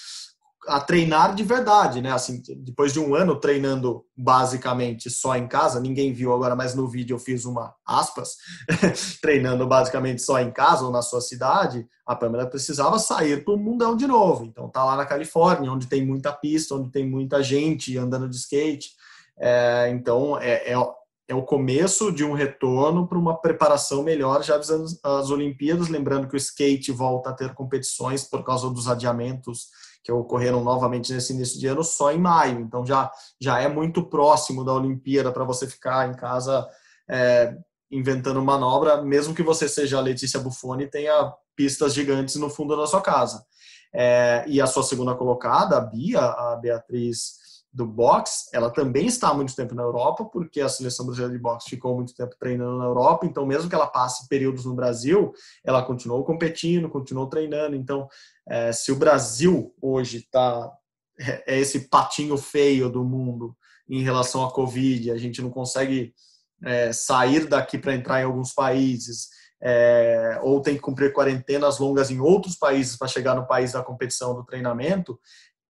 a 0.68 0.80
treinar 0.80 1.34
de 1.34 1.44
verdade, 1.44 2.02
né? 2.02 2.12
Assim, 2.12 2.42
depois 2.58 2.92
de 2.92 3.00
um 3.00 3.16
ano 3.16 3.40
treinando 3.40 4.04
basicamente 4.16 5.10
só 5.10 5.36
em 5.36 5.48
casa, 5.48 5.80
ninguém 5.80 6.14
viu 6.14 6.34
agora, 6.34 6.56
mas 6.56 6.76
no 6.76 6.88
vídeo 6.88 7.16
eu 7.16 7.20
fiz 7.20 7.46
uma 7.46 7.74
aspas, 7.86 8.36
treinando 9.22 9.66
basicamente 9.66 10.22
só 10.22 10.40
em 10.40 10.52
casa 10.52 10.86
ou 10.86 10.92
na 10.92 11.02
sua 11.02 11.22
cidade, 11.22 11.88
a 12.06 12.16
Pamela 12.16 12.46
precisava 12.46 13.00
sair 13.00 13.44
para 13.44 13.54
o 13.54 13.58
mundão 13.58 13.96
de 13.96 14.06
novo. 14.06 14.46
Então 14.46 14.70
tá 14.70 14.84
lá 14.84 14.96
na 14.96 15.06
Califórnia, 15.06 15.72
onde 15.72 15.88
tem 15.88 16.06
muita 16.06 16.32
pista, 16.32 16.76
onde 16.76 16.92
tem 16.92 17.10
muita 17.10 17.42
gente 17.42 17.98
andando 17.98 18.30
de 18.30 18.36
skate. 18.36 18.92
É, 19.40 19.90
então 19.92 20.38
é, 20.40 20.74
é, 20.74 20.76
é 21.28 21.36
o 21.36 21.44
começo 21.44 22.12
de 22.12 22.24
um 22.24 22.34
retorno 22.34 23.08
para 23.08 23.18
uma 23.18 23.40
preparação 23.40 24.04
melhor, 24.04 24.44
já 24.44 24.56
avisando 24.56 24.86
as 25.04 25.30
Olimpíadas, 25.30 25.88
lembrando 25.88 26.28
que 26.28 26.36
o 26.36 26.38
skate 26.38 26.92
volta 26.92 27.30
a 27.30 27.34
ter 27.34 27.54
competições 27.54 28.24
por 28.24 28.44
causa 28.44 28.70
dos 28.70 28.88
adiamentos 28.88 29.68
que 30.04 30.12
ocorreram 30.12 30.64
novamente 30.64 31.12
nesse 31.12 31.34
início 31.34 31.60
de 31.60 31.68
ano 31.68 31.84
só 31.84 32.12
em 32.12 32.20
maio. 32.20 32.60
Então 32.60 32.86
já, 32.86 33.12
já 33.40 33.60
é 33.60 33.68
muito 33.68 34.04
próximo 34.04 34.64
da 34.64 34.74
Olimpíada 34.74 35.32
para 35.32 35.44
você 35.44 35.68
ficar 35.68 36.10
em 36.10 36.14
casa 36.14 36.68
é, 37.10 37.56
inventando 37.92 38.42
manobra, 38.42 39.02
mesmo 39.02 39.34
que 39.34 39.44
você 39.44 39.68
seja 39.68 39.98
a 39.98 40.02
Letícia 40.02 40.40
Buffoni 40.40 40.84
e 40.84 40.90
tenha 40.90 41.34
pistas 41.56 41.94
gigantes 41.94 42.36
no 42.36 42.50
fundo 42.50 42.76
da 42.76 42.86
sua 42.86 43.02
casa. 43.02 43.44
É, 43.94 44.44
e 44.48 44.62
a 44.62 44.68
sua 44.68 44.84
segunda 44.84 45.16
colocada, 45.16 45.78
a 45.78 45.82
Bia, 45.82 46.20
a 46.20 46.56
Beatriz 46.58 47.48
do 47.72 47.86
boxe, 47.86 48.50
ela 48.54 48.72
também 48.72 49.06
está 49.06 49.30
há 49.30 49.34
muito 49.34 49.56
tempo 49.56 49.76
na 49.76 49.84
Europa, 49.84 50.26
porque 50.26 50.62
a 50.62 50.70
seleção 50.70 51.06
brasileira 51.06 51.36
de 51.36 51.42
boxe 51.42 51.70
ficou 51.70 51.96
muito 51.96 52.14
tempo 52.16 52.36
treinando 52.40 52.78
na 52.78 52.86
Europa, 52.86 53.26
então 53.26 53.46
mesmo 53.46 53.70
que 53.70 53.76
ela 53.76 53.88
passe 53.88 54.28
períodos 54.28 54.66
no 54.66 54.74
Brasil, 54.74 55.32
ela 55.64 55.84
continuou 55.84 56.24
competindo, 56.24 56.90
continuou 56.90 57.28
treinando. 57.28 57.76
Então, 57.76 58.08
é, 58.50 58.72
se 58.72 58.92
o 58.92 58.96
Brasil 58.96 59.74
hoje 59.82 60.18
está 60.18 60.72
é, 61.20 61.56
é 61.56 61.60
esse 61.60 61.88
patinho 61.90 62.38
feio 62.38 62.90
do 62.90 63.04
mundo 63.04 63.56
em 63.90 64.04
relação 64.04 64.46
à 64.46 64.52
Covid, 64.52 65.12
a 65.12 65.18
gente 65.18 65.42
não 65.42 65.50
consegue 65.50 66.14
é, 66.64 66.92
sair 66.92 67.48
daqui 67.48 67.78
para 67.78 67.96
entrar 67.96 68.22
em 68.22 68.26
alguns 68.26 68.54
países, 68.54 69.30
é, 69.62 70.40
ou 70.44 70.62
tem 70.62 70.76
que 70.76 70.82
cumprir 70.82 71.14
quarentenas 71.14 71.80
longas 71.80 72.12
em 72.12 72.20
outros 72.20 72.56
países 72.56 72.96
para 72.98 73.08
chegar 73.08 73.36
no 73.36 73.48
país 73.48 73.72
da 73.72 73.84
competição 73.84 74.36
do 74.36 74.46
treinamento, 74.46 75.20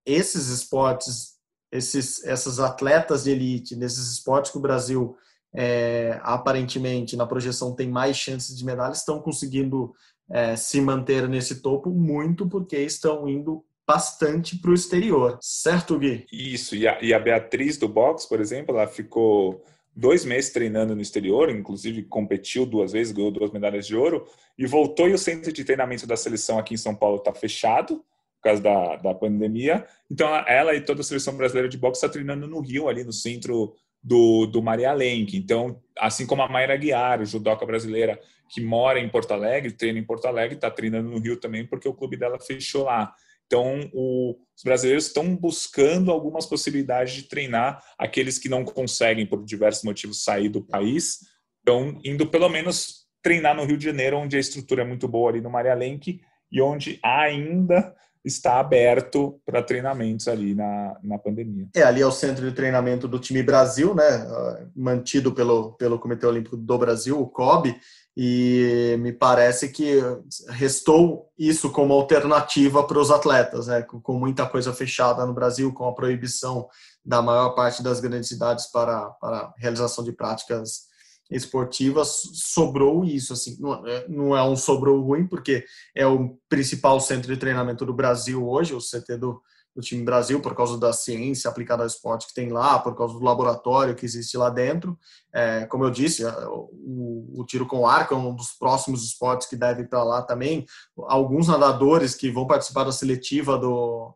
esses 0.06 0.48
esportes 0.48 1.38
esses, 1.72 2.24
essas 2.26 2.60
atletas 2.60 3.24
de 3.24 3.32
elite, 3.32 3.76
nesses 3.76 4.12
esportes 4.12 4.52
que 4.52 4.58
o 4.58 4.62
Brasil 4.62 5.16
é, 5.54 6.20
aparentemente 6.24 7.16
na 7.16 7.26
projeção 7.26 7.76
tem 7.76 7.90
mais 7.90 8.18
chances 8.18 8.58
de 8.58 8.66
medalha, 8.66 8.94
estão 8.94 9.22
conseguindo 9.22 9.94
é, 10.30 10.56
se 10.56 10.82
manter 10.82 11.28
nesse 11.28 11.62
topo 11.62 11.90
muito 11.90 12.48
porque 12.48 12.78
estão 12.78 13.28
indo 13.28 13.64
bastante 13.88 14.58
para 14.58 14.72
o 14.72 14.74
exterior, 14.74 15.38
certo, 15.42 15.98
Gui? 15.98 16.26
Isso, 16.32 16.76
e 16.76 16.86
a, 16.86 17.02
e 17.02 17.14
a 17.14 17.20
Beatriz 17.20 17.78
do 17.78 17.88
boxe, 17.88 18.28
por 18.28 18.42
exemplo, 18.42 18.76
ela 18.76 18.86
ficou 18.86 19.64
dois 19.96 20.26
meses 20.26 20.52
treinando 20.52 20.94
no 20.94 21.02
exterior, 21.02 21.50
inclusive 21.50 22.04
competiu 22.04 22.66
duas 22.66 22.92
vezes, 22.92 23.14
ganhou 23.14 23.32
duas 23.32 23.52
medalhas 23.52 23.88
de 23.88 23.96
ouro, 23.96 24.28
e 24.58 24.68
voltou 24.68 25.08
e 25.08 25.14
o 25.14 25.18
centro 25.18 25.52
de 25.54 25.64
treinamento 25.64 26.06
da 26.06 26.18
seleção 26.18 26.60
aqui 26.60 26.74
em 26.74 26.78
São 26.78 26.94
Paulo 26.94 27.18
está 27.18 27.34
fechado, 27.34 28.04
por 28.36 28.44
causa 28.44 28.62
da, 28.62 28.96
da 28.98 29.16
pandemia. 29.16 29.88
Então, 30.12 30.28
ela 30.48 30.76
e 30.76 30.82
toda 30.82 31.02
a 31.02 31.04
seleção 31.04 31.36
brasileira 31.36 31.68
de 31.68 31.78
boxe 31.78 31.98
está 31.98 32.10
treinando 32.10 32.48
no 32.48 32.60
Rio, 32.60 32.88
ali 32.88 33.04
no 33.04 33.12
centro 33.12 33.74
do, 34.08 34.46
do 34.46 34.62
Maria 34.62 34.94
Lenk. 34.94 35.36
Então, 35.36 35.82
assim 36.00 36.26
como 36.26 36.42
a 36.42 36.48
Mayra 36.48 36.78
Guiar, 36.78 37.26
judoca 37.26 37.66
brasileira, 37.66 38.18
que 38.48 38.62
mora 38.62 39.02
em 39.02 39.10
Porto 39.10 39.34
Alegre, 39.34 39.74
treina 39.74 40.00
em 40.00 40.04
Porto 40.04 40.26
Alegre, 40.26 40.56
está 40.56 40.72
treinando 40.72 41.10
no 41.10 41.20
Rio 41.20 41.36
também, 41.36 41.68
porque 41.68 41.90
o 41.90 41.94
clube 41.94 42.16
dela 42.16 42.40
fechou 42.40 42.86
lá. 42.86 43.14
Então, 43.46 43.90
o, 43.94 44.38
os 44.56 44.64
brasileiros 44.64 45.08
estão 45.08 45.36
buscando 45.36 46.10
algumas 46.10 46.46
possibilidades 46.46 47.16
de 47.16 47.24
treinar 47.24 47.84
aqueles 47.98 48.40
que 48.40 48.48
não 48.48 48.64
conseguem, 48.64 49.26
por 49.26 49.44
diversos 49.44 49.84
motivos, 49.84 50.24
sair 50.24 50.48
do 50.48 50.62
país. 50.62 51.20
Estão 51.60 52.00
indo, 52.02 52.28
pelo 52.28 52.48
menos, 52.48 53.08
treinar 53.22 53.58
no 53.58 53.66
Rio 53.66 53.78
de 53.78 53.84
Janeiro, 53.84 54.18
onde 54.18 54.38
a 54.38 54.40
estrutura 54.40 54.84
é 54.84 54.86
muito 54.86 55.06
boa 55.06 55.32
ali 55.32 55.42
no 55.42 55.50
Maria 55.50 55.74
Lenk 55.74 56.22
e 56.50 56.62
onde 56.62 56.98
ainda 57.04 57.94
está 58.24 58.60
aberto 58.60 59.40
para 59.46 59.64
treinamentos 59.64 60.28
ali 60.28 60.54
na, 60.54 60.98
na 61.04 61.18
pandemia. 61.18 61.68
É, 61.76 61.84
ali 61.84 62.02
é 62.02 62.06
o 62.06 62.12
centro 62.12 62.48
de 62.48 62.56
treinamento 62.56 63.08
do 63.08 63.20
time 63.20 63.42
Brasil, 63.42 63.96
né, 63.96 64.28
mantido 64.76 65.32
pelo, 65.32 65.74
pelo 65.74 66.00
Comitê 66.00 66.26
Olímpico 66.26 66.58
do 66.58 66.78
Brasil, 66.78 67.20
o 67.20 67.28
COB, 67.28 67.76
e 68.16 68.98
me 69.00 69.14
parece 69.14 69.70
que 69.70 70.02
restou 70.50 71.30
isso 71.38 71.72
como 71.72 71.94
alternativa 71.94 72.84
para 72.84 73.00
os 73.00 73.12
atletas, 73.12 73.68
né, 73.68 73.82
com, 73.84 74.02
com 74.02 74.14
muita 74.14 74.46
coisa 74.46 74.74
fechada 74.74 75.26
no 75.26 75.34
Brasil, 75.34 75.72
com 75.74 75.88
a 75.88 75.94
proibição 75.94 76.68
da 77.06 77.22
maior 77.22 77.50
parte 77.50 77.82
das 77.82 78.00
grandes 78.00 78.28
cidades 78.28 78.66
para, 78.68 79.10
para 79.22 79.54
realização 79.58 80.04
de 80.04 80.12
práticas 80.12 80.88
esportivas, 81.30 82.22
sobrou 82.34 83.04
isso. 83.04 83.34
Assim, 83.34 83.58
não 83.60 83.86
é, 83.86 84.06
é 84.40 84.44
um 84.44 84.56
sobrou 84.56 85.02
ruim, 85.02 85.28
porque 85.28 85.66
é 85.96 86.06
o 86.06 86.38
principal 86.50 87.00
centro 87.00 87.34
de 87.34 87.40
treinamento 87.40 87.86
do 87.86 87.94
Brasil 87.94 88.48
hoje, 88.48 88.74
o 88.74 88.80
CT 88.80 89.18
do, 89.18 89.42
do 89.76 89.82
time 89.82 90.04
Brasil, 90.04 90.42
por 90.42 90.56
causa 90.56 90.78
da 90.78 90.92
ciência 90.92 91.50
aplicada 91.50 91.84
ao 91.84 91.88
esporte 91.88 92.28
que 92.28 92.34
tem 92.34 92.50
lá, 92.50 92.80
por 92.80 92.96
causa 92.98 93.14
do 93.14 93.24
laboratório 93.24 93.96
que 93.96 94.06
existe 94.06 94.36
lá 94.36 94.50
dentro. 94.50 94.98
É, 95.32 95.66
como 95.68 95.84
eu 95.84 95.92
disse, 95.92 96.26
o, 96.26 97.42
o, 97.42 97.46
tiro 97.46 97.68
com 97.68 97.86
arco 97.86 98.16
é 98.16 98.18
um 98.18 98.34
dos 98.34 98.54
próximos 98.54 99.04
esportes 99.04 99.48
que 99.48 99.56
deve 99.56 99.84
ir 99.84 99.88
para 99.88 100.04
lá 100.04 100.24
também. 100.24 100.66
Alguns 101.04 101.48
nadadores 101.48 102.16
que 102.16 102.32
vão 102.32 102.48
participar 102.48 102.86
da 102.86 102.92
seletiva 102.92 103.58
do 103.58 104.16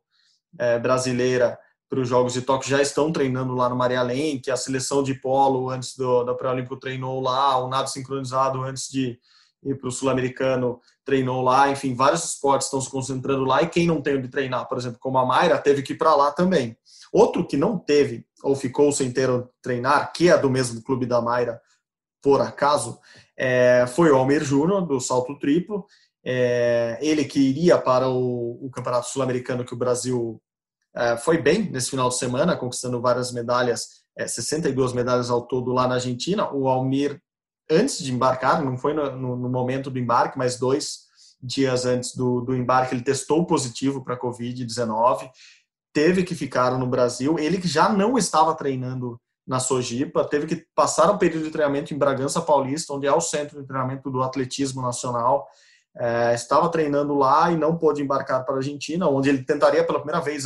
é, 0.57 0.79
brasileira 0.79 1.59
para 1.91 1.99
os 1.99 2.07
Jogos 2.07 2.31
de 2.31 2.41
Tóquio 2.41 2.69
já 2.69 2.81
estão 2.81 3.11
treinando 3.11 3.53
lá 3.53 3.67
no 3.67 3.75
Maria 3.75 4.01
Lenk, 4.01 4.49
a 4.49 4.55
seleção 4.55 5.03
de 5.03 5.13
polo 5.13 5.69
antes 5.69 5.97
do, 5.97 6.23
da 6.23 6.33
Pré-Olímpico 6.33 6.77
treinou 6.77 7.19
lá, 7.19 7.57
o 7.57 7.67
nado 7.67 7.89
sincronizado 7.89 8.63
antes 8.63 8.89
de 8.89 9.19
ir 9.61 9.75
para 9.77 9.89
o 9.89 9.91
Sul-Americano 9.91 10.79
treinou 11.03 11.41
lá, 11.41 11.69
enfim, 11.69 11.93
vários 11.93 12.23
esportes 12.23 12.67
estão 12.67 12.79
se 12.79 12.89
concentrando 12.89 13.43
lá 13.43 13.61
e 13.61 13.67
quem 13.67 13.85
não 13.85 14.01
tem 14.01 14.17
onde 14.17 14.29
treinar, 14.29 14.69
por 14.69 14.77
exemplo, 14.77 14.99
como 15.01 15.17
a 15.17 15.25
Mayra, 15.25 15.57
teve 15.57 15.81
que 15.81 15.91
ir 15.91 15.97
para 15.97 16.15
lá 16.15 16.31
também. 16.31 16.77
Outro 17.11 17.45
que 17.45 17.57
não 17.57 17.77
teve 17.77 18.25
ou 18.41 18.55
ficou 18.55 18.89
sem 18.93 19.11
ter 19.11 19.29
onde 19.29 19.49
treinar, 19.61 20.13
que 20.13 20.29
é 20.29 20.37
do 20.37 20.49
mesmo 20.49 20.81
clube 20.81 21.05
da 21.05 21.21
Mayra, 21.21 21.59
por 22.21 22.39
acaso, 22.39 22.99
é, 23.35 23.85
foi 23.85 24.09
o 24.09 24.15
Almir 24.15 24.45
Júnior, 24.45 24.87
do 24.87 25.01
salto 25.01 25.37
triplo, 25.37 25.85
é, 26.23 26.97
ele 27.01 27.25
que 27.25 27.41
iria 27.41 27.77
para 27.77 28.07
o, 28.07 28.65
o 28.65 28.71
Campeonato 28.71 29.09
Sul-Americano 29.09 29.65
que 29.65 29.73
o 29.73 29.77
Brasil 29.77 30.41
foi 31.17 31.37
bem 31.37 31.69
nesse 31.69 31.89
final 31.89 32.09
de 32.09 32.17
semana, 32.17 32.55
conquistando 32.55 33.01
várias 33.01 33.31
medalhas, 33.31 34.01
é, 34.17 34.27
62 34.27 34.93
medalhas 34.93 35.29
ao 35.29 35.41
todo 35.41 35.71
lá 35.71 35.87
na 35.87 35.95
Argentina. 35.95 36.51
O 36.53 36.67
Almir, 36.67 37.21
antes 37.69 37.99
de 37.99 38.13
embarcar, 38.13 38.63
não 38.63 38.77
foi 38.77 38.93
no, 38.93 39.11
no, 39.15 39.35
no 39.35 39.49
momento 39.49 39.89
do 39.89 39.99
embarque, 39.99 40.37
mas 40.37 40.57
dois 40.57 41.09
dias 41.41 41.85
antes 41.85 42.15
do, 42.15 42.41
do 42.41 42.55
embarque, 42.55 42.93
ele 42.93 43.03
testou 43.03 43.45
positivo 43.45 44.03
para 44.03 44.19
Covid-19, 44.19 45.29
teve 45.93 46.23
que 46.23 46.35
ficar 46.35 46.77
no 46.77 46.85
Brasil. 46.85 47.39
Ele 47.39 47.57
que 47.57 47.67
já 47.67 47.89
não 47.89 48.17
estava 48.17 48.53
treinando 48.55 49.19
na 49.47 49.59
Sojipa, 49.59 50.23
teve 50.23 50.45
que 50.45 50.65
passar 50.75 51.09
um 51.09 51.17
período 51.17 51.45
de 51.45 51.51
treinamento 51.51 51.93
em 51.93 51.97
Bragança 51.97 52.41
Paulista, 52.41 52.93
onde 52.93 53.07
é 53.07 53.13
o 53.13 53.19
centro 53.21 53.59
de 53.59 53.67
treinamento 53.67 54.09
do 54.09 54.21
atletismo 54.21 54.81
nacional 54.81 55.47
é, 55.97 56.33
estava 56.33 56.69
treinando 56.69 57.13
lá 57.15 57.51
e 57.51 57.57
não 57.57 57.77
pôde 57.77 58.01
embarcar 58.01 58.45
para 58.45 58.55
a 58.55 58.57
Argentina, 58.57 59.07
onde 59.09 59.29
ele 59.29 59.43
tentaria 59.43 59.83
pela 59.83 59.99
primeira 59.99 60.21
vez 60.21 60.45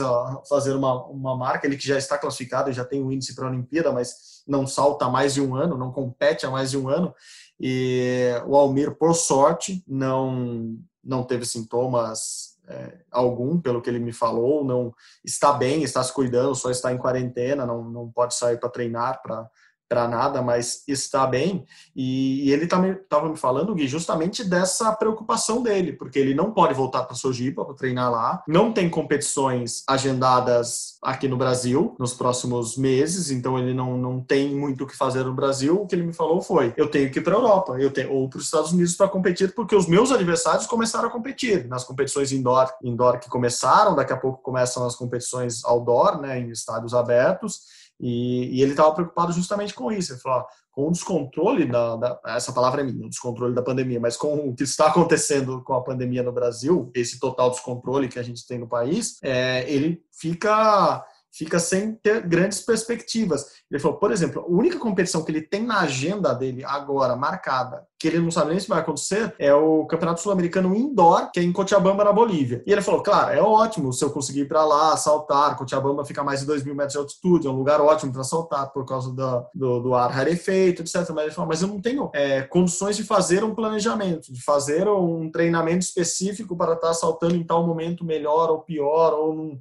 fazer 0.49 0.73
uma, 0.73 1.05
uma 1.05 1.35
marca. 1.35 1.67
Ele 1.67 1.77
que 1.77 1.87
já 1.87 1.97
está 1.97 2.17
classificado, 2.17 2.71
já 2.73 2.83
tem 2.83 3.01
o 3.01 3.07
um 3.07 3.11
índice 3.11 3.35
para 3.35 3.45
a 3.45 3.49
Olimpíada, 3.49 3.91
mas 3.91 4.43
não 4.47 4.65
salta 4.65 5.05
há 5.05 5.09
mais 5.09 5.33
de 5.33 5.41
um 5.41 5.55
ano, 5.55 5.77
não 5.77 5.91
compete 5.91 6.45
há 6.45 6.49
mais 6.49 6.71
de 6.71 6.77
um 6.77 6.89
ano. 6.89 7.13
E 7.59 8.31
o 8.47 8.55
Almir, 8.55 8.95
por 8.95 9.13
sorte, 9.13 9.83
não 9.87 10.77
não 11.03 11.23
teve 11.23 11.45
sintomas 11.45 12.55
é, 12.67 12.97
algum, 13.11 13.59
pelo 13.61 13.79
que 13.79 13.89
ele 13.89 13.99
me 13.99 14.11
falou, 14.11 14.65
não 14.65 14.91
está 15.23 15.53
bem, 15.53 15.83
está 15.83 16.03
se 16.03 16.11
cuidando, 16.11 16.55
só 16.55 16.71
está 16.71 16.91
em 16.91 16.97
quarentena, 16.97 17.63
não, 17.63 17.83
não 17.83 18.11
pode 18.11 18.33
sair 18.33 18.59
para 18.59 18.69
treinar, 18.69 19.21
para 19.21 19.47
para 19.87 20.07
nada, 20.07 20.41
mas 20.41 20.83
está 20.87 21.25
bem. 21.27 21.65
E, 21.95 22.51
ele 22.51 22.65
estava 22.65 23.29
me 23.29 23.37
falando, 23.37 23.73
Gui, 23.73 23.87
justamente 23.87 24.43
dessa 24.43 24.91
preocupação 24.93 25.61
dele, 25.61 25.93
porque 25.93 26.19
ele 26.19 26.33
não 26.33 26.51
pode 26.51 26.73
voltar 26.73 27.03
para 27.03 27.15
Sojipa 27.15 27.63
para 27.63 27.75
treinar 27.75 28.11
lá, 28.11 28.43
não 28.47 28.71
tem 28.71 28.89
competições 28.89 29.83
agendadas 29.87 30.97
aqui 31.03 31.27
no 31.27 31.37
Brasil 31.37 31.95
nos 31.99 32.13
próximos 32.13 32.77
meses, 32.77 33.31
então 33.31 33.57
ele 33.57 33.73
não, 33.73 33.97
não 33.97 34.19
tem 34.19 34.55
muito 34.55 34.83
o 34.83 34.87
que 34.87 34.95
fazer 34.95 35.23
no 35.23 35.33
Brasil. 35.33 35.81
O 35.81 35.87
que 35.87 35.95
ele 35.95 36.03
me 36.03 36.13
falou 36.13 36.41
foi: 36.41 36.73
eu 36.75 36.87
tenho 36.89 37.11
que 37.11 37.19
ir 37.19 37.21
para 37.21 37.35
a 37.35 37.37
Europa, 37.37 37.77
eu 37.79 37.91
tenho, 37.91 38.11
ou 38.11 38.29
para 38.29 38.39
os 38.39 38.45
Estados 38.45 38.71
Unidos 38.71 38.95
para 38.95 39.07
competir, 39.07 39.53
porque 39.53 39.75
os 39.75 39.87
meus 39.87 40.11
adversários 40.11 40.65
começaram 40.65 41.07
a 41.07 41.11
competir 41.11 41.67
nas 41.67 41.83
competições 41.83 42.31
indoor, 42.31 42.71
indoor 42.83 43.19
que 43.19 43.29
começaram, 43.29 43.95
daqui 43.95 44.13
a 44.13 44.17
pouco 44.17 44.41
começam 44.41 44.85
as 44.85 44.95
competições 44.95 45.63
outdoor, 45.63 46.19
né, 46.19 46.39
em 46.39 46.49
estádios 46.49 46.93
abertos. 46.93 47.84
E, 47.99 48.57
e 48.57 48.61
ele 48.61 48.71
estava 48.71 48.93
preocupado 48.93 49.31
justamente 49.31 49.73
com 49.73 49.91
isso. 49.91 50.13
Ele 50.13 50.19
falou: 50.19 50.45
com 50.71 50.87
o 50.87 50.91
descontrole 50.91 51.65
da, 51.65 51.95
da, 51.95 52.19
essa 52.25 52.51
palavra 52.51 52.81
é 52.81 52.83
minha, 52.83 53.05
o 53.05 53.09
descontrole 53.09 53.55
da 53.55 53.63
pandemia, 53.63 53.99
mas 53.99 54.17
com 54.17 54.49
o 54.49 54.53
que 54.53 54.63
está 54.63 54.87
acontecendo 54.87 55.63
com 55.63 55.73
a 55.73 55.83
pandemia 55.83 56.21
no 56.21 56.33
Brasil, 56.33 56.91
esse 56.93 57.19
total 57.19 57.49
descontrole 57.49 58.09
que 58.09 58.19
a 58.19 58.23
gente 58.23 58.45
tem 58.45 58.59
no 58.59 58.67
país, 58.67 59.17
é, 59.23 59.69
ele 59.71 60.03
fica 60.11 61.05
fica 61.31 61.59
sem 61.59 61.93
ter 61.95 62.25
grandes 62.25 62.61
perspectivas. 62.61 63.45
Ele 63.69 63.79
falou, 63.79 63.97
por 63.97 64.09
exemplo, 64.09 64.41
a 64.41 64.47
única 64.47 64.79
competição 64.79 65.21
que 65.21 65.31
ele 65.31 65.41
tem 65.41 65.63
na 65.63 65.81
agenda 65.81 66.33
dele 66.33 66.63
agora 66.63 67.13
marcada 67.15 67.85
que 67.99 68.07
ele 68.07 68.19
não 68.19 68.31
sabe 68.31 68.51
nem 68.51 68.59
se 68.59 68.67
vai 68.67 68.79
acontecer, 68.79 69.33
é 69.39 69.53
o 69.53 69.85
Campeonato 69.85 70.21
Sul-Americano 70.21 70.75
Indoor, 70.75 71.31
que 71.31 71.39
é 71.39 71.43
em 71.43 71.51
Cochabamba, 71.51 72.03
na 72.03 72.11
Bolívia. 72.11 72.61
E 72.65 72.71
ele 72.71 72.81
falou, 72.81 73.01
claro, 73.01 73.33
é 73.33 73.41
ótimo 73.41 73.93
se 73.93 74.03
eu 74.03 74.09
conseguir 74.09 74.41
ir 74.41 74.47
para 74.47 74.65
lá, 74.65 74.97
saltar, 74.97 75.57
Cochabamba 75.57 76.03
fica 76.03 76.23
mais 76.23 76.41
de 76.41 76.45
2 76.45 76.63
mil 76.63 76.75
metros 76.75 76.93
de 76.93 76.99
altitude, 76.99 77.47
é 77.47 77.49
um 77.49 77.55
lugar 77.55 77.79
ótimo 77.79 78.11
para 78.11 78.23
saltar 78.23 78.71
por 78.71 78.85
causa 78.85 79.13
do, 79.53 79.79
do, 79.79 79.93
ar 79.95 80.11
rarefeito, 80.11 80.81
etc. 80.81 81.09
Mas 81.11 81.25
ele 81.25 81.31
falou, 81.31 81.47
mas 81.47 81.61
eu 81.61 81.67
não 81.67 81.81
tenho 81.81 82.09
é, 82.13 82.41
condições 82.41 82.97
de 82.97 83.03
fazer 83.03 83.43
um 83.43 83.55
planejamento, 83.55 84.31
de 84.31 84.43
fazer 84.43 84.87
um 84.87 85.31
treinamento 85.31 85.85
específico 85.85 86.55
para 86.55 86.73
estar 86.73 86.93
saltando 86.93 87.35
em 87.35 87.43
tal 87.43 87.65
momento 87.65 88.03
melhor 88.03 88.49
ou 88.49 88.59
pior, 88.59 89.13
ou 89.13 89.33
num... 89.33 89.59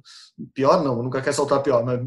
pior 0.53 0.83
não, 0.83 1.01
nunca 1.01 1.21
quer 1.21 1.33
saltar 1.33 1.63
pior, 1.63 1.85
mas 1.85 2.01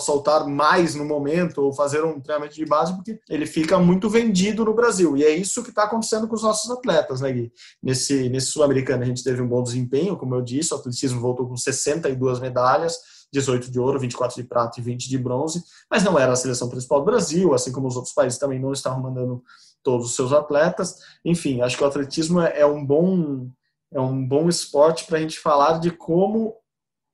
saltar 0.00 0.46
mais 0.46 0.94
no 0.94 1.04
momento, 1.04 1.62
ou 1.62 1.72
fazer 1.72 2.04
um 2.04 2.20
treinamento 2.20 2.54
de 2.54 2.66
base, 2.66 2.94
porque 2.94 3.18
ele 3.28 3.46
fica 3.46 3.78
muito 3.78 4.08
vendido 4.08 4.64
no 4.64 4.74
Brasil. 4.74 5.16
E 5.16 5.24
é 5.24 5.30
isso 5.30 5.62
que 5.62 5.70
está 5.70 5.79
está 5.80 5.88
acontecendo 5.88 6.28
com 6.28 6.34
os 6.34 6.42
nossos 6.42 6.70
atletas, 6.70 7.20
né, 7.20 7.32
Gui? 7.32 7.52
Nesse, 7.82 8.28
nesse 8.28 8.48
Sul-Americano 8.48 9.02
a 9.02 9.06
gente 9.06 9.24
teve 9.24 9.40
um 9.40 9.48
bom 9.48 9.62
desempenho, 9.62 10.16
como 10.16 10.34
eu 10.34 10.42
disse, 10.42 10.72
o 10.74 10.76
atletismo 10.76 11.20
voltou 11.20 11.48
com 11.48 11.56
62 11.56 12.40
medalhas, 12.40 12.98
18 13.32 13.70
de 13.70 13.78
ouro, 13.78 13.98
24 13.98 14.36
de 14.36 14.48
prata 14.48 14.80
e 14.80 14.82
20 14.82 15.08
de 15.08 15.18
bronze, 15.18 15.62
mas 15.90 16.02
não 16.02 16.18
era 16.18 16.32
a 16.32 16.36
seleção 16.36 16.68
principal 16.68 17.00
do 17.00 17.06
Brasil, 17.06 17.54
assim 17.54 17.72
como 17.72 17.88
os 17.88 17.96
outros 17.96 18.12
países 18.12 18.38
também 18.38 18.58
não 18.58 18.72
estavam 18.72 19.00
mandando 19.00 19.42
todos 19.82 20.06
os 20.06 20.16
seus 20.16 20.32
atletas. 20.32 20.96
Enfim, 21.24 21.60
acho 21.62 21.76
que 21.76 21.84
o 21.84 21.86
atletismo 21.86 22.40
é, 22.40 22.60
é 22.60 22.66
um 22.66 22.84
bom 22.84 23.48
é 23.92 24.00
um 24.00 24.24
bom 24.24 24.48
esporte 24.48 25.04
para 25.04 25.18
a 25.18 25.20
gente 25.20 25.38
falar 25.40 25.80
de 25.80 25.90
como 25.90 26.54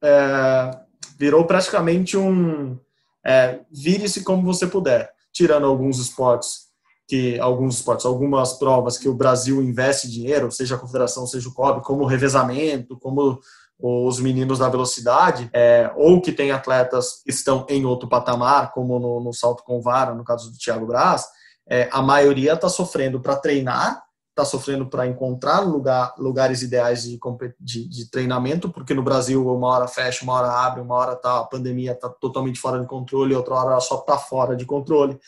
é, 0.02 0.78
virou 1.18 1.46
praticamente 1.46 2.18
um 2.18 2.78
é, 3.24 3.60
vire-se 3.70 4.22
como 4.22 4.42
você 4.42 4.66
puder, 4.66 5.10
tirando 5.32 5.66
alguns 5.66 5.98
esportes 5.98 6.65
que 7.06 7.38
alguns 7.38 7.76
esportes, 7.76 8.04
algumas 8.04 8.54
provas 8.54 8.98
que 8.98 9.08
o 9.08 9.14
Brasil 9.14 9.62
investe 9.62 10.10
dinheiro, 10.10 10.50
seja 10.50 10.74
a 10.74 10.78
confederação, 10.78 11.26
seja 11.26 11.48
o 11.48 11.54
COB, 11.54 11.82
como 11.82 12.02
o 12.02 12.06
revezamento, 12.06 12.98
como 12.98 13.38
os 13.78 14.18
meninos 14.20 14.58
da 14.58 14.68
velocidade, 14.68 15.50
é, 15.52 15.92
ou 15.96 16.20
que 16.20 16.32
tem 16.32 16.50
atletas 16.50 17.22
que 17.22 17.30
estão 17.30 17.66
em 17.68 17.84
outro 17.84 18.08
patamar, 18.08 18.72
como 18.72 18.98
no, 18.98 19.20
no 19.20 19.32
salto 19.32 19.62
com 19.62 19.80
vara, 19.80 20.14
no 20.14 20.24
caso 20.24 20.50
do 20.50 20.58
Thiago 20.58 20.86
Braz, 20.86 21.26
é, 21.68 21.88
a 21.92 22.00
maioria 22.00 22.54
está 22.54 22.68
sofrendo 22.68 23.20
para 23.20 23.36
treinar, 23.36 24.02
está 24.30 24.44
sofrendo 24.44 24.86
para 24.86 25.06
encontrar 25.06 25.60
lugar, 25.60 26.14
lugares 26.18 26.62
ideais 26.62 27.04
de, 27.04 27.18
de, 27.58 27.88
de, 27.88 28.10
treinamento, 28.10 28.68
porque 28.68 28.94
no 28.94 29.02
Brasil 29.02 29.46
uma 29.46 29.68
hora 29.68 29.88
fecha, 29.88 30.22
uma 30.24 30.34
hora 30.34 30.50
abre, 30.50 30.80
uma 30.82 30.94
hora 30.94 31.16
tá, 31.16 31.40
a 31.40 31.44
pandemia 31.44 31.92
está 31.92 32.08
totalmente 32.08 32.60
fora 32.60 32.78
de 32.78 32.86
controle, 32.86 33.34
outra 33.34 33.54
hora 33.54 33.80
só 33.80 33.98
está 33.98 34.18
fora 34.18 34.54
de 34.54 34.66
controle. 34.66 35.18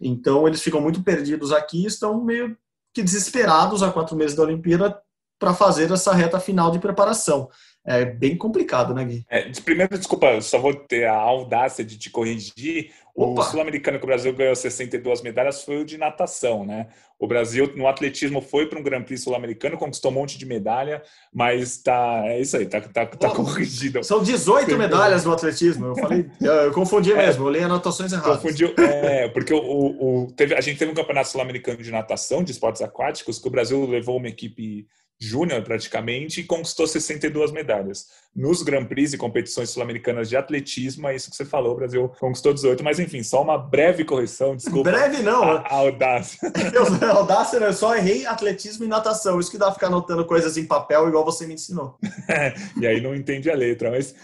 Então 0.00 0.46
eles 0.46 0.62
ficam 0.62 0.80
muito 0.80 1.02
perdidos 1.02 1.52
aqui 1.52 1.82
e 1.82 1.86
estão 1.86 2.22
meio 2.22 2.56
que 2.94 3.02
desesperados 3.02 3.82
há 3.82 3.90
quatro 3.90 4.16
meses 4.16 4.36
da 4.36 4.42
Olimpíada 4.42 5.00
para 5.38 5.52
fazer 5.52 5.90
essa 5.90 6.14
reta 6.14 6.40
final 6.40 6.70
de 6.70 6.78
preparação. 6.78 7.48
É 7.86 8.04
bem 8.04 8.36
complicado, 8.36 8.92
né, 8.92 9.04
Gui? 9.04 9.24
É, 9.30 9.48
primeiro, 9.64 9.96
desculpa, 9.96 10.40
só 10.40 10.58
vou 10.58 10.74
ter 10.74 11.06
a 11.06 11.14
audácia 11.14 11.84
de 11.84 11.96
te 11.96 12.10
corrigir. 12.10 12.90
Opa. 13.14 13.40
O 13.40 13.44
sul-americano 13.44 13.98
que 13.98 14.04
o 14.04 14.08
Brasil 14.08 14.34
ganhou 14.34 14.54
62 14.56 15.22
medalhas 15.22 15.62
foi 15.62 15.80
o 15.80 15.84
de 15.84 15.96
natação, 15.96 16.66
né? 16.66 16.88
O 17.18 17.26
Brasil 17.26 17.72
no 17.76 17.86
atletismo 17.86 18.42
foi 18.42 18.66
para 18.66 18.78
um 18.78 18.82
Grand 18.82 19.02
Prix 19.02 19.22
sul-americano, 19.22 19.78
conquistou 19.78 20.10
um 20.10 20.14
monte 20.14 20.36
de 20.36 20.44
medalha, 20.44 21.02
mas 21.32 21.78
tá, 21.78 22.22
é 22.26 22.40
isso 22.40 22.56
aí, 22.58 22.66
tá, 22.66 22.80
tá, 22.80 23.06
tá 23.06 23.28
oh, 23.28 23.34
corrigido. 23.36 24.04
São 24.04 24.22
18 24.22 24.76
medalhas 24.76 25.24
no 25.24 25.32
atletismo, 25.32 25.86
eu 25.86 25.94
falei, 25.96 26.28
eu 26.40 26.72
confundi 26.72 27.12
é, 27.14 27.16
mesmo, 27.16 27.46
eu 27.46 27.50
li 27.50 27.60
anotações 27.60 28.12
erradas. 28.12 28.42
Confundiu, 28.42 28.74
é, 28.76 29.28
porque 29.28 29.54
o, 29.54 29.60
o, 29.60 30.32
teve, 30.32 30.54
a 30.54 30.60
gente 30.60 30.78
teve 30.78 30.90
um 30.90 30.94
campeonato 30.94 31.28
sul-americano 31.28 31.82
de 31.82 31.90
natação, 31.90 32.44
de 32.44 32.50
esportes 32.50 32.82
aquáticos, 32.82 33.38
que 33.38 33.48
o 33.48 33.50
Brasil 33.50 33.86
levou 33.86 34.18
uma 34.18 34.28
equipe 34.28 34.86
júnior 35.18 35.62
praticamente 35.62 36.40
e 36.40 36.44
conquistou 36.44 36.86
62 36.86 37.50
medalhas. 37.50 38.06
Nos 38.34 38.62
Grand 38.62 38.84
Prix 38.84 39.14
e 39.14 39.18
competições 39.18 39.70
sul-americanas 39.70 40.28
de 40.28 40.36
atletismo, 40.36 41.08
é 41.08 41.16
isso 41.16 41.30
que 41.30 41.36
você 41.36 41.44
falou, 41.44 41.72
o 41.72 41.76
Brasil 41.76 42.12
conquistou 42.20 42.52
18, 42.52 42.84
mas 42.84 42.98
enfim, 42.98 43.22
só 43.22 43.42
uma 43.42 43.56
breve 43.56 44.04
correção, 44.04 44.54
desculpa. 44.54 44.90
Breve 44.90 45.22
não. 45.22 45.42
A, 45.42 45.60
a 45.60 45.74
audácia. 45.74 46.38
Eu, 46.74 47.08
a 47.08 47.12
audácia, 47.12 47.56
eu 47.56 47.72
só 47.72 47.96
errei 47.96 48.26
atletismo 48.26 48.84
e 48.84 48.88
natação, 48.88 49.40
isso 49.40 49.50
que 49.50 49.56
dá 49.56 49.72
ficar 49.72 49.86
anotando 49.86 50.26
coisas 50.26 50.56
em 50.58 50.66
papel 50.66 51.08
igual 51.08 51.24
você 51.24 51.46
me 51.46 51.54
ensinou. 51.54 51.96
e 52.78 52.86
aí 52.86 53.00
não 53.00 53.14
entende 53.14 53.50
a 53.50 53.54
letra, 53.54 53.90
mas 53.90 54.14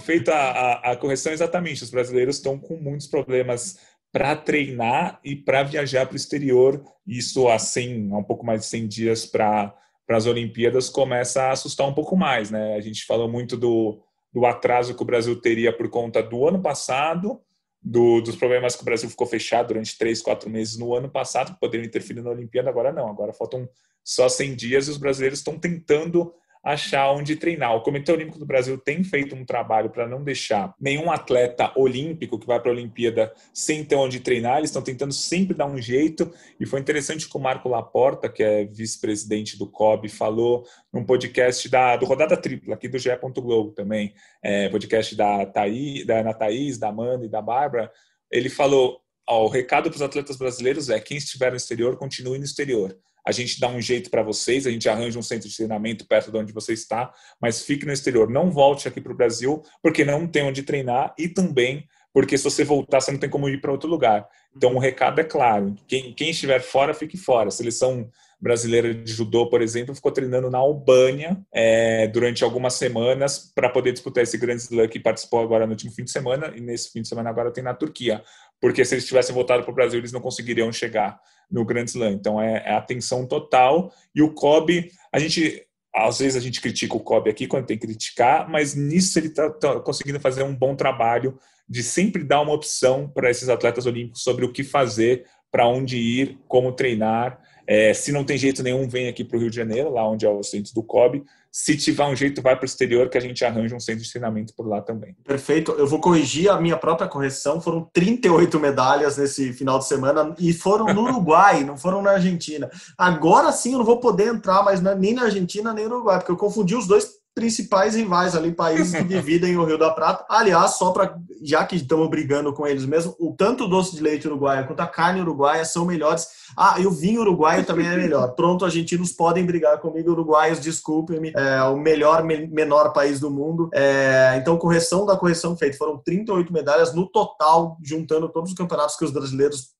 feita 0.00 0.34
a, 0.34 0.50
a, 0.50 0.92
a 0.92 0.96
correção 0.96 1.32
exatamente, 1.32 1.84
os 1.84 1.90
brasileiros 1.90 2.36
estão 2.36 2.58
com 2.58 2.76
muitos 2.76 3.06
problemas 3.06 3.78
para 4.12 4.34
treinar 4.34 5.20
e 5.22 5.36
para 5.36 5.62
viajar 5.62 6.06
para 6.06 6.14
o 6.14 6.16
exterior. 6.16 6.82
Isso 7.06 7.48
há, 7.48 7.58
100, 7.58 8.08
há 8.12 8.16
um 8.16 8.24
pouco 8.24 8.44
mais 8.44 8.62
de 8.62 8.66
100 8.66 8.88
dias 8.88 9.26
para 9.26 9.74
as 10.14 10.26
Olimpíadas 10.26 10.88
começa 10.88 11.44
a 11.44 11.52
assustar 11.52 11.86
um 11.86 11.94
pouco 11.94 12.16
mais. 12.16 12.50
Né? 12.50 12.74
A 12.76 12.80
gente 12.80 13.04
falou 13.04 13.28
muito 13.28 13.56
do, 13.56 14.00
do 14.32 14.46
atraso 14.46 14.94
que 14.94 15.02
o 15.02 15.06
Brasil 15.06 15.40
teria 15.40 15.76
por 15.76 15.88
conta 15.88 16.22
do 16.22 16.46
ano 16.46 16.60
passado, 16.60 17.40
do, 17.82 18.20
dos 18.20 18.36
problemas 18.36 18.76
que 18.76 18.82
o 18.82 18.84
Brasil 18.84 19.08
ficou 19.08 19.26
fechado 19.26 19.68
durante 19.68 19.96
três, 19.96 20.22
quatro 20.22 20.50
meses 20.50 20.76
no 20.76 20.94
ano 20.94 21.08
passado, 21.08 21.54
que 21.54 21.60
poderiam 21.60 21.86
interferir 21.86 22.22
na 22.22 22.30
Olimpíada, 22.30 22.68
agora 22.70 22.92
não. 22.92 23.08
Agora 23.08 23.32
faltam 23.32 23.68
só 24.04 24.28
100 24.28 24.54
dias 24.54 24.88
e 24.88 24.90
os 24.90 24.96
brasileiros 24.96 25.40
estão 25.40 25.58
tentando 25.58 26.32
achar 26.66 27.12
onde 27.12 27.36
treinar. 27.36 27.76
O 27.76 27.80
Comitê 27.80 28.10
Olímpico 28.10 28.40
do 28.40 28.44
Brasil 28.44 28.76
tem 28.76 29.04
feito 29.04 29.36
um 29.36 29.44
trabalho 29.44 29.88
para 29.88 30.08
não 30.08 30.24
deixar 30.24 30.74
nenhum 30.80 31.12
atleta 31.12 31.72
olímpico 31.76 32.40
que 32.40 32.46
vai 32.46 32.58
para 32.58 32.72
a 32.72 32.74
Olimpíada 32.74 33.32
sem 33.54 33.84
ter 33.84 33.94
onde 33.94 34.18
treinar. 34.18 34.58
Eles 34.58 34.70
estão 34.70 34.82
tentando 34.82 35.14
sempre 35.14 35.56
dar 35.56 35.66
um 35.66 35.80
jeito. 35.80 36.28
E 36.58 36.66
foi 36.66 36.80
interessante 36.80 37.28
que 37.28 37.36
o 37.36 37.40
Marco 37.40 37.68
Laporta, 37.68 38.28
que 38.28 38.42
é 38.42 38.64
vice-presidente 38.64 39.56
do 39.56 39.70
COB, 39.70 40.08
falou 40.08 40.66
num 40.92 41.04
podcast 41.04 41.68
da, 41.68 41.96
do 41.96 42.04
Rodada 42.04 42.36
Tripla, 42.36 42.74
aqui 42.74 42.88
do 42.88 42.98
GE. 42.98 43.10
Globo 43.36 43.70
também, 43.70 44.12
é, 44.42 44.68
podcast 44.68 45.14
da, 45.14 45.46
Thaís, 45.46 46.04
da 46.04 46.18
Ana 46.18 46.34
Thaís, 46.34 46.78
da 46.78 46.88
Amanda 46.88 47.24
e 47.26 47.28
da 47.28 47.40
Bárbara. 47.40 47.92
Ele 48.28 48.48
falou: 48.48 49.00
ó, 49.28 49.44
o 49.44 49.48
recado 49.48 49.88
para 49.88 49.96
os 49.96 50.02
atletas 50.02 50.36
brasileiros 50.36 50.90
é: 50.90 50.98
quem 50.98 51.16
estiver 51.16 51.50
no 51.52 51.56
exterior, 51.56 51.96
continue 51.96 52.38
no 52.38 52.44
exterior 52.44 52.96
a 53.26 53.32
gente 53.32 53.58
dá 53.58 53.68
um 53.68 53.80
jeito 53.80 54.08
para 54.08 54.22
vocês, 54.22 54.66
a 54.66 54.70
gente 54.70 54.88
arranja 54.88 55.18
um 55.18 55.22
centro 55.22 55.48
de 55.48 55.56
treinamento 55.56 56.06
perto 56.06 56.30
de 56.30 56.38
onde 56.38 56.52
você 56.52 56.72
está, 56.72 57.12
mas 57.40 57.62
fique 57.62 57.84
no 57.84 57.92
exterior. 57.92 58.30
Não 58.30 58.50
volte 58.50 58.86
aqui 58.86 59.00
para 59.00 59.12
o 59.12 59.16
Brasil, 59.16 59.62
porque 59.82 60.04
não 60.04 60.26
tem 60.26 60.44
onde 60.44 60.62
treinar 60.62 61.14
e 61.18 61.28
também 61.28 61.86
porque 62.16 62.38
se 62.38 62.44
você 62.44 62.64
voltar, 62.64 63.02
você 63.02 63.12
não 63.12 63.18
tem 63.18 63.28
como 63.28 63.46
ir 63.46 63.60
para 63.60 63.70
outro 63.70 63.90
lugar. 63.90 64.26
Então, 64.56 64.74
o 64.74 64.78
recado 64.78 65.20
é 65.20 65.24
claro: 65.24 65.74
quem, 65.86 66.14
quem 66.14 66.30
estiver 66.30 66.60
fora, 66.60 66.94
fique 66.94 67.14
fora. 67.14 67.48
A 67.48 67.50
seleção 67.50 68.10
brasileira 68.40 68.94
de 68.94 69.12
judô, 69.12 69.50
por 69.50 69.60
exemplo, 69.60 69.94
ficou 69.94 70.10
treinando 70.10 70.50
na 70.50 70.56
Albânia 70.56 71.38
é, 71.52 72.06
durante 72.08 72.42
algumas 72.42 72.72
semanas 72.72 73.52
para 73.54 73.68
poder 73.68 73.92
disputar 73.92 74.22
esse 74.22 74.38
grande 74.38 74.62
slam 74.62 74.88
que 74.88 74.98
participou 74.98 75.40
agora 75.40 75.66
no 75.66 75.72
último 75.72 75.92
fim 75.92 76.04
de 76.04 76.10
semana 76.10 76.54
e 76.56 76.60
nesse 76.62 76.90
fim 76.90 77.02
de 77.02 77.08
semana 77.08 77.28
agora 77.28 77.50
tem 77.50 77.62
na 77.62 77.74
Turquia, 77.74 78.22
porque 78.60 78.84
se 78.84 78.94
eles 78.94 79.06
tivessem 79.06 79.34
voltado 79.34 79.62
para 79.62 79.72
o 79.72 79.74
Brasil 79.74 79.98
eles 79.98 80.12
não 80.12 80.20
conseguiriam 80.20 80.72
chegar 80.72 81.18
no 81.50 81.64
Grand 81.64 81.84
Slam. 81.84 82.12
Então 82.12 82.40
é, 82.40 82.62
é 82.66 82.72
atenção 82.72 83.26
total. 83.26 83.92
E 84.14 84.22
o 84.22 84.32
Kobe, 84.32 84.90
a 85.12 85.18
gente 85.18 85.62
às 85.94 86.18
vezes 86.18 86.36
a 86.36 86.40
gente 86.40 86.60
critica 86.60 86.94
o 86.94 87.00
Kobe 87.00 87.30
aqui 87.30 87.46
quando 87.46 87.66
tem 87.66 87.78
que 87.78 87.86
criticar, 87.86 88.48
mas 88.50 88.74
nisso 88.74 89.18
ele 89.18 89.28
está 89.28 89.48
tá 89.48 89.80
conseguindo 89.80 90.20
fazer 90.20 90.42
um 90.42 90.54
bom 90.54 90.76
trabalho 90.76 91.38
de 91.68 91.82
sempre 91.82 92.22
dar 92.22 92.42
uma 92.42 92.52
opção 92.52 93.08
para 93.08 93.30
esses 93.30 93.48
atletas 93.48 93.86
olímpicos 93.86 94.22
sobre 94.22 94.44
o 94.44 94.52
que 94.52 94.62
fazer, 94.62 95.24
para 95.50 95.66
onde 95.66 95.96
ir, 95.96 96.38
como 96.46 96.72
treinar. 96.72 97.40
É, 97.66 97.92
se 97.94 98.12
não 98.12 98.24
tem 98.24 98.36
jeito 98.36 98.62
nenhum, 98.62 98.86
vem 98.86 99.08
aqui 99.08 99.24
para 99.24 99.36
o 99.36 99.40
Rio 99.40 99.50
de 99.50 99.56
Janeiro, 99.56 99.90
lá 99.90 100.08
onde 100.08 100.26
é 100.26 100.28
o 100.28 100.42
centro 100.42 100.72
do 100.74 100.82
COB. 100.82 101.24
Se 101.58 101.74
tiver 101.74 102.04
um 102.04 102.14
jeito, 102.14 102.42
vai 102.42 102.54
para 102.54 102.64
o 102.64 102.66
exterior, 102.66 103.08
que 103.08 103.16
a 103.16 103.20
gente 103.20 103.42
arranja 103.42 103.74
um 103.74 103.80
centro 103.80 104.04
de 104.04 104.10
treinamento 104.10 104.52
por 104.54 104.68
lá 104.68 104.82
também. 104.82 105.16
Perfeito. 105.24 105.72
Eu 105.72 105.86
vou 105.86 105.98
corrigir 105.98 106.50
a 106.50 106.60
minha 106.60 106.76
própria 106.76 107.08
correção. 107.08 107.62
Foram 107.62 107.88
38 107.94 108.60
medalhas 108.60 109.16
nesse 109.16 109.54
final 109.54 109.78
de 109.78 109.86
semana 109.86 110.34
e 110.38 110.52
foram 110.52 110.92
no 110.92 111.04
Uruguai, 111.08 111.64
não 111.64 111.78
foram 111.78 112.02
na 112.02 112.10
Argentina. 112.10 112.68
Agora 112.98 113.50
sim 113.52 113.72
eu 113.72 113.78
não 113.78 113.86
vou 113.86 113.98
poder 114.00 114.26
entrar 114.26 114.62
mais 114.62 114.82
nem 114.82 115.14
na 115.14 115.22
Argentina 115.22 115.72
nem 115.72 115.88
no 115.88 115.94
Uruguai, 115.94 116.18
porque 116.18 116.32
eu 116.32 116.36
confundi 116.36 116.76
os 116.76 116.86
dois 116.86 117.08
principais 117.36 117.94
rivais 117.94 118.34
ali, 118.34 118.50
países 118.50 118.94
que 118.94 119.04
dividem 119.04 119.58
o 119.58 119.64
Rio 119.64 119.76
da 119.76 119.90
Prata. 119.90 120.24
Aliás, 120.26 120.78
só 120.78 120.90
para 120.90 121.18
já 121.42 121.66
que 121.66 121.76
estamos 121.76 122.08
brigando 122.08 122.50
com 122.54 122.66
eles 122.66 122.86
mesmo, 122.86 123.14
o 123.20 123.34
tanto 123.36 123.64
o 123.64 123.68
doce 123.68 123.94
de 123.94 124.02
leite 124.02 124.26
uruguaio 124.26 124.66
quanto 124.66 124.80
a 124.80 124.86
carne 124.86 125.20
uruguaia 125.20 125.62
são 125.66 125.84
melhores. 125.84 126.26
Ah, 126.56 126.76
e 126.80 126.86
o 126.86 126.90
vinho 126.90 127.20
uruguaio 127.20 127.62
também 127.62 127.86
é 127.86 127.94
melhor. 127.94 128.28
Pronto, 128.34 128.64
argentinos 128.64 129.12
podem 129.12 129.44
brigar 129.44 129.78
comigo, 129.78 130.10
uruguaios, 130.10 130.60
desculpem-me, 130.60 131.34
é 131.36 131.62
o 131.64 131.76
melhor, 131.76 132.24
menor 132.24 132.94
país 132.94 133.20
do 133.20 133.30
mundo. 133.30 133.68
É, 133.74 134.34
então, 134.38 134.56
correção 134.56 135.04
da 135.04 135.14
correção 135.14 135.54
feita. 135.54 135.76
Foram 135.76 135.98
38 135.98 136.50
medalhas 136.50 136.94
no 136.94 137.06
total, 137.06 137.76
juntando 137.82 138.30
todos 138.30 138.50
os 138.52 138.56
campeonatos 138.56 138.96
que 138.96 139.04
os 139.04 139.10
brasileiros 139.10 139.74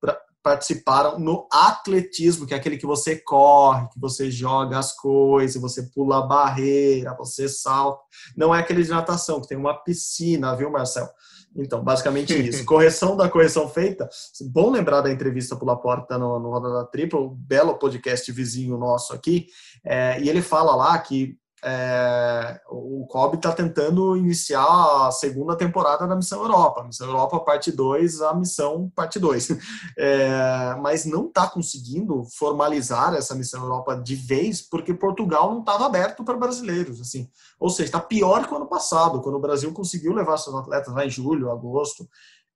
participaram 0.47 1.19
no 1.19 1.49
atletismo, 1.51 2.47
que 2.47 2.55
é 2.55 2.57
aquele 2.57 2.77
que 2.77 2.87
você 2.87 3.17
corre, 3.17 3.89
que 3.89 3.99
você 3.99 4.31
joga 4.31 4.79
as 4.79 4.95
coisas, 4.95 5.61
você 5.61 5.83
pula 5.93 6.19
a 6.19 6.23
barreira, 6.23 7.17
você 7.19 7.49
salta. 7.49 8.01
Não 8.37 8.55
é 8.55 8.61
aquele 8.61 8.85
de 8.85 8.91
natação, 8.91 9.41
que 9.41 9.49
tem 9.49 9.59
uma 9.59 9.75
piscina, 9.75 10.55
viu, 10.55 10.71
Marcel? 10.71 11.09
Então, 11.57 11.83
basicamente 11.83 12.31
isso. 12.49 12.65
Correção 12.65 13.17
da 13.17 13.29
correção 13.29 13.69
feita. 13.69 14.09
Bom 14.53 14.71
lembrar 14.71 15.01
da 15.01 15.11
entrevista 15.11 15.57
para 15.57 15.67
Laporta 15.67 16.17
no, 16.17 16.39
no 16.39 16.51
Roda 16.51 16.73
da 16.73 16.85
Tripla, 16.85 17.19
o 17.19 17.29
belo 17.29 17.75
podcast 17.77 18.31
vizinho 18.31 18.79
nosso 18.79 19.13
aqui. 19.13 19.49
É, 19.85 20.21
e 20.21 20.29
ele 20.29 20.43
fala 20.43 20.77
lá 20.77 20.97
que 20.97 21.37
é, 21.65 22.61
o 22.69 23.07
COB 23.07 23.37
está 23.37 23.53
tentando 23.53 24.17
iniciar 24.17 25.07
a 25.07 25.11
segunda 25.11 25.57
temporada 25.57 26.07
da 26.07 26.15
Missão 26.15 26.43
Europa. 26.43 26.85
Missão 26.85 27.07
Europa 27.07 27.41
parte 27.41 27.73
2, 27.73 28.21
a 28.23 28.35
missão 28.35 28.91
parte 28.95 29.19
2. 29.19 29.49
É, 29.99 30.75
mas 30.81 31.07
não 31.07 31.27
está 31.27 31.49
conseguindo 31.49 32.25
formalizar 32.39 33.15
essa 33.15 33.35
Missão 33.35 33.63
Europa 33.63 33.97
de 33.97 34.15
vez, 34.15 34.61
porque 34.61 34.93
Portugal 34.93 35.51
não 35.51 35.61
estava 35.61 35.87
aberto 35.87 36.23
para 36.23 36.37
brasileiros. 36.37 37.01
assim. 37.01 37.29
Ou 37.59 37.71
seja, 37.71 37.85
está 37.85 38.01
pior 38.01 38.47
que 38.47 38.53
o 38.53 38.57
ano 38.57 38.67
passado, 38.67 39.21
quando 39.23 39.37
o 39.37 39.41
Brasil 39.41 39.73
conseguiu 39.73 40.13
levar 40.13 40.37
seus 40.37 40.55
atletas 40.55 40.93
lá 40.95 41.05
em 41.05 41.11
julho, 41.11 41.51
agosto, 41.51 42.09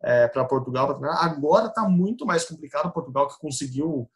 é, 0.03 0.28
para 0.28 0.44
Portugal. 0.44 0.98
Agora 1.18 1.66
está 1.66 1.88
muito 1.88 2.26
mais 2.26 2.44
complicado. 2.44 2.92
Portugal 2.92 3.28
que 3.28 3.38
conseguiu 3.38 4.09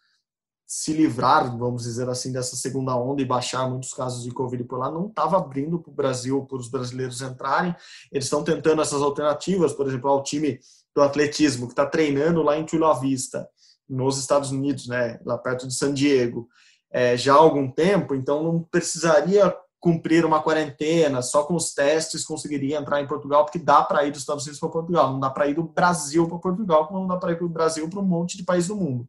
se 0.67 0.93
livrar, 0.93 1.57
vamos 1.57 1.83
dizer 1.83 2.09
assim, 2.09 2.33
dessa 2.33 2.57
segunda 2.57 2.97
onda 2.97 3.21
e 3.21 3.27
baixar 3.27 3.69
muitos 3.69 3.93
casos 3.93 4.23
de 4.25 4.31
Covid 4.31 4.65
por 4.65 4.79
lá, 4.79 4.91
não 4.91 5.07
estava 5.07 5.37
abrindo 5.37 5.79
para 5.79 5.91
o 5.91 5.95
Brasil, 5.95 6.45
para 6.47 6.59
os 6.59 6.69
brasileiros 6.69 7.21
entrarem. 7.21 7.75
Eles 8.11 8.25
estão 8.25 8.43
tentando 8.43 8.81
essas 8.81 9.03
alternativas, 9.03 9.73
por 9.73 9.87
exemplo, 9.87 10.09
ao 10.09 10.23
time 10.23 10.59
do 10.95 11.03
atletismo, 11.03 11.67
que 11.67 11.73
está 11.73 11.85
treinando 11.85 12.43
lá 12.43 12.57
em 12.57 12.67
Chula 12.67 12.99
Vista, 12.99 13.49
nos 13.89 14.19
Estados 14.19 14.51
Unidos, 14.51 14.87
né, 14.87 15.21
lá 15.25 15.37
perto 15.37 15.69
de 15.69 15.75
San 15.75 15.93
Diego, 15.93 16.49
é, 16.91 17.17
já 17.17 17.35
há 17.35 17.37
algum 17.37 17.71
tempo, 17.71 18.15
então 18.15 18.43
não 18.43 18.63
precisaria 18.63 19.55
cumprir 19.81 20.25
uma 20.25 20.43
quarentena, 20.43 21.21
só 21.21 21.45
com 21.45 21.55
os 21.55 21.75
testes 21.75 22.25
conseguiria 22.25 22.79
entrar 22.79 23.03
em 23.03 23.07
Portugal, 23.07 23.45
porque 23.45 23.59
dá 23.59 23.83
para 23.83 24.07
ir 24.07 24.13
dos 24.13 24.21
Estados 24.21 24.45
Unidos 24.45 24.59
para 24.59 24.71
Portugal, 24.71 25.13
não 25.13 25.21
dá 25.21 25.29
para 25.29 25.47
ir 25.47 25.55
do 25.55 25.65
Brasil 25.65 26.27
para 26.27 26.39
Portugal, 26.39 26.87
como 26.87 27.01
não 27.01 27.07
dá 27.07 27.19
para 27.19 27.33
ir 27.33 27.39
do 27.39 27.49
Brasil 27.51 27.87
para 27.91 28.01
um 28.01 28.05
monte 28.05 28.39
de 28.39 28.45
países 28.45 28.69
do 28.69 28.77
mundo. 28.77 29.07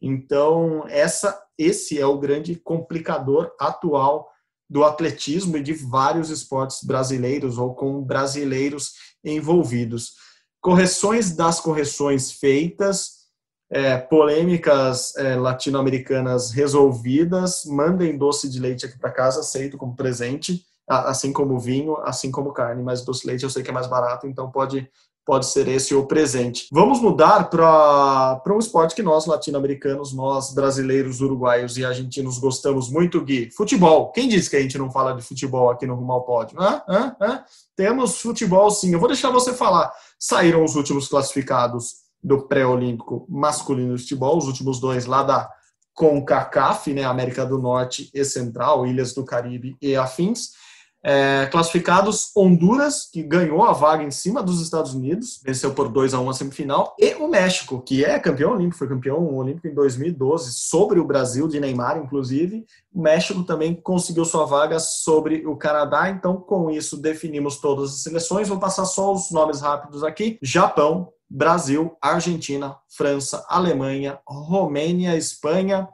Então, 0.00 0.84
essa, 0.88 1.40
esse 1.58 1.98
é 1.98 2.06
o 2.06 2.18
grande 2.18 2.56
complicador 2.56 3.52
atual 3.58 4.30
do 4.68 4.84
atletismo 4.84 5.56
e 5.56 5.62
de 5.62 5.72
vários 5.72 6.30
esportes 6.30 6.82
brasileiros 6.84 7.58
ou 7.58 7.74
com 7.74 8.02
brasileiros 8.02 8.92
envolvidos. 9.24 10.14
Correções 10.60 11.34
das 11.34 11.58
correções 11.60 12.30
feitas, 12.30 13.20
é, 13.70 13.96
polêmicas 13.96 15.16
é, 15.16 15.36
latino-americanas 15.36 16.50
resolvidas, 16.50 17.64
mandem 17.64 18.16
doce 18.16 18.48
de 18.48 18.60
leite 18.60 18.86
aqui 18.86 18.98
para 18.98 19.10
casa, 19.10 19.40
aceito 19.40 19.76
como 19.76 19.96
presente, 19.96 20.64
assim 20.88 21.32
como 21.32 21.58
vinho, 21.58 21.96
assim 21.98 22.30
como 22.30 22.52
carne, 22.52 22.82
mas 22.82 23.04
doce 23.04 23.22
de 23.22 23.28
leite 23.28 23.44
eu 23.44 23.50
sei 23.50 23.62
que 23.62 23.70
é 23.70 23.72
mais 23.72 23.86
barato, 23.86 24.26
então 24.26 24.50
pode 24.50 24.88
pode 25.24 25.46
ser 25.46 25.68
esse 25.68 25.94
o 25.94 26.06
presente. 26.06 26.66
Vamos 26.72 27.00
mudar 27.00 27.50
para 27.50 28.42
um 28.48 28.58
esporte 28.58 28.94
que 28.94 29.02
nós, 29.02 29.26
latino-americanos, 29.26 30.12
nós, 30.12 30.52
brasileiros, 30.52 31.20
uruguaios 31.20 31.76
e 31.78 31.84
argentinos, 31.84 32.38
gostamos 32.38 32.90
muito, 32.90 33.20
Gui. 33.20 33.50
Futebol. 33.56 34.10
Quem 34.12 34.28
disse 34.28 34.50
que 34.50 34.56
a 34.56 34.60
gente 34.60 34.78
não 34.78 34.90
fala 34.90 35.14
de 35.14 35.22
futebol 35.22 35.70
aqui 35.70 35.86
no 35.86 35.94
Rumo 35.94 36.12
ao 36.12 36.24
Pódio? 36.24 36.60
Hã? 36.60 36.82
Hã? 36.88 37.16
Hã? 37.20 37.44
Temos 37.76 38.20
futebol, 38.20 38.70
sim. 38.70 38.92
Eu 38.92 38.98
vou 38.98 39.08
deixar 39.08 39.30
você 39.30 39.52
falar. 39.52 39.92
Saíram 40.18 40.64
os 40.64 40.74
últimos 40.74 41.08
classificados 41.08 41.94
do 42.22 42.46
pré-olímpico 42.46 43.26
masculino 43.28 43.96
de 43.96 44.02
futebol, 44.02 44.36
os 44.36 44.46
últimos 44.46 44.80
dois 44.80 45.06
lá 45.06 45.22
da 45.22 45.50
CONCACAF, 45.94 46.92
né, 46.94 47.04
América 47.04 47.44
do 47.44 47.58
Norte 47.58 48.10
e 48.14 48.24
Central, 48.24 48.86
Ilhas 48.86 49.12
do 49.12 49.24
Caribe 49.24 49.76
e 49.80 49.96
afins. 49.96 50.50
É, 51.02 51.46
classificados 51.46 52.30
Honduras, 52.36 53.08
que 53.10 53.22
ganhou 53.22 53.62
a 53.62 53.72
vaga 53.72 54.02
em 54.02 54.10
cima 54.10 54.42
dos 54.42 54.60
Estados 54.60 54.92
Unidos, 54.92 55.40
venceu 55.42 55.72
por 55.72 55.88
2 55.88 56.12
a 56.12 56.20
1 56.20 56.30
a 56.30 56.32
semifinal, 56.34 56.94
e 56.98 57.14
o 57.14 57.26
México, 57.26 57.80
que 57.80 58.04
é 58.04 58.18
campeão 58.18 58.52
olímpico, 58.52 58.78
foi 58.78 58.88
campeão 58.88 59.34
olímpico 59.34 59.66
em 59.66 59.74
2012, 59.74 60.52
sobre 60.52 61.00
o 61.00 61.04
Brasil, 61.04 61.48
de 61.48 61.58
Neymar, 61.58 61.96
inclusive. 61.96 62.66
O 62.92 63.00
México 63.00 63.42
também 63.44 63.74
conseguiu 63.74 64.24
sua 64.24 64.44
vaga 64.44 64.78
sobre 64.78 65.46
o 65.46 65.56
Canadá, 65.56 66.10
então 66.10 66.36
com 66.36 66.70
isso 66.70 66.96
definimos 66.96 67.56
todas 67.56 67.90
as 67.90 68.02
seleções. 68.02 68.48
Vou 68.48 68.58
passar 68.58 68.84
só 68.84 69.12
os 69.12 69.30
nomes 69.30 69.60
rápidos 69.60 70.04
aqui: 70.04 70.38
Japão, 70.42 71.08
Brasil, 71.30 71.96
Argentina, 72.02 72.76
França, 72.88 73.46
Alemanha, 73.48 74.18
Romênia, 74.26 75.16
Espanha, 75.16 75.88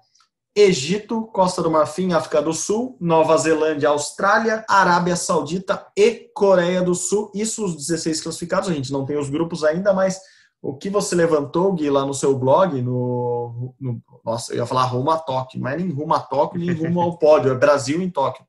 Egito, 0.56 1.26
Costa 1.26 1.62
do 1.62 1.70
Marfim, 1.70 2.14
África 2.14 2.40
do 2.40 2.54
Sul, 2.54 2.96
Nova 2.98 3.36
Zelândia, 3.36 3.90
Austrália, 3.90 4.64
Arábia 4.66 5.14
Saudita 5.14 5.86
e 5.94 6.30
Coreia 6.34 6.80
do 6.80 6.94
Sul. 6.94 7.30
Isso 7.34 7.62
os 7.62 7.76
16 7.76 8.22
classificados, 8.22 8.70
a 8.70 8.72
gente 8.72 8.90
não 8.90 9.04
tem 9.04 9.18
os 9.18 9.28
grupos 9.28 9.62
ainda, 9.62 9.92
mas 9.92 10.18
o 10.62 10.74
que 10.74 10.88
você 10.88 11.14
levantou, 11.14 11.74
Gui, 11.74 11.90
lá 11.90 12.06
no 12.06 12.14
seu 12.14 12.36
blog, 12.38 12.80
no, 12.80 13.74
no 13.78 14.02
nossa, 14.24 14.54
eu 14.54 14.56
ia 14.56 14.66
falar 14.66 14.84
rumo 14.84 15.10
a 15.10 15.18
Tóquio, 15.18 15.60
mas 15.60 15.76
nem 15.76 15.90
rumo 15.90 16.14
a 16.14 16.20
Tóquio, 16.20 16.58
nem 16.58 16.72
rumo 16.72 17.02
ao 17.02 17.18
pódio, 17.18 17.52
é 17.52 17.54
Brasil 17.54 18.00
em 18.00 18.08
Tóquio. 18.08 18.44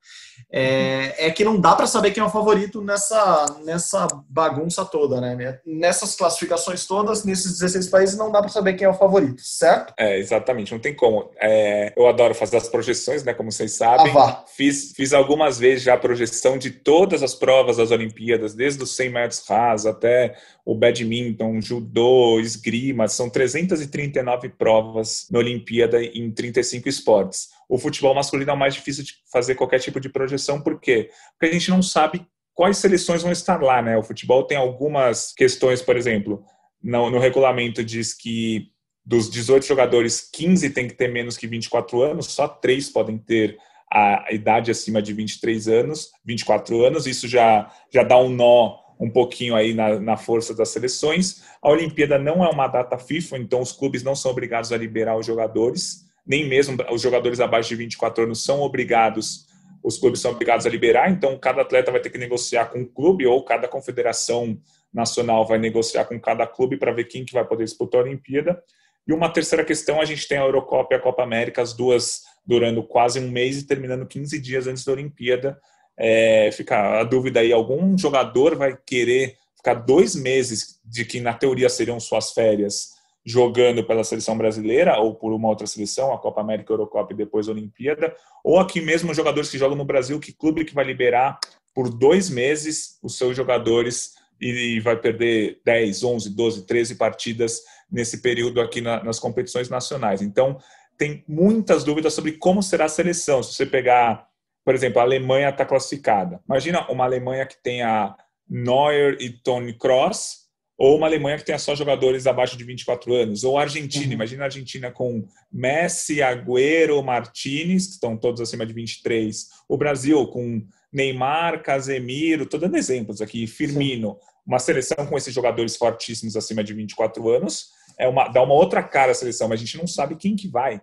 É, 0.51 1.27
é 1.27 1.31
que 1.31 1.43
não 1.43 1.59
dá 1.59 1.75
para 1.75 1.87
saber 1.87 2.11
quem 2.11 2.23
é 2.23 2.25
o 2.25 2.29
favorito 2.29 2.81
nessa, 2.81 3.45
nessa 3.65 4.07
bagunça 4.29 4.85
toda, 4.85 5.19
né? 5.19 5.59
Nessas 5.65 6.15
classificações 6.15 6.85
todas, 6.85 7.25
nesses 7.25 7.59
16 7.59 7.87
países, 7.87 8.17
não 8.17 8.31
dá 8.31 8.39
para 8.39 8.49
saber 8.49 8.73
quem 8.73 8.85
é 8.85 8.89
o 8.89 8.93
favorito, 8.93 9.41
certo? 9.41 9.93
É, 9.97 10.17
exatamente, 10.17 10.71
não 10.71 10.79
tem 10.79 10.95
como. 10.95 11.31
É, 11.39 11.93
eu 11.97 12.07
adoro 12.07 12.33
fazer 12.33 12.57
as 12.57 12.69
projeções, 12.69 13.23
né? 13.23 13.33
Como 13.33 13.51
vocês 13.51 13.73
sabem. 13.73 14.11
Ah, 14.17 14.43
fiz, 14.55 14.93
fiz 14.95 15.13
algumas 15.13 15.59
vezes 15.59 15.83
já 15.83 15.93
a 15.93 15.97
projeção 15.97 16.57
de 16.57 16.71
todas 16.71 17.21
as 17.23 17.35
provas 17.35 17.77
das 17.77 17.91
Olimpíadas, 17.91 18.53
desde 18.53 18.81
os 18.81 18.95
100 18.95 19.09
metros 19.09 19.43
rasos 19.47 19.85
até 19.85 20.35
o 20.65 20.75
badminton, 20.75 21.61
judô, 21.61 22.39
esgrima, 22.41 23.07
são 23.07 23.29
339 23.29 24.49
provas 24.49 25.25
na 25.31 25.39
Olimpíada 25.39 26.03
em 26.03 26.29
35 26.29 26.89
esportes. 26.89 27.49
O 27.69 27.77
futebol 27.77 28.15
masculino 28.15 28.51
é 28.51 28.53
o 28.53 28.57
mais 28.57 28.73
difícil 28.73 29.03
de 29.03 29.13
fazer 29.31 29.55
qualquer 29.55 29.79
tipo 29.79 29.99
de 29.99 30.09
projeção, 30.09 30.61
por 30.61 30.79
quê? 30.79 31.09
Porque 31.31 31.53
a 31.53 31.59
gente 31.59 31.69
não 31.69 31.81
sabe 31.81 32.25
quais 32.53 32.77
seleções 32.77 33.21
vão 33.21 33.31
estar 33.31 33.61
lá, 33.61 33.81
né? 33.81 33.97
O 33.97 34.03
futebol 34.03 34.43
tem 34.43 34.57
algumas 34.57 35.33
questões, 35.33 35.81
por 35.81 35.97
exemplo, 35.97 36.43
no, 36.81 37.09
no 37.09 37.19
regulamento 37.19 37.83
diz 37.83 38.13
que 38.13 38.71
dos 39.05 39.29
18 39.29 39.65
jogadores, 39.65 40.29
15 40.33 40.69
tem 40.71 40.87
que 40.87 40.93
ter 40.93 41.07
menos 41.07 41.37
que 41.37 41.47
24 41.47 42.01
anos, 42.01 42.27
só 42.27 42.47
3 42.47 42.89
podem 42.89 43.17
ter 43.17 43.57
a 43.89 44.33
idade 44.33 44.69
acima 44.69 45.01
de 45.01 45.13
23 45.13 45.67
anos, 45.69 46.11
24 46.25 46.83
anos, 46.85 47.07
isso 47.07 47.25
já, 47.25 47.71
já 47.89 48.03
dá 48.03 48.17
um 48.17 48.29
nó 48.29 48.77
um 48.99 49.09
pouquinho 49.09 49.55
aí 49.55 49.73
na, 49.73 49.99
na, 49.99 50.17
força 50.17 50.53
das 50.53 50.69
seleções. 50.69 51.43
A 51.61 51.69
Olimpíada 51.69 52.17
não 52.17 52.43
é 52.43 52.49
uma 52.49 52.67
data 52.67 52.97
FIFA, 52.97 53.37
então 53.37 53.61
os 53.61 53.71
clubes 53.71 54.03
não 54.03 54.15
são 54.15 54.31
obrigados 54.31 54.73
a 54.73 54.77
liberar 54.77 55.17
os 55.17 55.25
jogadores, 55.25 56.06
nem 56.27 56.47
mesmo 56.47 56.77
os 56.91 57.01
jogadores 57.01 57.39
abaixo 57.39 57.69
de 57.69 57.75
24 57.75 58.25
anos 58.25 58.43
são 58.43 58.61
obrigados, 58.61 59.47
os 59.83 59.97
clubes 59.97 60.19
são 60.19 60.31
obrigados 60.31 60.65
a 60.65 60.69
liberar, 60.69 61.09
então 61.09 61.37
cada 61.37 61.61
atleta 61.61 61.91
vai 61.91 62.01
ter 62.01 62.09
que 62.09 62.17
negociar 62.17 62.65
com 62.65 62.81
o 62.81 62.87
clube 62.87 63.25
ou 63.25 63.43
cada 63.43 63.67
confederação 63.67 64.59
nacional 64.93 65.45
vai 65.45 65.57
negociar 65.57 66.05
com 66.05 66.19
cada 66.19 66.45
clube 66.45 66.77
para 66.77 66.91
ver 66.91 67.05
quem 67.05 67.23
que 67.23 67.33
vai 67.33 67.45
poder 67.45 67.63
disputar 67.63 68.01
a 68.01 68.03
Olimpíada. 68.03 68.61
E 69.07 69.13
uma 69.13 69.29
terceira 69.29 69.63
questão, 69.63 70.01
a 70.01 70.05
gente 70.05 70.27
tem 70.27 70.37
a 70.37 70.41
Eurocopa 70.41 70.93
e 70.93 70.97
a 70.97 71.01
Copa 71.01 71.23
América, 71.23 71.61
as 71.61 71.73
duas 71.73 72.23
durando 72.45 72.83
quase 72.83 73.19
um 73.19 73.29
mês 73.29 73.59
e 73.59 73.67
terminando 73.67 74.05
15 74.05 74.39
dias 74.39 74.67
antes 74.67 74.83
da 74.83 74.91
Olimpíada, 74.91 75.57
é, 75.97 76.49
fica 76.51 76.99
a 76.99 77.03
dúvida 77.03 77.39
aí: 77.39 77.51
algum 77.51 77.97
jogador 77.97 78.55
vai 78.55 78.77
querer 78.85 79.37
ficar 79.55 79.75
dois 79.75 80.15
meses 80.15 80.79
de 80.85 81.03
que, 81.05 81.19
na 81.19 81.33
teoria, 81.33 81.69
seriam 81.69 81.99
suas 81.99 82.31
férias, 82.31 82.96
jogando 83.27 83.83
pela 83.83 84.05
seleção 84.05 84.37
brasileira 84.37 84.97
ou 84.99 85.13
por 85.13 85.33
uma 85.33 85.49
outra 85.49 85.67
seleção, 85.67 86.13
a 86.13 86.17
Copa 86.17 86.39
América, 86.39 86.71
a 86.71 86.75
Eurocopa 86.75 87.11
e 87.11 87.17
depois 87.17 87.49
a 87.49 87.51
Olimpíada? 87.51 88.15
Ou 88.43 88.57
aqui 88.57 88.79
mesmo 88.79 89.13
jogadores 89.13 89.49
que 89.49 89.57
jogam 89.57 89.75
no 89.75 89.83
Brasil, 89.83 90.19
que 90.19 90.31
clube 90.31 90.63
que 90.63 90.73
vai 90.73 90.85
liberar 90.85 91.37
por 91.73 91.89
dois 91.89 92.29
meses 92.29 92.97
os 93.03 93.17
seus 93.17 93.35
jogadores 93.35 94.15
e 94.39 94.79
vai 94.79 94.95
perder 94.95 95.59
10, 95.65 96.03
11, 96.03 96.29
12, 96.29 96.65
13 96.65 96.95
partidas 96.95 97.61
nesse 97.91 98.21
período 98.21 98.61
aqui 98.61 98.79
na, 98.79 99.03
nas 99.03 99.19
competições 99.19 99.67
nacionais? 99.67 100.21
Então, 100.21 100.57
tem 100.97 101.23
muitas 101.27 101.83
dúvidas 101.83 102.13
sobre 102.13 102.33
como 102.33 102.63
será 102.63 102.85
a 102.85 102.89
seleção. 102.89 103.43
Se 103.43 103.53
você 103.53 103.65
pegar 103.65 104.27
por 104.67 104.75
exemplo, 104.75 104.99
a 104.99 105.03
Alemanha 105.03 105.47
está 105.47 105.63
classificada. 105.63 106.41
Imagina 106.45 106.85
uma 106.91 107.05
Alemanha 107.05 107.45
que 107.45 107.55
tenha 107.63 108.17
Neuer 108.49 109.15
e 109.17 109.29
Tony 109.29 109.71
Kroos, 109.71 110.46
ou 110.77 110.95
uma 110.95 111.07
Alemanha 111.07 111.37
que 111.37 111.45
tenha 111.45 111.57
só 111.57 111.73
jogadores 111.75 112.27
abaixo 112.27 112.55
de 112.55 112.63
24 112.63 113.13
anos, 113.13 113.43
ou 113.43 113.57
a 113.57 113.63
Argentina. 113.63 114.05
Uhum. 114.05 114.13
Imagina 114.13 114.43
a 114.43 114.45
Argentina 114.45 114.91
com 114.91 115.27
Messi, 115.51 116.21
Agüero, 116.21 117.01
Martinez, 117.01 117.87
que 117.87 117.93
estão 117.93 118.15
todos 118.15 118.39
acima 118.39 118.65
de 118.65 118.73
23. 118.73 119.47
O 119.67 119.75
Brasil 119.75 120.27
com 120.27 120.61
Neymar, 120.93 121.63
Casemiro, 121.63 122.43
estou 122.43 122.59
dando 122.59 122.77
exemplos 122.77 123.21
aqui, 123.21 123.47
Firmino. 123.47 124.11
Sim. 124.11 124.27
Uma 124.45 124.59
seleção 124.59 125.05
com 125.07 125.17
esses 125.17 125.33
jogadores 125.33 125.75
fortíssimos 125.75 126.35
acima 126.35 126.63
de 126.63 126.73
24 126.73 127.27
anos, 127.29 127.71
é 127.97 128.07
uma, 128.07 128.27
dá 128.27 128.41
uma 128.43 128.53
outra 128.53 128.83
cara 128.83 129.11
à 129.11 129.15
seleção, 129.15 129.49
mas 129.49 129.59
a 129.59 129.65
gente 129.65 129.77
não 129.77 129.87
sabe 129.87 130.15
quem 130.15 130.35
que 130.35 130.47
vai. 130.47 130.79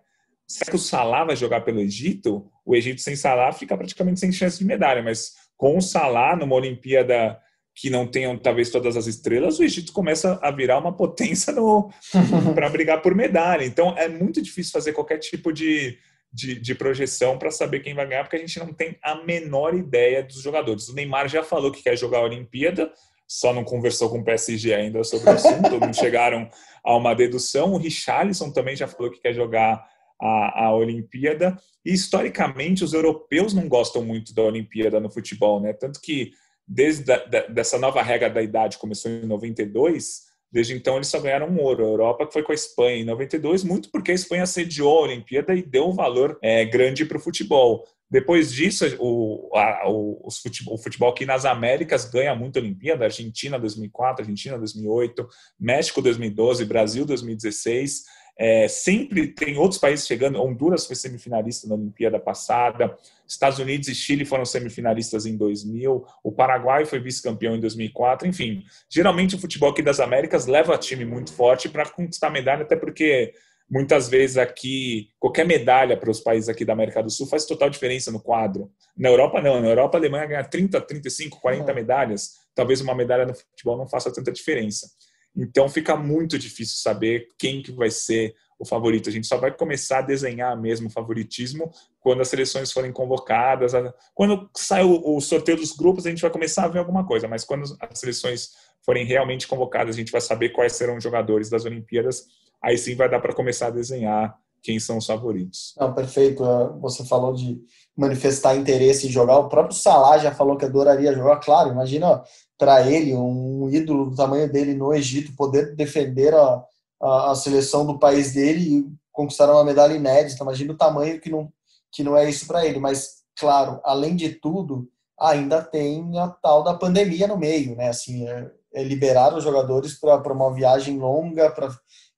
Será 0.46 0.70
que 0.70 0.76
o 0.76 0.78
Salah 0.78 1.24
vai 1.24 1.36
jogar 1.36 1.62
pelo 1.62 1.80
Egito? 1.80 2.50
O 2.66 2.74
Egito 2.74 3.00
sem 3.00 3.16
Salah 3.16 3.52
fica 3.52 3.76
praticamente 3.76 4.20
sem 4.20 4.30
chance 4.30 4.58
de 4.58 4.64
medalha, 4.64 5.02
mas 5.02 5.32
com 5.56 5.78
o 5.78 5.80
Salah 5.80 6.36
numa 6.36 6.54
Olimpíada 6.54 7.38
que 7.74 7.90
não 7.90 8.06
tenham 8.06 8.38
talvez 8.38 8.70
todas 8.70 8.96
as 8.96 9.06
estrelas, 9.06 9.58
o 9.58 9.64
Egito 9.64 9.92
começa 9.92 10.38
a 10.40 10.50
virar 10.50 10.78
uma 10.78 10.96
potência 10.96 11.52
para 12.54 12.70
brigar 12.70 13.02
por 13.02 13.14
medalha. 13.14 13.64
Então 13.64 13.96
é 13.98 14.08
muito 14.08 14.40
difícil 14.40 14.72
fazer 14.72 14.92
qualquer 14.92 15.18
tipo 15.18 15.52
de, 15.52 15.98
de, 16.32 16.60
de 16.60 16.74
projeção 16.74 17.36
para 17.36 17.50
saber 17.50 17.80
quem 17.80 17.92
vai 17.92 18.06
ganhar, 18.06 18.22
porque 18.22 18.36
a 18.36 18.40
gente 18.40 18.58
não 18.60 18.72
tem 18.72 18.96
a 19.02 19.16
menor 19.24 19.74
ideia 19.74 20.22
dos 20.22 20.40
jogadores. 20.40 20.88
O 20.88 20.94
Neymar 20.94 21.28
já 21.28 21.42
falou 21.42 21.72
que 21.72 21.82
quer 21.82 21.96
jogar 21.98 22.18
a 22.18 22.24
Olimpíada, 22.24 22.92
só 23.26 23.52
não 23.52 23.64
conversou 23.64 24.08
com 24.08 24.18
o 24.18 24.24
PSG 24.24 24.72
ainda 24.72 25.02
sobre 25.02 25.30
o 25.30 25.32
assunto, 25.32 25.80
não 25.80 25.92
chegaram 25.92 26.48
a 26.84 26.96
uma 26.96 27.12
dedução. 27.12 27.72
O 27.72 27.78
Richarlison 27.78 28.52
também 28.52 28.76
já 28.76 28.86
falou 28.86 29.10
que 29.10 29.20
quer 29.20 29.34
jogar 29.34 29.84
a, 30.20 30.66
a 30.66 30.74
Olimpíada. 30.74 31.56
E 31.84 31.92
historicamente, 31.92 32.84
os 32.84 32.92
europeus 32.92 33.52
não 33.52 33.68
gostam 33.68 34.04
muito 34.04 34.34
da 34.34 34.42
Olimpíada 34.42 35.00
no 35.00 35.10
futebol, 35.10 35.60
né? 35.60 35.72
Tanto 35.72 36.00
que 36.00 36.32
desde 36.66 37.10
a, 37.12 37.18
da, 37.24 37.46
dessa 37.46 37.78
nova 37.78 38.02
regra 38.02 38.30
da 38.30 38.42
idade 38.42 38.78
começou 38.78 39.10
em 39.10 39.26
92, 39.26 40.22
desde 40.50 40.74
então 40.74 40.96
eles 40.96 41.08
só 41.08 41.20
ganharam 41.20 41.48
um 41.48 41.60
ouro. 41.60 41.84
A 41.84 41.88
Europa 41.88 42.28
foi 42.32 42.42
com 42.42 42.52
a 42.52 42.54
Espanha 42.54 42.96
em 42.96 43.04
92, 43.04 43.64
muito 43.64 43.90
porque 43.90 44.12
a 44.12 44.14
Espanha 44.14 44.46
sediou 44.46 44.98
a 44.98 45.02
Olimpíada 45.02 45.54
e 45.54 45.62
deu 45.62 45.88
um 45.88 45.92
valor 45.92 46.38
é, 46.40 46.64
grande 46.64 47.04
para 47.04 47.18
o 47.18 47.20
futebol. 47.20 47.84
Depois 48.10 48.52
disso, 48.52 48.84
o, 49.00 49.50
a, 49.56 49.88
o, 49.88 50.28
futebol, 50.30 50.74
o, 50.74 50.78
futebol, 50.78 51.10
aqui 51.10 51.26
nas 51.26 51.44
Américas 51.44 52.04
ganha 52.04 52.34
muito 52.34 52.58
a 52.58 52.62
Olimpíada. 52.62 53.04
Argentina 53.04 53.58
2004, 53.58 54.22
Argentina 54.22 54.56
2008, 54.56 55.28
México 55.58 56.00
2012, 56.00 56.64
Brasil 56.64 57.04
2016. 57.04 58.04
É, 58.36 58.66
sempre 58.66 59.28
tem 59.28 59.56
outros 59.56 59.80
países 59.80 60.06
chegando. 60.06 60.42
Honduras 60.42 60.86
foi 60.86 60.96
semifinalista 60.96 61.68
na 61.68 61.74
Olimpíada 61.74 62.18
passada. 62.18 62.96
Estados 63.26 63.58
Unidos 63.58 63.88
e 63.88 63.94
Chile 63.94 64.24
foram 64.24 64.44
semifinalistas 64.44 65.24
em 65.24 65.36
2000. 65.36 66.04
O 66.22 66.32
Paraguai 66.32 66.84
foi 66.84 66.98
vice-campeão 66.98 67.54
em 67.54 67.60
2004. 67.60 68.26
Enfim, 68.26 68.64
geralmente 68.90 69.36
o 69.36 69.38
futebol 69.38 69.70
aqui 69.70 69.82
das 69.82 70.00
Américas 70.00 70.46
leva 70.46 70.76
time 70.76 71.04
muito 71.04 71.32
forte 71.32 71.68
para 71.68 71.88
conquistar 71.88 72.30
medalha, 72.30 72.62
até 72.62 72.76
porque 72.76 73.32
muitas 73.70 74.08
vezes 74.08 74.36
aqui, 74.36 75.10
qualquer 75.18 75.46
medalha 75.46 75.96
para 75.96 76.10
os 76.10 76.20
países 76.20 76.48
aqui 76.48 76.64
da 76.64 76.72
América 76.72 77.02
do 77.02 77.10
Sul 77.10 77.26
faz 77.26 77.46
total 77.46 77.70
diferença 77.70 78.10
no 78.10 78.20
quadro. 78.20 78.70
Na 78.96 79.08
Europa, 79.08 79.40
não. 79.40 79.60
Na 79.60 79.68
Europa, 79.68 79.96
a 79.96 80.00
Alemanha 80.00 80.26
ganha 80.26 80.44
30, 80.44 80.80
35, 80.80 81.40
40 81.40 81.68
uhum. 81.68 81.74
medalhas. 81.74 82.40
Talvez 82.54 82.80
uma 82.80 82.94
medalha 82.94 83.26
no 83.26 83.34
futebol 83.34 83.76
não 83.76 83.86
faça 83.86 84.12
tanta 84.12 84.30
diferença. 84.30 84.88
Então 85.36 85.68
fica 85.68 85.96
muito 85.96 86.38
difícil 86.38 86.76
saber 86.76 87.28
quem 87.38 87.62
que 87.62 87.72
vai 87.72 87.90
ser 87.90 88.34
o 88.58 88.64
favorito. 88.64 89.08
A 89.08 89.12
gente 89.12 89.26
só 89.26 89.36
vai 89.36 89.50
começar 89.50 89.98
a 89.98 90.02
desenhar 90.02 90.56
mesmo 90.60 90.88
o 90.88 90.90
favoritismo 90.90 91.70
quando 92.00 92.22
as 92.22 92.28
seleções 92.28 92.70
forem 92.70 92.92
convocadas. 92.92 93.72
Quando 94.14 94.48
sai 94.56 94.84
o 94.84 95.20
sorteio 95.20 95.58
dos 95.58 95.72
grupos, 95.72 96.06
a 96.06 96.10
gente 96.10 96.22
vai 96.22 96.30
começar 96.30 96.64
a 96.64 96.68
ver 96.68 96.78
alguma 96.78 97.04
coisa, 97.04 97.26
mas 97.26 97.44
quando 97.44 97.64
as 97.80 97.98
seleções 97.98 98.50
forem 98.84 99.04
realmente 99.04 99.48
convocadas, 99.48 99.96
a 99.96 99.98
gente 99.98 100.12
vai 100.12 100.20
saber 100.20 100.50
quais 100.50 100.74
serão 100.74 100.96
os 100.96 101.02
jogadores 101.02 101.50
das 101.50 101.64
Olimpíadas. 101.64 102.26
Aí 102.62 102.78
sim 102.78 102.94
vai 102.94 103.10
dar 103.10 103.20
para 103.20 103.34
começar 103.34 103.66
a 103.66 103.70
desenhar 103.70 104.38
quem 104.62 104.78
são 104.78 104.96
os 104.96 105.06
favoritos. 105.06 105.74
Não, 105.78 105.92
perfeito. 105.92 106.42
Você 106.80 107.04
falou 107.04 107.34
de 107.34 107.60
manifestar 107.96 108.56
interesse 108.56 109.06
em 109.06 109.10
jogar. 109.10 109.38
O 109.38 109.48
próprio 109.48 109.76
Salah 109.76 110.16
já 110.16 110.34
falou 110.34 110.56
que 110.56 110.64
adoraria 110.64 111.12
jogar. 111.12 111.36
Claro, 111.40 111.70
imagina 111.70 112.22
para 112.58 112.88
ele, 112.88 113.14
um 113.14 113.68
ídolo 113.70 114.10
do 114.10 114.16
tamanho 114.16 114.50
dele 114.50 114.74
no 114.74 114.94
Egito, 114.94 115.34
poder 115.36 115.74
defender 115.74 116.34
a, 116.34 116.62
a, 117.00 117.32
a, 117.32 117.34
seleção 117.34 117.84
do 117.84 117.98
país 117.98 118.32
dele 118.32 118.78
e 118.78 118.92
conquistar 119.12 119.50
uma 119.50 119.64
medalha 119.64 119.94
inédita. 119.94 120.42
Imagina 120.42 120.72
o 120.72 120.76
tamanho 120.76 121.20
que 121.20 121.30
não, 121.30 121.52
que 121.90 122.02
não 122.02 122.16
é 122.16 122.28
isso 122.28 122.46
para 122.46 122.64
ele. 122.64 122.78
Mas, 122.78 123.24
claro, 123.36 123.80
além 123.84 124.14
de 124.14 124.30
tudo, 124.30 124.88
ainda 125.18 125.62
tem 125.62 126.18
a 126.18 126.28
tal 126.28 126.62
da 126.62 126.74
pandemia 126.74 127.26
no 127.26 127.36
meio, 127.36 127.76
né? 127.76 127.88
Assim, 127.88 128.26
é, 128.28 128.50
é 128.74 128.82
liberar 128.82 129.34
os 129.34 129.44
jogadores 129.44 129.94
para 129.94 130.32
uma 130.32 130.52
viagem 130.52 130.98
longa, 130.98 131.50
para 131.50 131.68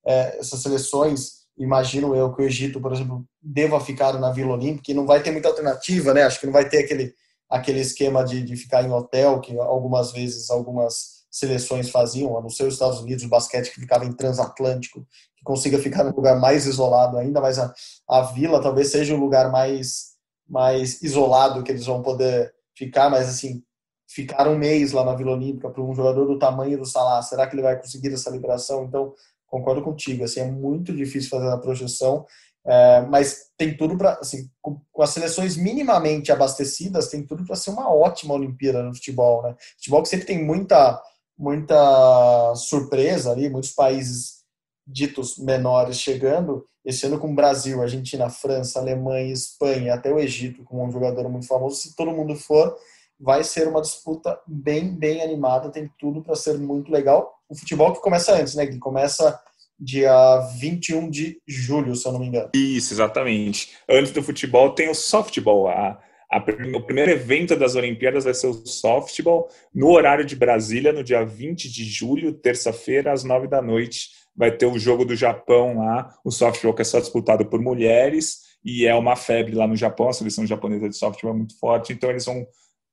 é, 0.07 0.39
essas 0.39 0.61
seleções. 0.61 1.47
Imagino 1.59 2.14
eu 2.14 2.34
que 2.34 2.43
o 2.43 2.45
Egito, 2.45 2.80
por 2.80 2.93
exemplo, 2.93 3.24
deva 3.41 3.80
ficar 3.80 4.12
na 4.14 4.30
Vila 4.30 4.53
Olímpica, 4.53 4.93
não 4.93 5.07
vai 5.07 5.22
ter 5.22 5.30
muita 5.30 5.49
alternativa, 5.49 6.12
né? 6.12 6.22
Acho 6.22 6.41
que 6.41 6.47
não 6.47 6.53
vai 6.53 6.68
ter 6.68 6.78
aquele 6.84 7.14
aquele 7.49 7.80
esquema 7.80 8.24
de, 8.24 8.42
de 8.42 8.57
ficar 8.57 8.82
em 8.84 8.92
hotel, 8.92 9.40
que 9.40 9.59
algumas 9.59 10.12
vezes 10.12 10.51
algumas 10.51 11.16
seleções 11.30 11.90
faziam, 11.90 12.36
a 12.36 12.40
não 12.40 12.49
ser 12.49 12.66
os 12.66 12.74
Estados 12.74 13.01
Unidos, 13.01 13.24
o 13.24 13.28
basquete 13.28 13.70
que 13.70 13.80
ficava 13.80 14.05
em 14.05 14.12
transatlântico, 14.12 15.07
que 15.36 15.44
consiga 15.44 15.78
ficar 15.78 16.03
num 16.03 16.14
lugar 16.14 16.40
mais 16.40 16.66
isolado 16.66 17.18
ainda, 17.18 17.40
mas 17.40 17.59
a, 17.59 17.72
a 18.09 18.22
vila 18.22 18.61
talvez 18.61 18.90
seja 18.90 19.14
o 19.14 19.20
lugar 19.20 19.51
mais, 19.51 20.14
mais 20.49 21.03
isolado 21.03 21.62
que 21.62 21.70
eles 21.70 21.84
vão 21.84 22.03
poder 22.03 22.55
ficar, 22.74 23.11
mas 23.11 23.28
assim, 23.28 23.62
ficar 24.09 24.49
um 24.49 24.57
mês 24.57 24.92
lá 24.92 25.05
na 25.05 25.14
Vila 25.14 25.32
Olímpica 25.32 25.68
para 25.68 25.82
um 25.82 25.94
jogador 25.94 26.26
do 26.26 26.38
tamanho 26.38 26.78
do 26.78 26.86
Salah, 26.86 27.20
será 27.22 27.47
que 27.47 27.55
ele 27.55 27.62
vai 27.62 27.78
conseguir 27.78 28.12
essa 28.12 28.30
liberação? 28.30 28.84
Então, 28.84 29.12
concordo 29.47 29.82
contigo, 29.82 30.24
assim, 30.24 30.40
é 30.40 30.51
muito 30.51 30.94
difícil 30.94 31.30
fazer 31.30 31.51
a 31.51 31.59
projeção, 31.59 32.24
é, 32.66 33.00
mas 33.02 33.52
tem 33.56 33.76
tudo 33.76 33.96
para, 33.96 34.14
assim, 34.14 34.50
com, 34.60 34.80
as 35.00 35.10
seleções 35.10 35.56
minimamente 35.56 36.32
abastecidas, 36.32 37.08
tem 37.08 37.24
tudo 37.24 37.44
para 37.44 37.54
ser 37.54 37.70
uma 37.70 37.94
ótima 37.94 38.34
Olimpíada 38.34 38.82
no 38.82 38.94
futebol, 38.94 39.42
né? 39.42 39.54
Futebol 39.76 40.02
que 40.02 40.08
sempre 40.08 40.26
tem 40.26 40.44
muita, 40.44 41.00
muita 41.38 42.54
surpresa 42.56 43.30
ali, 43.30 43.48
muitos 43.48 43.70
países 43.70 44.44
ditos 44.84 45.38
menores 45.38 45.98
chegando, 45.98 46.66
esse 46.84 47.06
ano 47.06 47.18
com 47.18 47.34
Brasil, 47.34 47.80
Argentina, 47.82 48.28
França, 48.28 48.78
Alemanha, 48.78 49.32
Espanha, 49.32 49.94
até 49.94 50.12
o 50.12 50.18
Egito, 50.18 50.64
com 50.64 50.84
um 50.84 50.90
jogador 50.90 51.28
muito 51.28 51.46
famoso, 51.46 51.76
se 51.76 51.96
todo 51.96 52.12
mundo 52.12 52.34
for, 52.36 52.76
vai 53.18 53.42
ser 53.42 53.66
uma 53.66 53.80
disputa 53.80 54.38
bem, 54.46 54.88
bem 54.94 55.22
animada, 55.22 55.70
tem 55.70 55.90
tudo 55.98 56.22
para 56.22 56.36
ser 56.36 56.58
muito 56.58 56.92
legal. 56.92 57.34
O 57.48 57.56
futebol 57.56 57.92
que 57.92 58.00
começa 58.00 58.34
antes, 58.34 58.54
né, 58.54 58.66
que 58.66 58.78
começa 58.78 59.40
dia 59.78 60.38
21 60.58 61.10
de 61.10 61.40
julho, 61.46 61.94
se 61.94 62.06
eu 62.06 62.12
não 62.12 62.20
me 62.20 62.26
engano. 62.26 62.50
Isso, 62.54 62.94
exatamente. 62.94 63.76
Antes 63.88 64.12
do 64.12 64.22
futebol 64.22 64.70
tem 64.70 64.88
o 64.88 64.94
softball, 64.94 65.68
a, 65.68 66.00
a, 66.30 66.38
o 66.74 66.82
primeiro 66.82 67.10
evento 67.10 67.54
das 67.56 67.74
Olimpíadas 67.74 68.24
vai 68.24 68.34
ser 68.34 68.48
o 68.48 68.66
softball, 68.66 69.48
no 69.74 69.90
horário 69.90 70.24
de 70.24 70.34
Brasília, 70.34 70.92
no 70.92 71.04
dia 71.04 71.24
20 71.24 71.70
de 71.70 71.84
julho, 71.84 72.32
terça-feira, 72.32 73.12
às 73.12 73.22
9 73.22 73.48
da 73.48 73.60
noite. 73.60 74.10
Vai 74.34 74.50
ter 74.50 74.66
o 74.66 74.78
jogo 74.78 75.04
do 75.04 75.16
Japão 75.16 75.78
lá, 75.78 76.14
o 76.24 76.30
softball 76.30 76.74
que 76.74 76.82
é 76.82 76.84
só 76.84 77.00
disputado 77.00 77.46
por 77.46 77.60
mulheres, 77.60 78.46
e 78.64 78.86
é 78.86 78.94
uma 78.94 79.14
febre 79.14 79.54
lá 79.54 79.66
no 79.66 79.76
Japão, 79.76 80.08
a 80.08 80.12
seleção 80.12 80.46
japonesa 80.46 80.88
de 80.88 80.96
softball 80.96 81.32
é 81.32 81.36
muito 81.36 81.58
forte, 81.58 81.92
então 81.92 82.10
eles 82.10 82.24
vão 82.24 82.46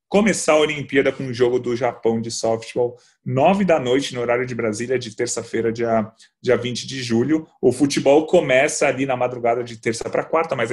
começar 0.08 0.54
a 0.54 0.60
Olimpíada 0.60 1.12
com 1.12 1.26
o 1.26 1.34
jogo 1.34 1.58
do 1.58 1.76
Japão 1.76 2.22
de 2.22 2.30
softball, 2.30 2.96
nove 3.26 3.64
da 3.64 3.80
noite, 3.80 4.14
no 4.14 4.22
horário 4.22 4.46
de 4.46 4.54
Brasília, 4.54 5.00
de 5.00 5.16
terça-feira, 5.16 5.72
dia, 5.72 6.12
dia 6.42 6.58
20 6.58 6.86
de 6.86 7.02
julho. 7.02 7.48
O 7.62 7.72
futebol 7.72 8.26
começa 8.26 8.86
ali 8.88 9.06
na 9.06 9.16
madrugada 9.16 9.64
de 9.64 9.78
terça 9.78 10.10
para 10.10 10.26
quarta, 10.26 10.56
mas 10.56 10.70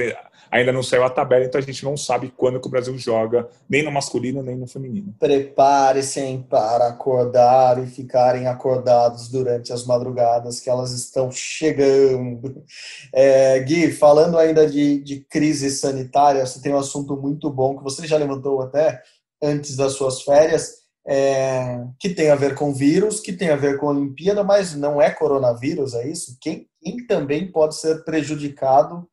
ainda 0.51 0.71
não 0.71 0.83
saiu 0.83 1.03
a 1.03 1.09
tabela, 1.09 1.45
então 1.45 1.59
a 1.59 1.63
gente 1.63 1.83
não 1.85 1.95
sabe 1.95 2.33
quando 2.35 2.59
que 2.59 2.67
o 2.67 2.71
Brasil 2.71 2.97
joga, 2.97 3.47
nem 3.69 3.83
no 3.83 3.91
masculino, 3.91 4.43
nem 4.43 4.57
no 4.57 4.67
feminino. 4.67 5.15
Prepare-se 5.17 6.21
para 6.49 6.87
acordar 6.87 7.81
e 7.81 7.87
ficarem 7.87 8.47
acordados 8.47 9.29
durante 9.29 9.71
as 9.71 9.85
madrugadas 9.85 10.59
que 10.59 10.69
elas 10.69 10.91
estão 10.91 11.31
chegando. 11.31 12.63
É, 13.13 13.59
Gui, 13.59 13.91
falando 13.91 14.37
ainda 14.37 14.67
de, 14.67 15.01
de 15.01 15.21
crise 15.21 15.71
sanitária, 15.71 16.45
você 16.45 16.61
tem 16.61 16.73
um 16.73 16.79
assunto 16.79 17.15
muito 17.15 17.49
bom 17.49 17.77
que 17.77 17.83
você 17.83 18.05
já 18.05 18.17
levantou 18.17 18.61
até, 18.61 19.01
antes 19.41 19.75
das 19.75 19.93
suas 19.93 20.21
férias, 20.21 20.80
é, 21.07 21.83
que 21.99 22.09
tem 22.09 22.29
a 22.29 22.35
ver 22.35 22.55
com 22.55 22.73
vírus, 22.73 23.19
que 23.19 23.33
tem 23.33 23.49
a 23.49 23.55
ver 23.55 23.77
com 23.77 23.87
a 23.87 23.91
Olimpíada, 23.91 24.43
mas 24.43 24.75
não 24.75 25.01
é 25.01 25.09
coronavírus, 25.09 25.93
é 25.93 26.07
isso? 26.07 26.37
Quem, 26.39 26.67
quem 26.81 27.05
também 27.05 27.51
pode 27.51 27.75
ser 27.75 28.03
prejudicado 28.03 29.07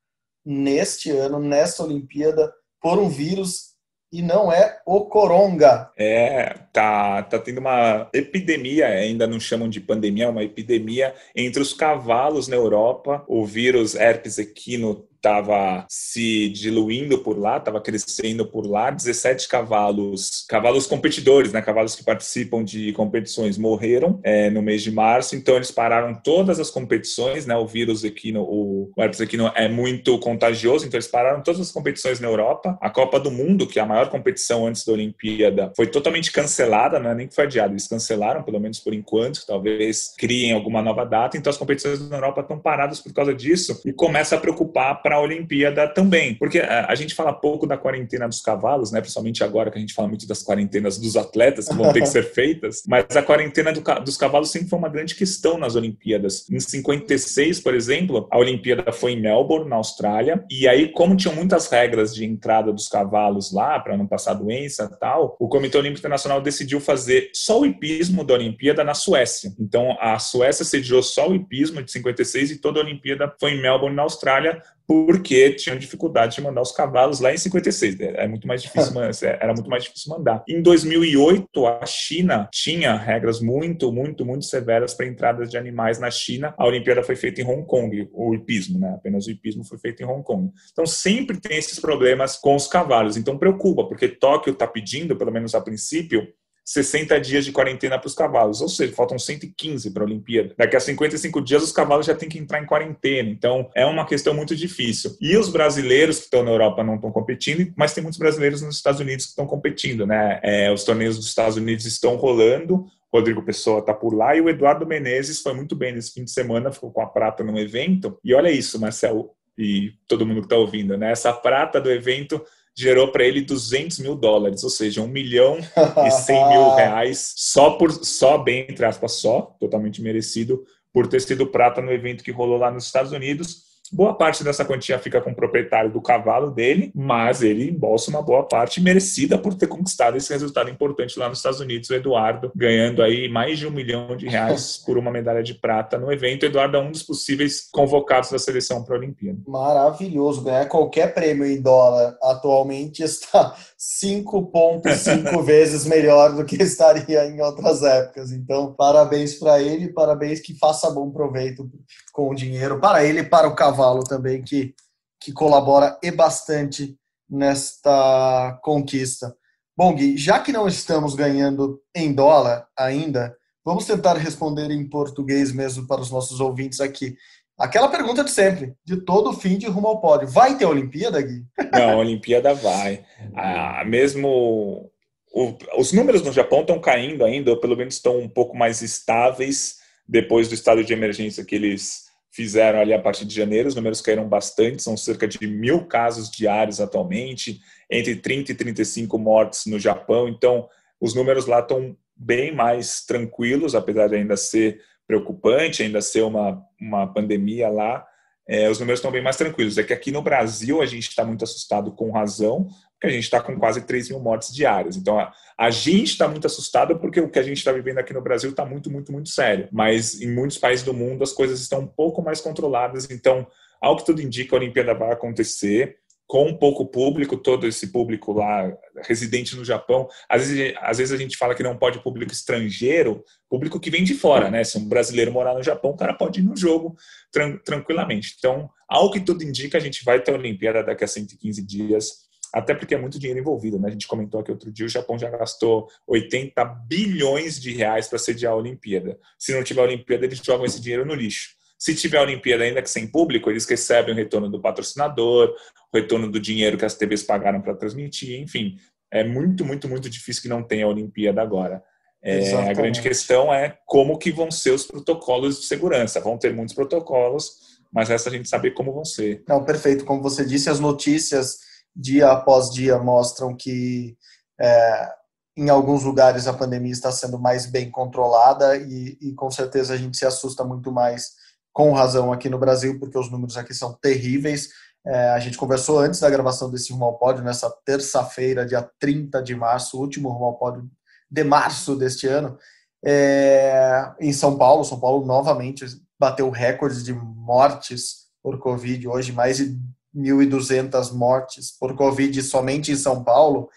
neste 0.45 1.11
ano, 1.11 1.39
nesta 1.39 1.82
Olimpíada, 1.82 2.53
por 2.80 2.99
um 2.99 3.09
vírus 3.09 3.68
e 4.12 4.22
não 4.22 4.51
é 4.51 4.80
o 4.86 5.05
coronga. 5.05 5.91
É, 5.97 6.55
tá, 6.72 7.22
tá 7.22 7.39
tendo 7.39 7.59
uma 7.59 8.09
epidemia, 8.12 8.86
ainda 8.86 9.26
não 9.26 9.39
chamam 9.39 9.68
de 9.68 9.80
pandemia, 9.80 10.24
é 10.24 10.28
uma 10.28 10.43
epidemia 10.43 11.14
entre 11.36 11.61
os 11.61 11.74
cavalos 11.74 12.49
na 12.49 12.57
Europa. 12.57 13.22
O 13.28 13.45
vírus 13.45 13.95
herpes 13.95 14.39
equino 14.39 15.07
estava 15.19 15.85
se 15.89 16.49
diluindo 16.49 17.19
por 17.19 17.39
lá, 17.39 17.59
estava 17.59 17.81
crescendo 17.81 18.47
por 18.47 18.66
lá. 18.66 18.91
17 18.91 19.49
cavalos, 19.49 20.45
cavalos 20.49 20.87
competidores, 20.87 21.53
né, 21.53 21.61
cavalos 21.61 21.95
que 21.95 22.05
participam 22.05 22.64
de 22.64 22.93
competições, 22.93 23.59
morreram 23.59 24.21
é, 24.23 24.49
no 24.49 24.62
mês 24.62 24.83
de 24.83 24.91
março. 24.91 25.37
Então 25.37 25.57
eles 25.57 25.71
pararam 25.71 26.14
todas 26.14 26.59
as 26.59 26.71
competições, 26.71 27.47
né? 27.47 27.57
O 27.57 27.66
vírus 27.66 28.05
equino, 28.05 28.43
o, 28.43 28.91
o 28.97 29.03
herpes 29.03 29.21
equino 29.21 29.51
é 29.55 29.69
muito 29.69 30.19
contagioso, 30.19 30.87
então 30.87 30.97
eles 30.97 31.09
pararam 31.09 31.43
todas 31.43 31.61
as 31.61 31.73
competições 31.73 32.21
na 32.21 32.29
Europa. 32.29 32.79
A 32.81 32.91
Copa 32.91 33.19
do 33.19 33.31
Mundo, 33.31 33.66
que 33.66 33.79
é 33.79 33.83
a 33.83 33.87
maior 33.87 34.09
competição 34.09 34.66
antes 34.66 34.85
da 34.85 34.93
Olimpíada, 34.93 35.73
foi 35.77 35.87
totalmente 35.87 36.33
cancelada, 36.33 36.99
não 36.99 37.11
é 37.11 37.14
nem 37.14 37.29
que 37.29 37.35
foi 37.35 37.45
adiada, 37.45 37.73
eles 37.73 37.89
cancelaram, 37.89 38.43
pelo 38.43 38.61
menos 38.61 38.79
por 38.79 38.95
enquanto. 38.95 39.45
Talvez 39.47 40.14
criem 40.16 40.53
alguma 40.53 40.81
nova 40.81 41.05
data. 41.05 41.37
Então 41.37 41.51
as 41.51 41.57
competições 41.57 42.09
na 42.09 42.16
Europa 42.16 42.41
estão 42.41 42.59
paradas 42.59 43.01
por 43.01 43.12
causa 43.12 43.35
disso 43.35 43.81
e 43.85 43.93
começa 43.93 44.37
a 44.37 44.39
preocupar 44.39 45.03
para 45.03 45.18
Olimpíada 45.21 45.89
também. 45.89 46.35
Porque 46.35 46.59
a, 46.59 46.87
a, 46.87 46.95
gente 46.95 47.14
fala 47.14 47.33
pouco 47.33 47.66
da 47.66 47.77
quarentena 47.77 48.29
dos 48.29 48.41
cavalos, 48.41 48.93
né? 48.93 49.01
Principalmente 49.01 49.43
agora 49.45 49.71
que 49.71 49.79
a 49.79 49.81
gente 49.81 49.95
fala 49.95 50.09
muito 50.09 50.27
das 50.27 50.43
quarentenas 50.43 50.99
dos 50.99 51.16
atletas 51.16 51.69
que 51.69 51.75
vão 51.75 51.93
ter 51.93 52.01
que 52.01 52.09
ser 52.09 52.25
feitas. 52.33 52.83
Mas 52.87 53.16
a 53.16 53.23
quarentena 53.23 53.73
do, 53.73 53.83
dos 54.03 54.16
cavalos 54.16 54.51
sempre 54.51 54.69
foi 54.69 54.79
uma 54.79 54.89
grande 54.89 55.14
questão 55.14 55.59
nas 55.59 55.77
Olimpíadas. 55.77 56.49
Em 56.51 56.61
56, 56.61 57.61
por 57.61 57.75
exemplo, 57.75 58.29
a 58.31 58.39
Olimpíada 58.39 58.93
foi 58.93 59.12
em 59.12 59.21
Melbourne, 59.21 59.69
na 59.69 59.77
Austrália. 59.77 60.45
E 60.51 60.66
aí, 60.69 60.91
como 60.93 61.16
tinham 61.16 61.35
muitas 61.35 61.69
regras 61.69 62.14
de 62.14 62.25
entrada 62.25 62.73
dos 62.73 62.89
cavalos 62.89 63.53
lá 63.53 63.79
para 63.79 63.97
não 63.97 64.07
passar 64.07 64.35
doença 64.35 64.91
e 64.93 64.99
tal, 64.99 65.37
o 65.39 65.49
Comitê 65.49 65.79
Olímpico 65.79 66.01
Internacional 66.01 66.41
decidiu 66.41 66.81
fazer 66.81 67.31
só 67.33 67.61
o 67.61 67.66
hipismo 67.66 68.25
da 68.25 68.35
Olimpíada 68.35 68.85
na 68.85 68.95
Suécia. 68.95 69.53
Então, 69.59 69.97
a 70.01 70.19
Suécia 70.19 70.64
sediou 70.64 71.03
só 71.03 71.29
o 71.29 71.35
hipismo 71.35 71.83
de 71.83 71.91
56 71.91 72.53
e 72.53 72.61
toda 72.61 72.81
a 72.81 72.83
Olimpíada 72.83 73.33
foi 73.39 73.53
em 73.53 73.62
Melbourne, 73.62 73.97
na 73.97 74.03
Austrália, 74.03 74.62
porque 74.89 75.51
tinham 75.53 75.76
dificuldade 75.76 76.36
de 76.36 76.41
mandar 76.41 76.62
os 76.62 76.72
cavalos 76.72 77.20
lá 77.20 77.30
em 77.30 77.36
56. 77.36 78.01
É, 78.01 78.24
é 78.24 78.26
muito 78.26 78.49
mais 78.49 78.62
difícil, 78.62 78.95
era 79.22 79.53
muito 79.53 79.68
mais 79.68 79.84
difícil 79.84 80.16
mandar. 80.16 80.43
Em 80.49 80.62
2008, 80.62 81.66
a 81.66 81.84
China 81.84 82.49
tinha 82.51 82.97
regras 82.97 83.39
muito, 83.39 83.93
muito, 83.93 84.24
muito 84.24 84.47
severas 84.47 84.95
para 84.95 85.07
entradas 85.07 85.51
de 85.51 85.59
animais 85.59 85.99
na 85.99 86.11
China. 86.11 86.55
A 86.57 86.66
Olimpíada 86.66 87.03
foi 87.03 87.16
feita 87.16 87.43
em 87.43 87.45
Hong 87.45 87.66
Kong, 87.66 88.09
o 88.14 88.34
hipismo, 88.34 88.78
né? 88.78 88.95
Apenas 88.95 89.26
o 89.26 89.30
hipismo 89.30 89.62
foi 89.62 89.78
feito 89.78 90.03
em 90.03 90.07
Hong 90.07 90.24
Kong. 90.24 90.51
Então 90.72 90.86
sempre 90.86 91.39
tem 91.39 91.59
esses 91.59 91.78
problemas 91.78 92.36
com 92.36 92.57
os 92.57 92.66
cavalos. 92.66 93.18
Então 93.18 93.36
preocupa, 93.36 93.86
porque 93.86 94.09
Tóquio 94.09 94.55
está 94.55 94.66
pedindo, 94.66 95.14
pelo 95.16 95.30
menos 95.30 95.55
a 95.55 95.61
princípio, 95.61 96.26
60 96.69 97.19
dias 97.19 97.47
de 97.47 97.53
quarentena 97.53 97.99
para 97.99 98.07
os 98.07 98.14
cavalos, 98.14 98.61
ou 98.61 98.69
seja, 98.69 98.93
faltam 98.95 99.19
115 99.19 99.91
para 99.91 100.03
a 100.03 100.07
Olimpíada. 100.07 100.55
Daqui 100.55 100.77
a 100.77 100.81
55 100.81 101.41
dias 101.41 101.62
os 101.62 101.73
cavalos 101.73 102.05
já 102.05 102.14
têm 102.14 102.29
que 102.29 102.39
entrar 102.39 102.62
em 102.62 102.66
quarentena, 102.66 103.31
então 103.31 103.71
é 103.75 103.87
uma 103.87 104.05
questão 104.05 104.35
muito 104.35 104.55
difícil. 104.55 105.16
E 105.19 105.35
os 105.39 105.49
brasileiros 105.49 106.19
que 106.19 106.25
estão 106.25 106.43
na 106.43 106.51
Europa 106.51 106.85
não 106.85 106.97
estão 106.97 107.11
competindo, 107.11 107.73
mas 107.75 107.95
tem 107.95 108.03
muitos 108.03 108.19
brasileiros 108.19 108.61
nos 108.61 108.77
Estados 108.77 109.01
Unidos 109.01 109.25
que 109.25 109.31
estão 109.31 109.47
competindo, 109.47 110.07
né? 110.07 110.41
É, 110.43 110.71
os 110.71 110.85
torneios 110.85 111.16
dos 111.16 111.29
Estados 111.29 111.57
Unidos 111.57 111.87
estão 111.87 112.16
rolando, 112.16 112.85
Rodrigo 113.11 113.43
Pessoa 113.43 113.79
está 113.79 113.95
por 113.95 114.14
lá 114.14 114.37
e 114.37 114.43
o 114.43 114.51
Eduardo 114.51 114.87
Menezes 114.87 115.41
foi 115.41 115.55
muito 115.55 115.75
bem 115.75 115.95
nesse 115.95 116.12
fim 116.12 116.23
de 116.23 116.31
semana, 116.31 116.71
ficou 116.71 116.91
com 116.91 117.01
a 117.01 117.07
prata 117.07 117.43
no 117.43 117.59
evento. 117.59 118.19
E 118.23 118.35
olha 118.35 118.51
isso, 118.51 118.79
Marcelo 118.79 119.31
e 119.59 119.93
todo 120.07 120.25
mundo 120.25 120.41
que 120.41 120.47
está 120.47 120.57
ouvindo, 120.57 120.97
né? 120.97 121.11
Essa 121.11 121.33
prata 121.33 121.81
do 121.81 121.91
evento 121.91 122.41
gerou 122.79 123.11
para 123.11 123.24
ele 123.24 123.41
200 123.41 123.99
mil 123.99 124.14
dólares, 124.14 124.62
ou 124.62 124.70
seja, 124.70 125.03
1 125.03 125.09
milhão 125.09 125.59
e 126.07 126.11
100 126.12 126.49
mil 126.49 126.70
reais 126.76 127.35
só 127.37 127.70
por 127.70 127.91
só 127.91 128.39
bem 128.39 128.66
entre 128.68 128.87
aspas 128.87 129.14
só, 129.14 129.57
totalmente 129.59 130.01
merecido 130.01 130.64
por 130.93 131.09
ter 131.09 131.20
sido 131.20 131.49
prata 131.49 131.83
no 131.83 131.91
evento 131.91 132.22
que 132.22 132.31
rolou 132.31 132.57
lá 132.57 132.70
nos 132.70 132.87
Estados 132.87 133.11
Unidos. 133.11 133.68
Boa 133.93 134.14
parte 134.14 134.45
dessa 134.45 134.64
quantia 134.64 134.99
fica 134.99 135.20
com 135.20 135.30
o 135.30 135.34
proprietário 135.34 135.91
do 135.91 136.01
cavalo 136.01 136.51
dele, 136.51 136.93
mas 136.95 137.43
ele 137.43 137.70
embolsa 137.70 138.11
uma 138.11 138.22
boa 138.22 138.43
parte 138.43 138.80
merecida 138.80 139.39
por 139.39 139.55
ter 139.55 139.66
conquistado 139.66 140.16
esse 140.16 140.32
resultado 140.32 140.70
importante 140.70 141.18
lá 141.18 141.28
nos 141.28 141.39
Estados 141.39 141.61
Unidos. 141.61 141.89
O 141.91 141.95
Eduardo 141.95 142.53
ganhando 142.55 143.03
aí 143.03 143.28
mais 143.28 143.59
de 143.59 143.66
um 143.66 143.70
milhão 143.70 144.16
de 144.16 144.28
reais 144.28 144.76
por 144.84 144.99
uma 144.99 145.11
medalha 145.11 145.43
de 145.43 145.55
prata 145.55 145.99
no 145.99 146.12
evento. 146.12 146.43
O 146.43 146.47
Eduardo 146.47 146.76
é 146.76 146.80
um 146.80 146.91
dos 146.91 147.03
possíveis 147.03 147.68
convocados 147.70 148.30
da 148.30 148.39
seleção 148.39 148.84
para 148.84 148.95
a 148.95 148.99
Olimpíada. 148.99 149.39
Maravilhoso. 149.47 150.43
Ganhar 150.43 150.66
qualquer 150.66 151.14
prêmio 151.14 151.47
em 151.47 151.61
dólar 151.61 152.16
atualmente 152.22 153.03
está 153.03 153.55
5,5 153.79 155.43
vezes 155.45 155.87
melhor 155.87 156.35
do 156.35 156.45
que 156.45 156.57
estaria 156.57 157.26
em 157.26 157.41
outras 157.41 157.83
épocas. 157.83 158.33
Então, 158.33 158.74
parabéns 158.74 159.35
para 159.35 159.62
ele, 159.62 159.93
parabéns 159.93 160.41
que 160.41 160.59
faça 160.59 160.91
bom 160.91 161.11
proveito 161.11 161.70
com 162.12 162.31
o 162.31 162.35
dinheiro 162.35 162.81
para 162.81 163.05
ele 163.05 163.20
e 163.20 163.29
para 163.29 163.47
o 163.47 163.55
cavalo 163.55 164.03
também, 164.03 164.43
que, 164.43 164.74
que 165.20 165.33
colabora 165.33 165.97
e 166.03 166.11
bastante 166.11 166.99
nesta 167.31 168.59
conquista. 168.62 169.35
Bom, 169.76 169.95
Gui, 169.95 170.16
já 170.16 170.41
que 170.41 170.51
não 170.51 170.66
estamos 170.66 171.14
ganhando 171.14 171.81
em 171.95 172.12
dólar 172.12 172.66
ainda, 172.76 173.37
vamos 173.64 173.87
tentar 173.87 174.14
responder 174.14 174.72
em 174.72 174.89
português 174.89 175.53
mesmo 175.53 175.87
para 175.87 176.01
os 176.01 176.11
nossos 176.11 176.41
ouvintes 176.41 176.81
aqui. 176.81 177.16
Aquela 177.59 177.89
pergunta 177.89 178.23
de 178.23 178.31
sempre, 178.31 178.75
de 178.85 178.99
todo 178.99 179.33
fim 179.33 179.59
de 179.59 179.67
rumo 179.67 179.89
ao 179.89 180.01
pódio. 180.01 180.29
Vai 180.29 180.57
ter 180.57 180.65
Olimpíada, 180.65 181.21
Gui? 181.21 181.45
Não, 181.73 181.99
Olimpíada 181.99 182.55
vai. 182.55 183.05
Ah, 183.35 183.83
mesmo 183.85 184.91
o, 185.33 185.57
os 185.77 185.93
números 185.93 186.23
no 186.23 186.33
Japão 186.33 186.61
estão 186.61 186.81
caindo 186.81 187.25
ainda, 187.25 187.51
ou 187.51 187.57
pelo 187.61 187.77
menos 187.77 187.95
estão 187.95 188.19
um 188.19 188.29
pouco 188.29 188.57
mais 188.57 188.81
estáveis 188.81 189.79
depois 190.07 190.49
do 190.49 190.55
estado 190.55 190.83
de 190.85 190.93
emergência 190.93 191.45
que 191.45 191.55
eles 191.55 192.09
fizeram 192.31 192.81
ali 192.81 192.93
a 192.93 193.01
partir 193.01 193.25
de 193.25 193.35
janeiro, 193.35 193.69
os 193.69 193.75
números 193.75 194.01
caíram 194.01 194.29
bastante, 194.29 194.83
são 194.83 194.97
cerca 194.97 195.27
de 195.27 195.45
mil 195.47 195.87
casos 195.87 196.31
diários 196.31 196.81
atualmente, 196.81 197.61
entre 197.91 198.17
30 198.17 198.53
e 198.53 198.55
35 198.55 199.19
mortes 199.19 199.67
no 199.67 199.79
Japão, 199.79 200.29
então 200.29 200.69
os 201.01 201.15
números 201.15 201.47
lá 201.47 201.61
estão 201.61 201.97
bem 202.15 202.55
mais 202.55 203.05
tranquilos, 203.05 203.75
apesar 203.75 204.09
de 204.09 204.17
ainda 204.17 204.37
ser 204.37 204.81
preocupante, 205.09 205.83
ainda 205.83 206.03
ser 206.03 206.23
uma, 206.23 206.63
uma 206.79 207.07
pandemia 207.07 207.71
lá, 207.71 208.07
é, 208.47 208.71
os 208.71 208.79
números 208.79 208.99
estão 208.99 209.11
bem 209.11 209.23
mais 209.23 209.37
tranquilos. 209.37 209.79
É 209.79 209.83
que 209.83 209.93
aqui 209.93 210.13
no 210.13 210.23
Brasil 210.23 210.81
a 210.81 210.87
gente 210.87 211.09
está 211.09 211.25
muito 211.25 211.45
assustado 211.45 211.91
com 211.93 212.11
razão, 212.11 212.69
porque 212.93 213.07
a 213.07 213.11
gente 213.11 213.25
está 213.25 213.41
com 213.41 213.59
quase 213.59 213.83
3 213.83 214.11
mil 214.11 214.21
mortes 214.21 214.55
diárias. 214.55 214.97
Então 214.97 215.19
a, 215.19 215.33
a 215.57 215.71
gente 215.71 216.13
está 216.13 216.29
muito 216.29 216.47
assustado 216.47 216.99
porque 216.99 217.21
o 217.21 217.31
que 217.31 217.39
a 217.39 217.43
gente 217.43 217.59
está 217.59 217.73
vivendo 217.73 217.99
aqui 217.99 218.13
no 218.13 218.23
Brasil 218.23 218.51
está 218.51 218.65
muito, 218.65 218.91
muito, 218.91 219.11
muito 219.11 219.31
sério. 219.31 219.69
Mas 219.73 220.21
em 220.21 220.33
muitos 220.33 220.59
países 220.59 220.85
do 220.85 220.95
mundo 220.95 221.25
as 221.25 221.33
coisas 221.33 221.61
estão 221.61 221.81
um 221.81 221.87
pouco 221.87 222.23
mais 222.23 222.41
controladas. 222.41 223.11
Então, 223.11 223.47
ao 223.81 223.97
que 223.97 224.05
tudo 224.05 224.23
indica, 224.23 224.57
a 224.57 224.59
Olimpíada 224.59 224.95
vai 224.95 225.13
acontecer 225.13 225.99
com 226.29 226.47
um 226.47 226.55
pouco 226.55 226.85
público, 226.85 227.39
todo 227.39 227.66
esse 227.66 227.91
público 227.91 228.33
lá 228.35 228.70
residente 229.03 229.57
no 229.57 229.64
Japão. 229.64 230.07
Às 230.29 230.47
vezes, 230.47 230.74
às 230.79 230.99
vezes 230.99 231.12
a 231.12 231.16
gente 231.16 231.39
fala 231.39 231.55
que 231.55 231.62
não 231.62 231.76
pode 231.76 232.03
público 232.03 232.31
estrangeiro, 232.31 233.24
público 233.49 233.81
que 233.81 233.91
vem 233.91 234.05
de 234.05 234.12
fora, 234.12 234.51
né? 234.51 234.62
Se 234.62 234.76
um 234.76 234.87
brasileiro 234.87 235.33
morar 235.33 235.55
no 235.55 235.62
Japão, 235.62 235.93
o 235.93 235.97
cara 235.97 236.12
pode 236.12 236.41
ir 236.41 236.43
no 236.43 236.55
jogo 236.55 236.95
tran 237.33 237.57
tranquilamente. 237.64 238.35
Então, 238.39 238.68
ao 238.87 239.11
que 239.11 239.20
tudo 239.20 239.43
indica, 239.43 239.79
a 239.79 239.81
gente 239.81 240.05
vai 240.05 240.22
ter 240.22 240.33
a 240.33 240.35
Olimpíada 240.35 240.85
daqui 240.85 241.03
a 241.03 241.09
115 241.09 241.64
dias, 241.64 242.29
até 242.53 242.74
porque 242.74 242.95
é 242.95 242.99
muito 242.99 243.18
dinheiro 243.18 243.41
envolvido, 243.41 243.79
né? 243.79 243.89
A 243.89 243.93
gente 243.93 244.07
comentou 244.07 244.41
aqui 244.41 244.51
outro 244.51 244.70
dia, 244.70 244.85
o 244.85 244.91
Japão 244.91 245.18
já 245.18 245.31
gastou 245.31 245.89
80 246.07 246.62
bilhões 246.87 247.59
de 247.59 247.72
reais 247.72 248.07
para 248.07 248.18
sediar 248.18 248.53
a 248.53 248.57
Olimpíada. 248.57 249.18
Se 249.39 249.55
não 249.55 249.64
tiver 249.64 249.81
a 249.81 249.85
Olimpíada, 249.85 250.26
eles 250.26 250.41
jogam 250.45 250.66
esse 250.66 250.79
dinheiro 250.79 251.07
no 251.07 251.14
lixo. 251.14 251.57
Se 251.79 251.95
tiver 251.95 252.18
a 252.18 252.22
Olimpíada 252.22 252.64
ainda 252.64 252.83
que 252.83 252.91
sem 252.91 253.07
público, 253.07 253.51
eles 253.51 253.64
recebem 253.64 254.12
o 254.12 254.16
retorno 254.16 254.51
do 254.51 254.61
patrocinador, 254.61 255.55
o 255.93 255.97
retorno 255.97 256.31
do 256.31 256.41
dinheiro 256.41 256.76
que 256.76 256.85
as 256.85 256.95
TVs 256.95 257.22
pagaram 257.22 257.61
para 257.61 257.74
transmitir, 257.74 258.41
enfim. 258.41 258.76
É 259.11 259.24
muito, 259.24 259.64
muito, 259.64 259.89
muito 259.89 260.11
difícil 260.11 260.43
que 260.43 260.49
não 260.49 260.62
tenha 260.62 260.85
a 260.85 260.89
Olimpíada 260.89 261.41
agora. 261.41 261.83
É, 262.20 262.53
a 262.53 262.72
grande 262.72 263.01
questão 263.01 263.55
é 263.55 263.79
como 263.87 264.18
que 264.18 264.33
vão 264.33 264.51
ser 264.51 264.72
os 264.72 264.85
protocolos 264.85 265.61
de 265.61 265.66
segurança. 265.66 266.20
Vão 266.20 266.37
ter 266.37 266.53
muitos 266.53 266.74
protocolos, 266.74 267.79
mas 267.93 268.11
essa 268.11 268.29
a 268.29 268.33
gente 268.33 268.49
saber 268.49 268.72
como 268.72 268.93
vão 268.93 269.05
ser. 269.05 269.45
Não, 269.49 269.64
perfeito. 269.64 270.05
Como 270.05 270.20
você 270.20 270.45
disse, 270.45 270.68
as 270.68 270.81
notícias 270.81 271.59
dia 271.95 272.29
após 272.31 272.70
dia 272.70 272.99
mostram 272.99 273.57
que 273.57 274.16
é, 274.61 275.12
em 275.57 275.68
alguns 275.70 276.05
lugares 276.05 276.47
a 276.47 276.53
pandemia 276.53 276.93
está 276.93 277.11
sendo 277.11 277.39
mais 277.39 277.66
bem 277.66 277.91
controlada 277.91 278.76
e, 278.76 279.16
e 279.20 279.35
com 279.35 279.51
certeza 279.51 279.95
a 279.95 279.97
gente 279.97 280.16
se 280.16 280.26
assusta 280.26 280.64
muito 280.64 280.93
mais 280.93 281.33
com 281.73 281.93
razão 281.93 282.33
aqui 282.33 282.49
no 282.49 282.59
Brasil, 282.59 282.99
porque 282.99 283.19
os 283.19 283.31
números 283.31 283.57
aqui 283.57 283.75
são 283.75 283.93
terríveis. 283.95 284.69
É, 285.07 285.31
a 285.31 285.39
gente 285.39 285.57
conversou 285.57 286.01
antes 286.01 286.21
da 286.21 286.29
gravação 286.29 286.71
desse 286.71 286.93
Rumo 286.93 287.05
ao 287.07 287.19
Pódio, 287.19 287.45
nessa 287.45 287.71
terça-feira, 287.85 288.66
dia 288.66 288.89
30 288.99 289.43
de 289.43 289.55
março, 289.55 289.99
último 289.99 290.29
Rumo 290.29 290.47
ao 290.47 290.59
Pódio 290.59 290.91
de 291.31 291.45
março 291.45 291.95
deste 291.95 292.27
ano, 292.27 292.59
é, 293.05 294.11
em 294.21 294.33
São 294.33 294.57
Paulo. 294.57 294.85
São 294.85 294.99
Paulo 294.99 295.25
novamente 295.25 295.87
bateu 296.19 296.51
recordes 296.51 297.05
de 297.05 297.12
mortes 297.12 298.27
por 298.43 298.59
Covid, 298.59 299.07
hoje 299.07 299.33
mais 299.33 299.59
de 299.59 299.79
1.200 300.14 301.12
mortes 301.12 301.71
por 301.71 301.95
Covid 301.95 302.43
somente 302.43 302.91
em 302.91 302.97
São 302.97 303.23
Paulo. 303.23 303.69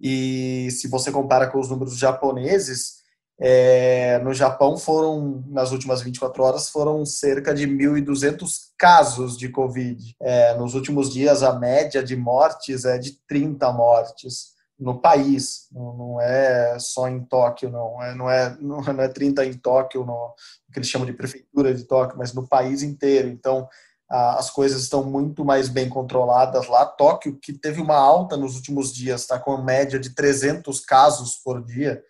E 0.00 0.68
se 0.70 0.88
você 0.88 1.12
compara 1.12 1.46
com 1.48 1.60
os 1.60 1.68
números 1.68 1.98
japoneses, 1.98 2.99
é, 3.42 4.18
no 4.18 4.34
Japão 4.34 4.76
foram, 4.76 5.42
nas 5.48 5.72
últimas 5.72 6.02
24 6.02 6.42
horas, 6.42 6.68
foram 6.68 7.06
cerca 7.06 7.54
de 7.54 7.66
1.200 7.66 8.70
casos 8.76 9.36
de 9.38 9.48
Covid. 9.48 10.14
É, 10.20 10.54
nos 10.58 10.74
últimos 10.74 11.10
dias, 11.10 11.42
a 11.42 11.58
média 11.58 12.02
de 12.02 12.14
mortes 12.14 12.84
é 12.84 12.98
de 12.98 13.12
30 13.26 13.72
mortes 13.72 14.50
no 14.78 15.00
país. 15.00 15.68
Não, 15.72 16.20
é 16.20 16.78
só 16.78 17.08
em 17.08 17.24
Tóquio, 17.24 17.70
não. 17.70 18.02
É, 18.02 18.14
não, 18.14 18.30
é, 18.30 18.56
não 18.60 18.80
é 19.00 19.08
30 19.08 19.46
em 19.46 19.54
Tóquio, 19.54 20.04
no, 20.04 20.34
que 20.70 20.78
eles 20.78 20.88
chamam 20.88 21.06
de 21.06 21.14
prefeitura 21.14 21.72
de 21.72 21.84
Tóquio, 21.84 22.18
mas 22.18 22.34
no 22.34 22.46
país 22.46 22.82
inteiro. 22.82 23.28
Então, 23.28 23.66
as 24.10 24.50
coisas 24.50 24.82
estão 24.82 25.02
muito 25.02 25.46
mais 25.46 25.68
bem 25.68 25.88
controladas 25.88 26.66
lá. 26.66 26.84
Tóquio, 26.84 27.38
que 27.40 27.54
teve 27.54 27.80
uma 27.80 27.96
alta 27.96 28.36
nos 28.36 28.56
últimos 28.56 28.92
dias, 28.92 29.22
está 29.22 29.38
com 29.38 29.56
média 29.62 29.98
de 29.98 30.14
300 30.14 30.80
casos 30.80 31.36
por 31.36 31.64
dia 31.64 32.02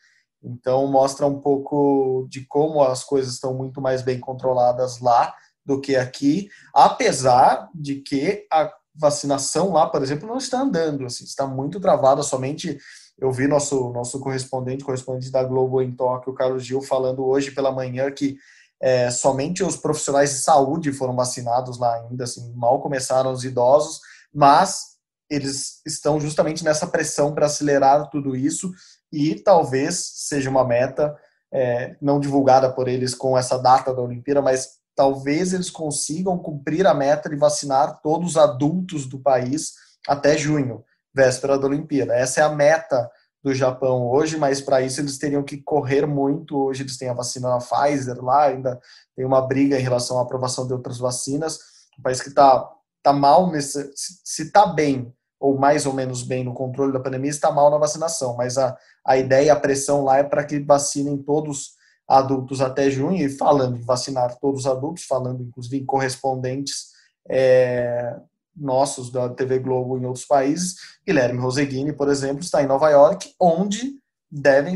então, 0.42 0.86
mostra 0.86 1.26
um 1.26 1.40
pouco 1.40 2.26
de 2.28 2.46
como 2.46 2.82
as 2.82 3.04
coisas 3.04 3.34
estão 3.34 3.54
muito 3.54 3.80
mais 3.80 4.02
bem 4.02 4.18
controladas 4.18 5.00
lá 5.00 5.34
do 5.64 5.80
que 5.80 5.96
aqui, 5.96 6.48
apesar 6.74 7.68
de 7.74 7.96
que 7.96 8.46
a 8.50 8.72
vacinação 8.94 9.72
lá, 9.72 9.86
por 9.86 10.02
exemplo, 10.02 10.26
não 10.26 10.38
está 10.38 10.60
andando, 10.60 11.04
assim, 11.04 11.24
está 11.24 11.46
muito 11.46 11.78
travada. 11.78 12.22
Somente 12.22 12.78
eu 13.18 13.30
vi 13.30 13.46
nosso, 13.46 13.90
nosso 13.90 14.18
correspondente, 14.18 14.84
correspondente 14.84 15.30
da 15.30 15.44
Globo 15.44 15.82
em 15.82 15.92
Tóquio, 15.94 16.34
Carlos 16.34 16.64
Gil, 16.64 16.80
falando 16.80 17.24
hoje 17.24 17.50
pela 17.50 17.70
manhã 17.70 18.10
que 18.10 18.36
é, 18.82 19.10
somente 19.10 19.62
os 19.62 19.76
profissionais 19.76 20.30
de 20.30 20.38
saúde 20.38 20.92
foram 20.92 21.14
vacinados 21.14 21.78
lá 21.78 21.96
ainda, 21.96 22.24
assim, 22.24 22.50
mal 22.54 22.80
começaram 22.80 23.30
os 23.30 23.44
idosos, 23.44 24.00
mas 24.32 24.96
eles 25.28 25.82
estão 25.86 26.18
justamente 26.18 26.64
nessa 26.64 26.86
pressão 26.86 27.34
para 27.34 27.46
acelerar 27.46 28.08
tudo 28.08 28.34
isso 28.34 28.72
e 29.12 29.34
talvez 29.34 30.12
seja 30.14 30.50
uma 30.50 30.64
meta 30.64 31.16
é, 31.52 31.96
não 32.00 32.20
divulgada 32.20 32.70
por 32.70 32.88
eles 32.88 33.14
com 33.14 33.36
essa 33.36 33.58
data 33.58 33.92
da 33.92 34.02
Olimpíada, 34.02 34.40
mas 34.40 34.80
talvez 34.94 35.52
eles 35.52 35.70
consigam 35.70 36.38
cumprir 36.38 36.86
a 36.86 36.94
meta 36.94 37.28
de 37.28 37.36
vacinar 37.36 38.00
todos 38.02 38.30
os 38.30 38.36
adultos 38.36 39.06
do 39.06 39.18
país 39.18 39.72
até 40.06 40.36
junho, 40.36 40.84
véspera 41.14 41.58
da 41.58 41.66
Olimpíada. 41.66 42.14
Essa 42.14 42.40
é 42.40 42.44
a 42.44 42.50
meta 42.50 43.10
do 43.42 43.54
Japão 43.54 44.10
hoje, 44.10 44.36
mas 44.36 44.60
para 44.60 44.82
isso 44.82 45.00
eles 45.00 45.18
teriam 45.18 45.42
que 45.42 45.56
correr 45.56 46.06
muito. 46.06 46.56
Hoje 46.56 46.82
eles 46.82 46.96
têm 46.96 47.08
a 47.08 47.14
vacina 47.14 47.48
da 47.48 47.58
Pfizer 47.58 48.22
lá, 48.22 48.44
ainda 48.44 48.78
tem 49.16 49.24
uma 49.24 49.40
briga 49.40 49.78
em 49.78 49.82
relação 49.82 50.18
à 50.18 50.22
aprovação 50.22 50.66
de 50.66 50.72
outras 50.72 50.98
vacinas. 50.98 51.58
Um 51.98 52.02
país 52.02 52.20
que 52.20 52.28
está 52.28 52.70
tá 53.02 53.12
mal 53.12 53.50
nesse, 53.50 53.90
se 53.94 54.42
está 54.42 54.66
bem 54.66 55.12
ou 55.38 55.58
mais 55.58 55.86
ou 55.86 55.94
menos 55.94 56.22
bem 56.22 56.44
no 56.44 56.52
controle 56.52 56.92
da 56.92 57.00
pandemia, 57.00 57.30
está 57.30 57.50
mal 57.50 57.70
na 57.70 57.78
vacinação, 57.78 58.36
mas 58.36 58.58
a, 58.58 58.76
a 59.04 59.16
ideia, 59.16 59.52
a 59.52 59.60
pressão 59.60 60.04
lá 60.04 60.18
é 60.18 60.22
para 60.22 60.44
que 60.44 60.58
vacinem 60.60 61.18
todos 61.18 61.78
adultos 62.08 62.60
até 62.60 62.90
junho, 62.90 63.24
e 63.24 63.28
falando 63.28 63.76
em 63.76 63.82
vacinar 63.82 64.36
todos 64.40 64.60
os 64.60 64.66
adultos, 64.66 65.04
falando 65.04 65.42
inclusive 65.42 65.78
em 65.78 65.86
correspondentes 65.86 66.90
é, 67.28 68.16
nossos 68.56 69.10
da 69.10 69.28
TV 69.28 69.60
Globo 69.60 69.96
em 69.96 70.04
outros 70.04 70.24
países, 70.24 70.76
Guilherme 71.06 71.38
Roseguini, 71.38 71.92
por 71.92 72.08
exemplo, 72.08 72.40
está 72.40 72.62
em 72.62 72.66
Nova 72.66 72.90
York, 72.90 73.32
onde 73.40 73.94
devem, 74.30 74.74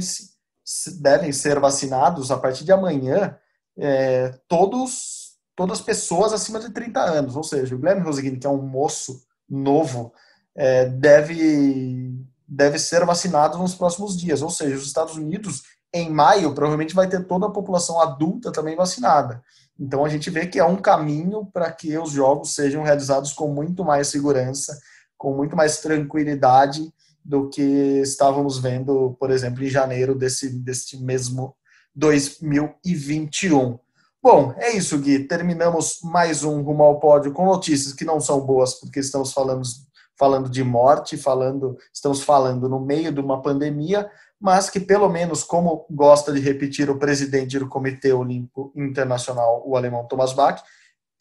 devem 1.01 1.33
ser 1.33 1.59
vacinados 1.59 2.31
a 2.31 2.39
partir 2.39 2.65
de 2.65 2.73
amanhã 2.73 3.37
é, 3.77 4.33
todos, 4.49 5.37
todas 5.57 5.81
as 5.81 5.85
pessoas 5.85 6.33
acima 6.33 6.61
de 6.61 6.71
30 6.71 7.01
anos, 7.01 7.37
ou 7.37 7.43
seja, 7.43 7.75
o 7.75 7.79
Guilherme 7.79 8.03
Roseguini, 8.03 8.39
que 8.39 8.47
é 8.47 8.51
um 8.51 8.63
moço 8.63 9.23
novo, 9.49 10.13
é, 10.57 10.87
deve, 10.87 12.13
deve 12.47 12.79
ser 12.79 13.05
vacinado 13.05 13.59
nos 13.59 13.75
próximos 13.75 14.17
dias. 14.17 14.43
Ou 14.43 14.51
seja, 14.51 14.77
os 14.77 14.87
Estados 14.87 15.17
Unidos, 15.17 15.63
em 15.93 16.11
maio, 16.11 16.55
provavelmente 16.55 16.95
vai 16.95 17.09
ter 17.09 17.25
toda 17.27 17.47
a 17.47 17.51
população 17.51 18.01
adulta 18.01 18.53
também 18.53 18.77
vacinada. 18.77 19.43
Então 19.79 20.05
a 20.05 20.09
gente 20.09 20.31
vê 20.31 20.47
que 20.47 20.59
é 20.59 20.65
um 20.65 20.77
caminho 20.77 21.47
para 21.53 21.71
que 21.73 21.97
os 21.99 22.11
jogos 22.11 22.55
sejam 22.55 22.83
realizados 22.83 23.33
com 23.33 23.49
muito 23.49 23.85
mais 23.85 24.09
segurança, 24.09 24.79
com 25.17 25.35
muito 25.35 25.57
mais 25.57 25.79
tranquilidade 25.79 26.93
do 27.25 27.49
que 27.49 27.63
estávamos 27.63 28.59
vendo, 28.59 29.17
por 29.19 29.31
exemplo, 29.31 29.65
em 29.65 29.69
janeiro 29.69 30.15
desse, 30.15 30.51
desse 30.51 31.03
mesmo 31.03 31.57
2021. 31.95 33.79
Bom, 34.23 34.55
é 34.57 34.77
isso, 34.77 34.99
Gui. 34.99 35.27
Terminamos 35.27 35.99
mais 36.03 36.45
um 36.45 36.63
Rumo 36.63 36.83
ao 36.83 37.01
Pódio 37.01 37.33
com 37.33 37.47
notícias 37.47 37.93
que 37.95 38.05
não 38.05 38.21
são 38.21 38.41
boas, 38.41 38.75
porque 38.75 39.01
estamos 39.01 39.33
falando 39.33 39.63
falando 40.17 40.49
de 40.49 40.63
morte, 40.63 41.17
falando, 41.17 41.77
estamos 41.93 42.23
falando 42.23 42.69
no 42.69 42.81
meio 42.81 43.13
de 43.13 43.21
uma 43.21 43.43
pandemia, 43.43 44.11
mas 44.41 44.69
que 44.69 44.81
pelo 44.81 45.09
menos, 45.09 45.43
como 45.43 45.87
gosta 45.91 46.33
de 46.33 46.41
repetir 46.41 46.91
o 46.91 46.99
presidente 46.99 47.59
do 47.59 47.69
Comitê 47.69 48.13
Olímpico 48.13 48.73
Internacional, 48.77 49.63
o 49.67 49.77
alemão 49.77 50.07
Thomas 50.07 50.33
Bach, 50.33 50.63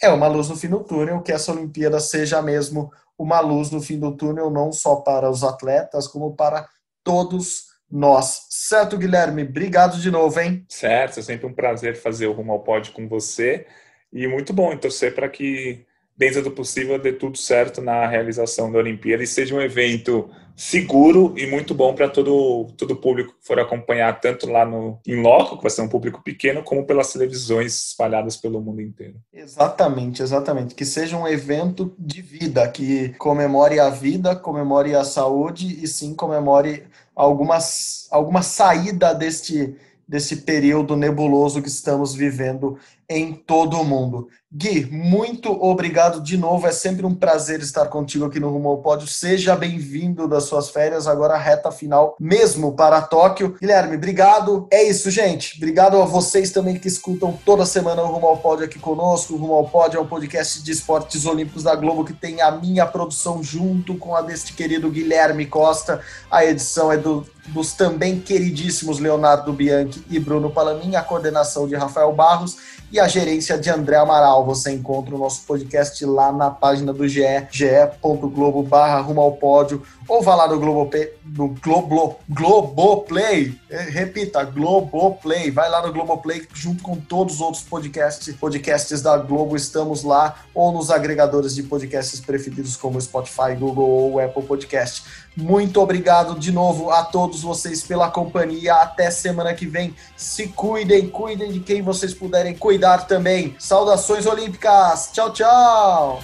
é 0.01 0.09
uma 0.09 0.27
luz 0.27 0.49
no 0.49 0.55
fim 0.55 0.67
do 0.67 0.83
túnel, 0.83 1.21
que 1.21 1.31
essa 1.31 1.51
Olimpíada 1.51 1.99
seja 1.99 2.41
mesmo 2.41 2.91
uma 3.17 3.39
luz 3.39 3.71
no 3.71 3.81
fim 3.81 3.97
do 3.97 4.15
túnel, 4.15 4.49
não 4.49 4.71
só 4.71 4.97
para 4.97 5.29
os 5.29 5.43
atletas, 5.43 6.07
como 6.07 6.35
para 6.35 6.67
todos 7.03 7.67
nós. 7.89 8.47
Certo, 8.49 8.97
Guilherme? 8.97 9.43
Obrigado 9.43 9.97
de 9.99 10.09
novo, 10.09 10.39
hein? 10.39 10.65
Certo, 10.67 11.19
é 11.19 11.23
sempre 11.23 11.45
um 11.45 11.53
prazer 11.53 11.95
fazer 11.95 12.27
o 12.27 12.33
Rumo 12.33 12.51
ao 12.51 12.63
Pódio 12.63 12.91
com 12.91 13.07
você. 13.07 13.67
E 14.11 14.27
muito 14.27 14.51
bom 14.51 14.75
torcer 14.77 15.13
para 15.13 15.29
que 15.29 15.85
dentro 16.23 16.41
do 16.41 16.51
possível, 16.51 16.97
dê 16.97 17.11
tudo 17.11 17.37
certo 17.37 17.81
na 17.81 18.07
realização 18.07 18.71
da 18.71 18.79
Olimpíada 18.79 19.21
e 19.21 19.27
seja 19.27 19.53
um 19.53 19.61
evento 19.61 20.29
seguro 20.55 21.33
e 21.35 21.45
muito 21.47 21.73
bom 21.73 21.93
para 21.93 22.07
todo 22.07 22.67
todo 22.77 22.95
público 22.95 23.33
que 23.33 23.45
for 23.45 23.59
acompanhar 23.59 24.21
tanto 24.21 24.49
lá 24.49 24.65
no 24.65 24.99
em 25.05 25.21
loco, 25.21 25.57
que 25.57 25.63
vai 25.63 25.71
ser 25.71 25.81
um 25.81 25.89
público 25.89 26.23
pequeno, 26.23 26.63
como 26.63 26.85
pelas 26.85 27.11
televisões 27.11 27.89
espalhadas 27.89 28.37
pelo 28.37 28.61
mundo 28.61 28.81
inteiro. 28.81 29.15
Exatamente, 29.33 30.21
exatamente. 30.21 30.75
Que 30.75 30.85
seja 30.85 31.17
um 31.17 31.27
evento 31.27 31.93
de 31.99 32.21
vida, 32.21 32.65
que 32.69 33.09
comemore 33.17 33.79
a 33.79 33.89
vida, 33.89 34.33
comemore 34.33 34.95
a 34.95 35.03
saúde 35.03 35.83
e 35.83 35.87
sim 35.87 36.15
comemore 36.15 36.83
algumas, 37.13 38.07
alguma 38.11 38.41
saída 38.43 39.13
deste, 39.13 39.75
desse 40.07 40.37
período 40.37 40.95
nebuloso 40.95 41.61
que 41.61 41.67
estamos 41.67 42.13
vivendo 42.13 42.77
em 43.13 43.33
todo 43.33 43.79
o 43.79 43.85
mundo. 43.85 44.27
Gui, 44.55 44.85
muito 44.91 45.51
obrigado 45.51 46.21
de 46.21 46.37
novo. 46.37 46.67
É 46.67 46.71
sempre 46.71 47.03
um 47.05 47.15
prazer 47.15 47.59
estar 47.61 47.87
contigo 47.87 48.25
aqui 48.25 48.39
no 48.39 48.51
Rumo 48.51 48.69
ao 48.69 48.77
Pódio. 48.83 49.07
Seja 49.07 49.55
bem-vindo 49.55 50.27
das 50.27 50.43
suas 50.43 50.69
férias, 50.69 51.07
agora 51.07 51.35
reta 51.35 51.71
final 51.71 52.15
mesmo 52.19 52.75
para 52.75 53.01
Tóquio. 53.01 53.55
Guilherme, 53.59 53.95
obrigado. 53.95 54.67
É 54.71 54.83
isso, 54.83 55.09
gente. 55.09 55.57
Obrigado 55.57 55.99
a 55.99 56.05
vocês 56.05 56.51
também 56.51 56.77
que 56.77 56.87
escutam 56.87 57.37
toda 57.43 57.65
semana 57.65 58.03
o 58.03 58.07
Rumo 58.07 58.27
ao 58.27 58.37
Pódio 58.37 58.65
aqui 58.65 58.77
conosco. 58.77 59.33
O 59.33 59.37
Rumo 59.37 59.53
ao 59.55 59.67
Pódio 59.67 59.97
é 59.97 60.01
um 60.01 60.05
podcast 60.05 60.61
de 60.61 60.71
esportes 60.71 61.25
olímpicos 61.25 61.63
da 61.63 61.75
Globo 61.75 62.05
que 62.05 62.13
tem 62.13 62.39
a 62.39 62.51
minha 62.51 62.85
produção 62.85 63.41
junto 63.41 63.95
com 63.95 64.15
a 64.15 64.21
deste 64.21 64.53
querido 64.53 64.91
Guilherme 64.91 65.47
Costa. 65.47 65.99
A 66.29 66.45
edição 66.45 66.91
é 66.91 66.97
do, 66.97 67.25
dos 67.47 67.73
também 67.73 68.19
queridíssimos 68.19 68.99
Leonardo 68.99 69.51
Bianchi 69.51 70.03
e 70.11 70.19
Bruno 70.19 70.51
Palamin, 70.51 70.95
a 70.95 71.01
coordenação 71.01 71.67
de 71.67 71.73
Rafael 71.73 72.13
Barros 72.13 72.82
e 72.93 72.99
a 72.99 73.07
gerência 73.07 73.57
de 73.57 73.71
André 73.71 73.95
Amaral. 73.95 74.45
Você 74.45 74.71
encontra 74.71 75.15
o 75.15 75.17
nosso 75.17 75.41
podcast 75.47 76.05
lá 76.05 76.31
na 76.31 76.51
página 76.51 76.93
do 76.93 77.07
GE, 77.07 77.23
ge.globo 77.49 78.61
barra 78.61 79.01
rumo 79.01 79.19
ao 79.19 79.31
pódio, 79.31 79.81
ou 80.07 80.21
vá 80.21 80.35
lá 80.35 80.47
no 80.47 80.59
Globoplay, 80.59 81.11
no 81.25 81.47
Globo, 81.49 82.19
Globoplay, 82.29 83.57
é, 83.67 83.81
repita, 83.81 84.43
Globoplay, 84.43 85.49
vai 85.49 85.69
lá 85.69 85.81
no 85.81 85.91
Globoplay 85.91 86.45
junto 86.53 86.83
com 86.83 86.95
todos 86.95 87.35
os 87.35 87.41
outros 87.41 87.63
podcasts, 87.63 88.35
podcasts 88.35 89.01
da 89.01 89.17
Globo, 89.17 89.55
estamos 89.55 90.03
lá, 90.03 90.35
ou 90.53 90.71
nos 90.71 90.91
agregadores 90.91 91.55
de 91.55 91.63
podcasts 91.63 92.19
preferidos 92.19 92.77
como 92.77 93.01
Spotify, 93.01 93.55
Google 93.57 93.89
ou 93.89 94.19
Apple 94.19 94.43
Podcast. 94.43 95.03
Muito 95.35 95.81
obrigado 95.81 96.37
de 96.39 96.51
novo 96.51 96.91
a 96.91 97.03
todos 97.03 97.41
vocês 97.41 97.83
pela 97.83 98.09
companhia. 98.09 98.75
Até 98.75 99.09
semana 99.09 99.53
que 99.53 99.65
vem. 99.65 99.95
Se 100.15 100.47
cuidem, 100.49 101.09
cuidem 101.09 101.51
de 101.51 101.59
quem 101.59 101.81
vocês 101.81 102.13
puderem 102.13 102.55
cuidar 102.55 103.07
também. 103.07 103.55
Saudações 103.57 104.25
olímpicas. 104.25 105.09
Tchau, 105.11 105.33
tchau. 105.33 106.19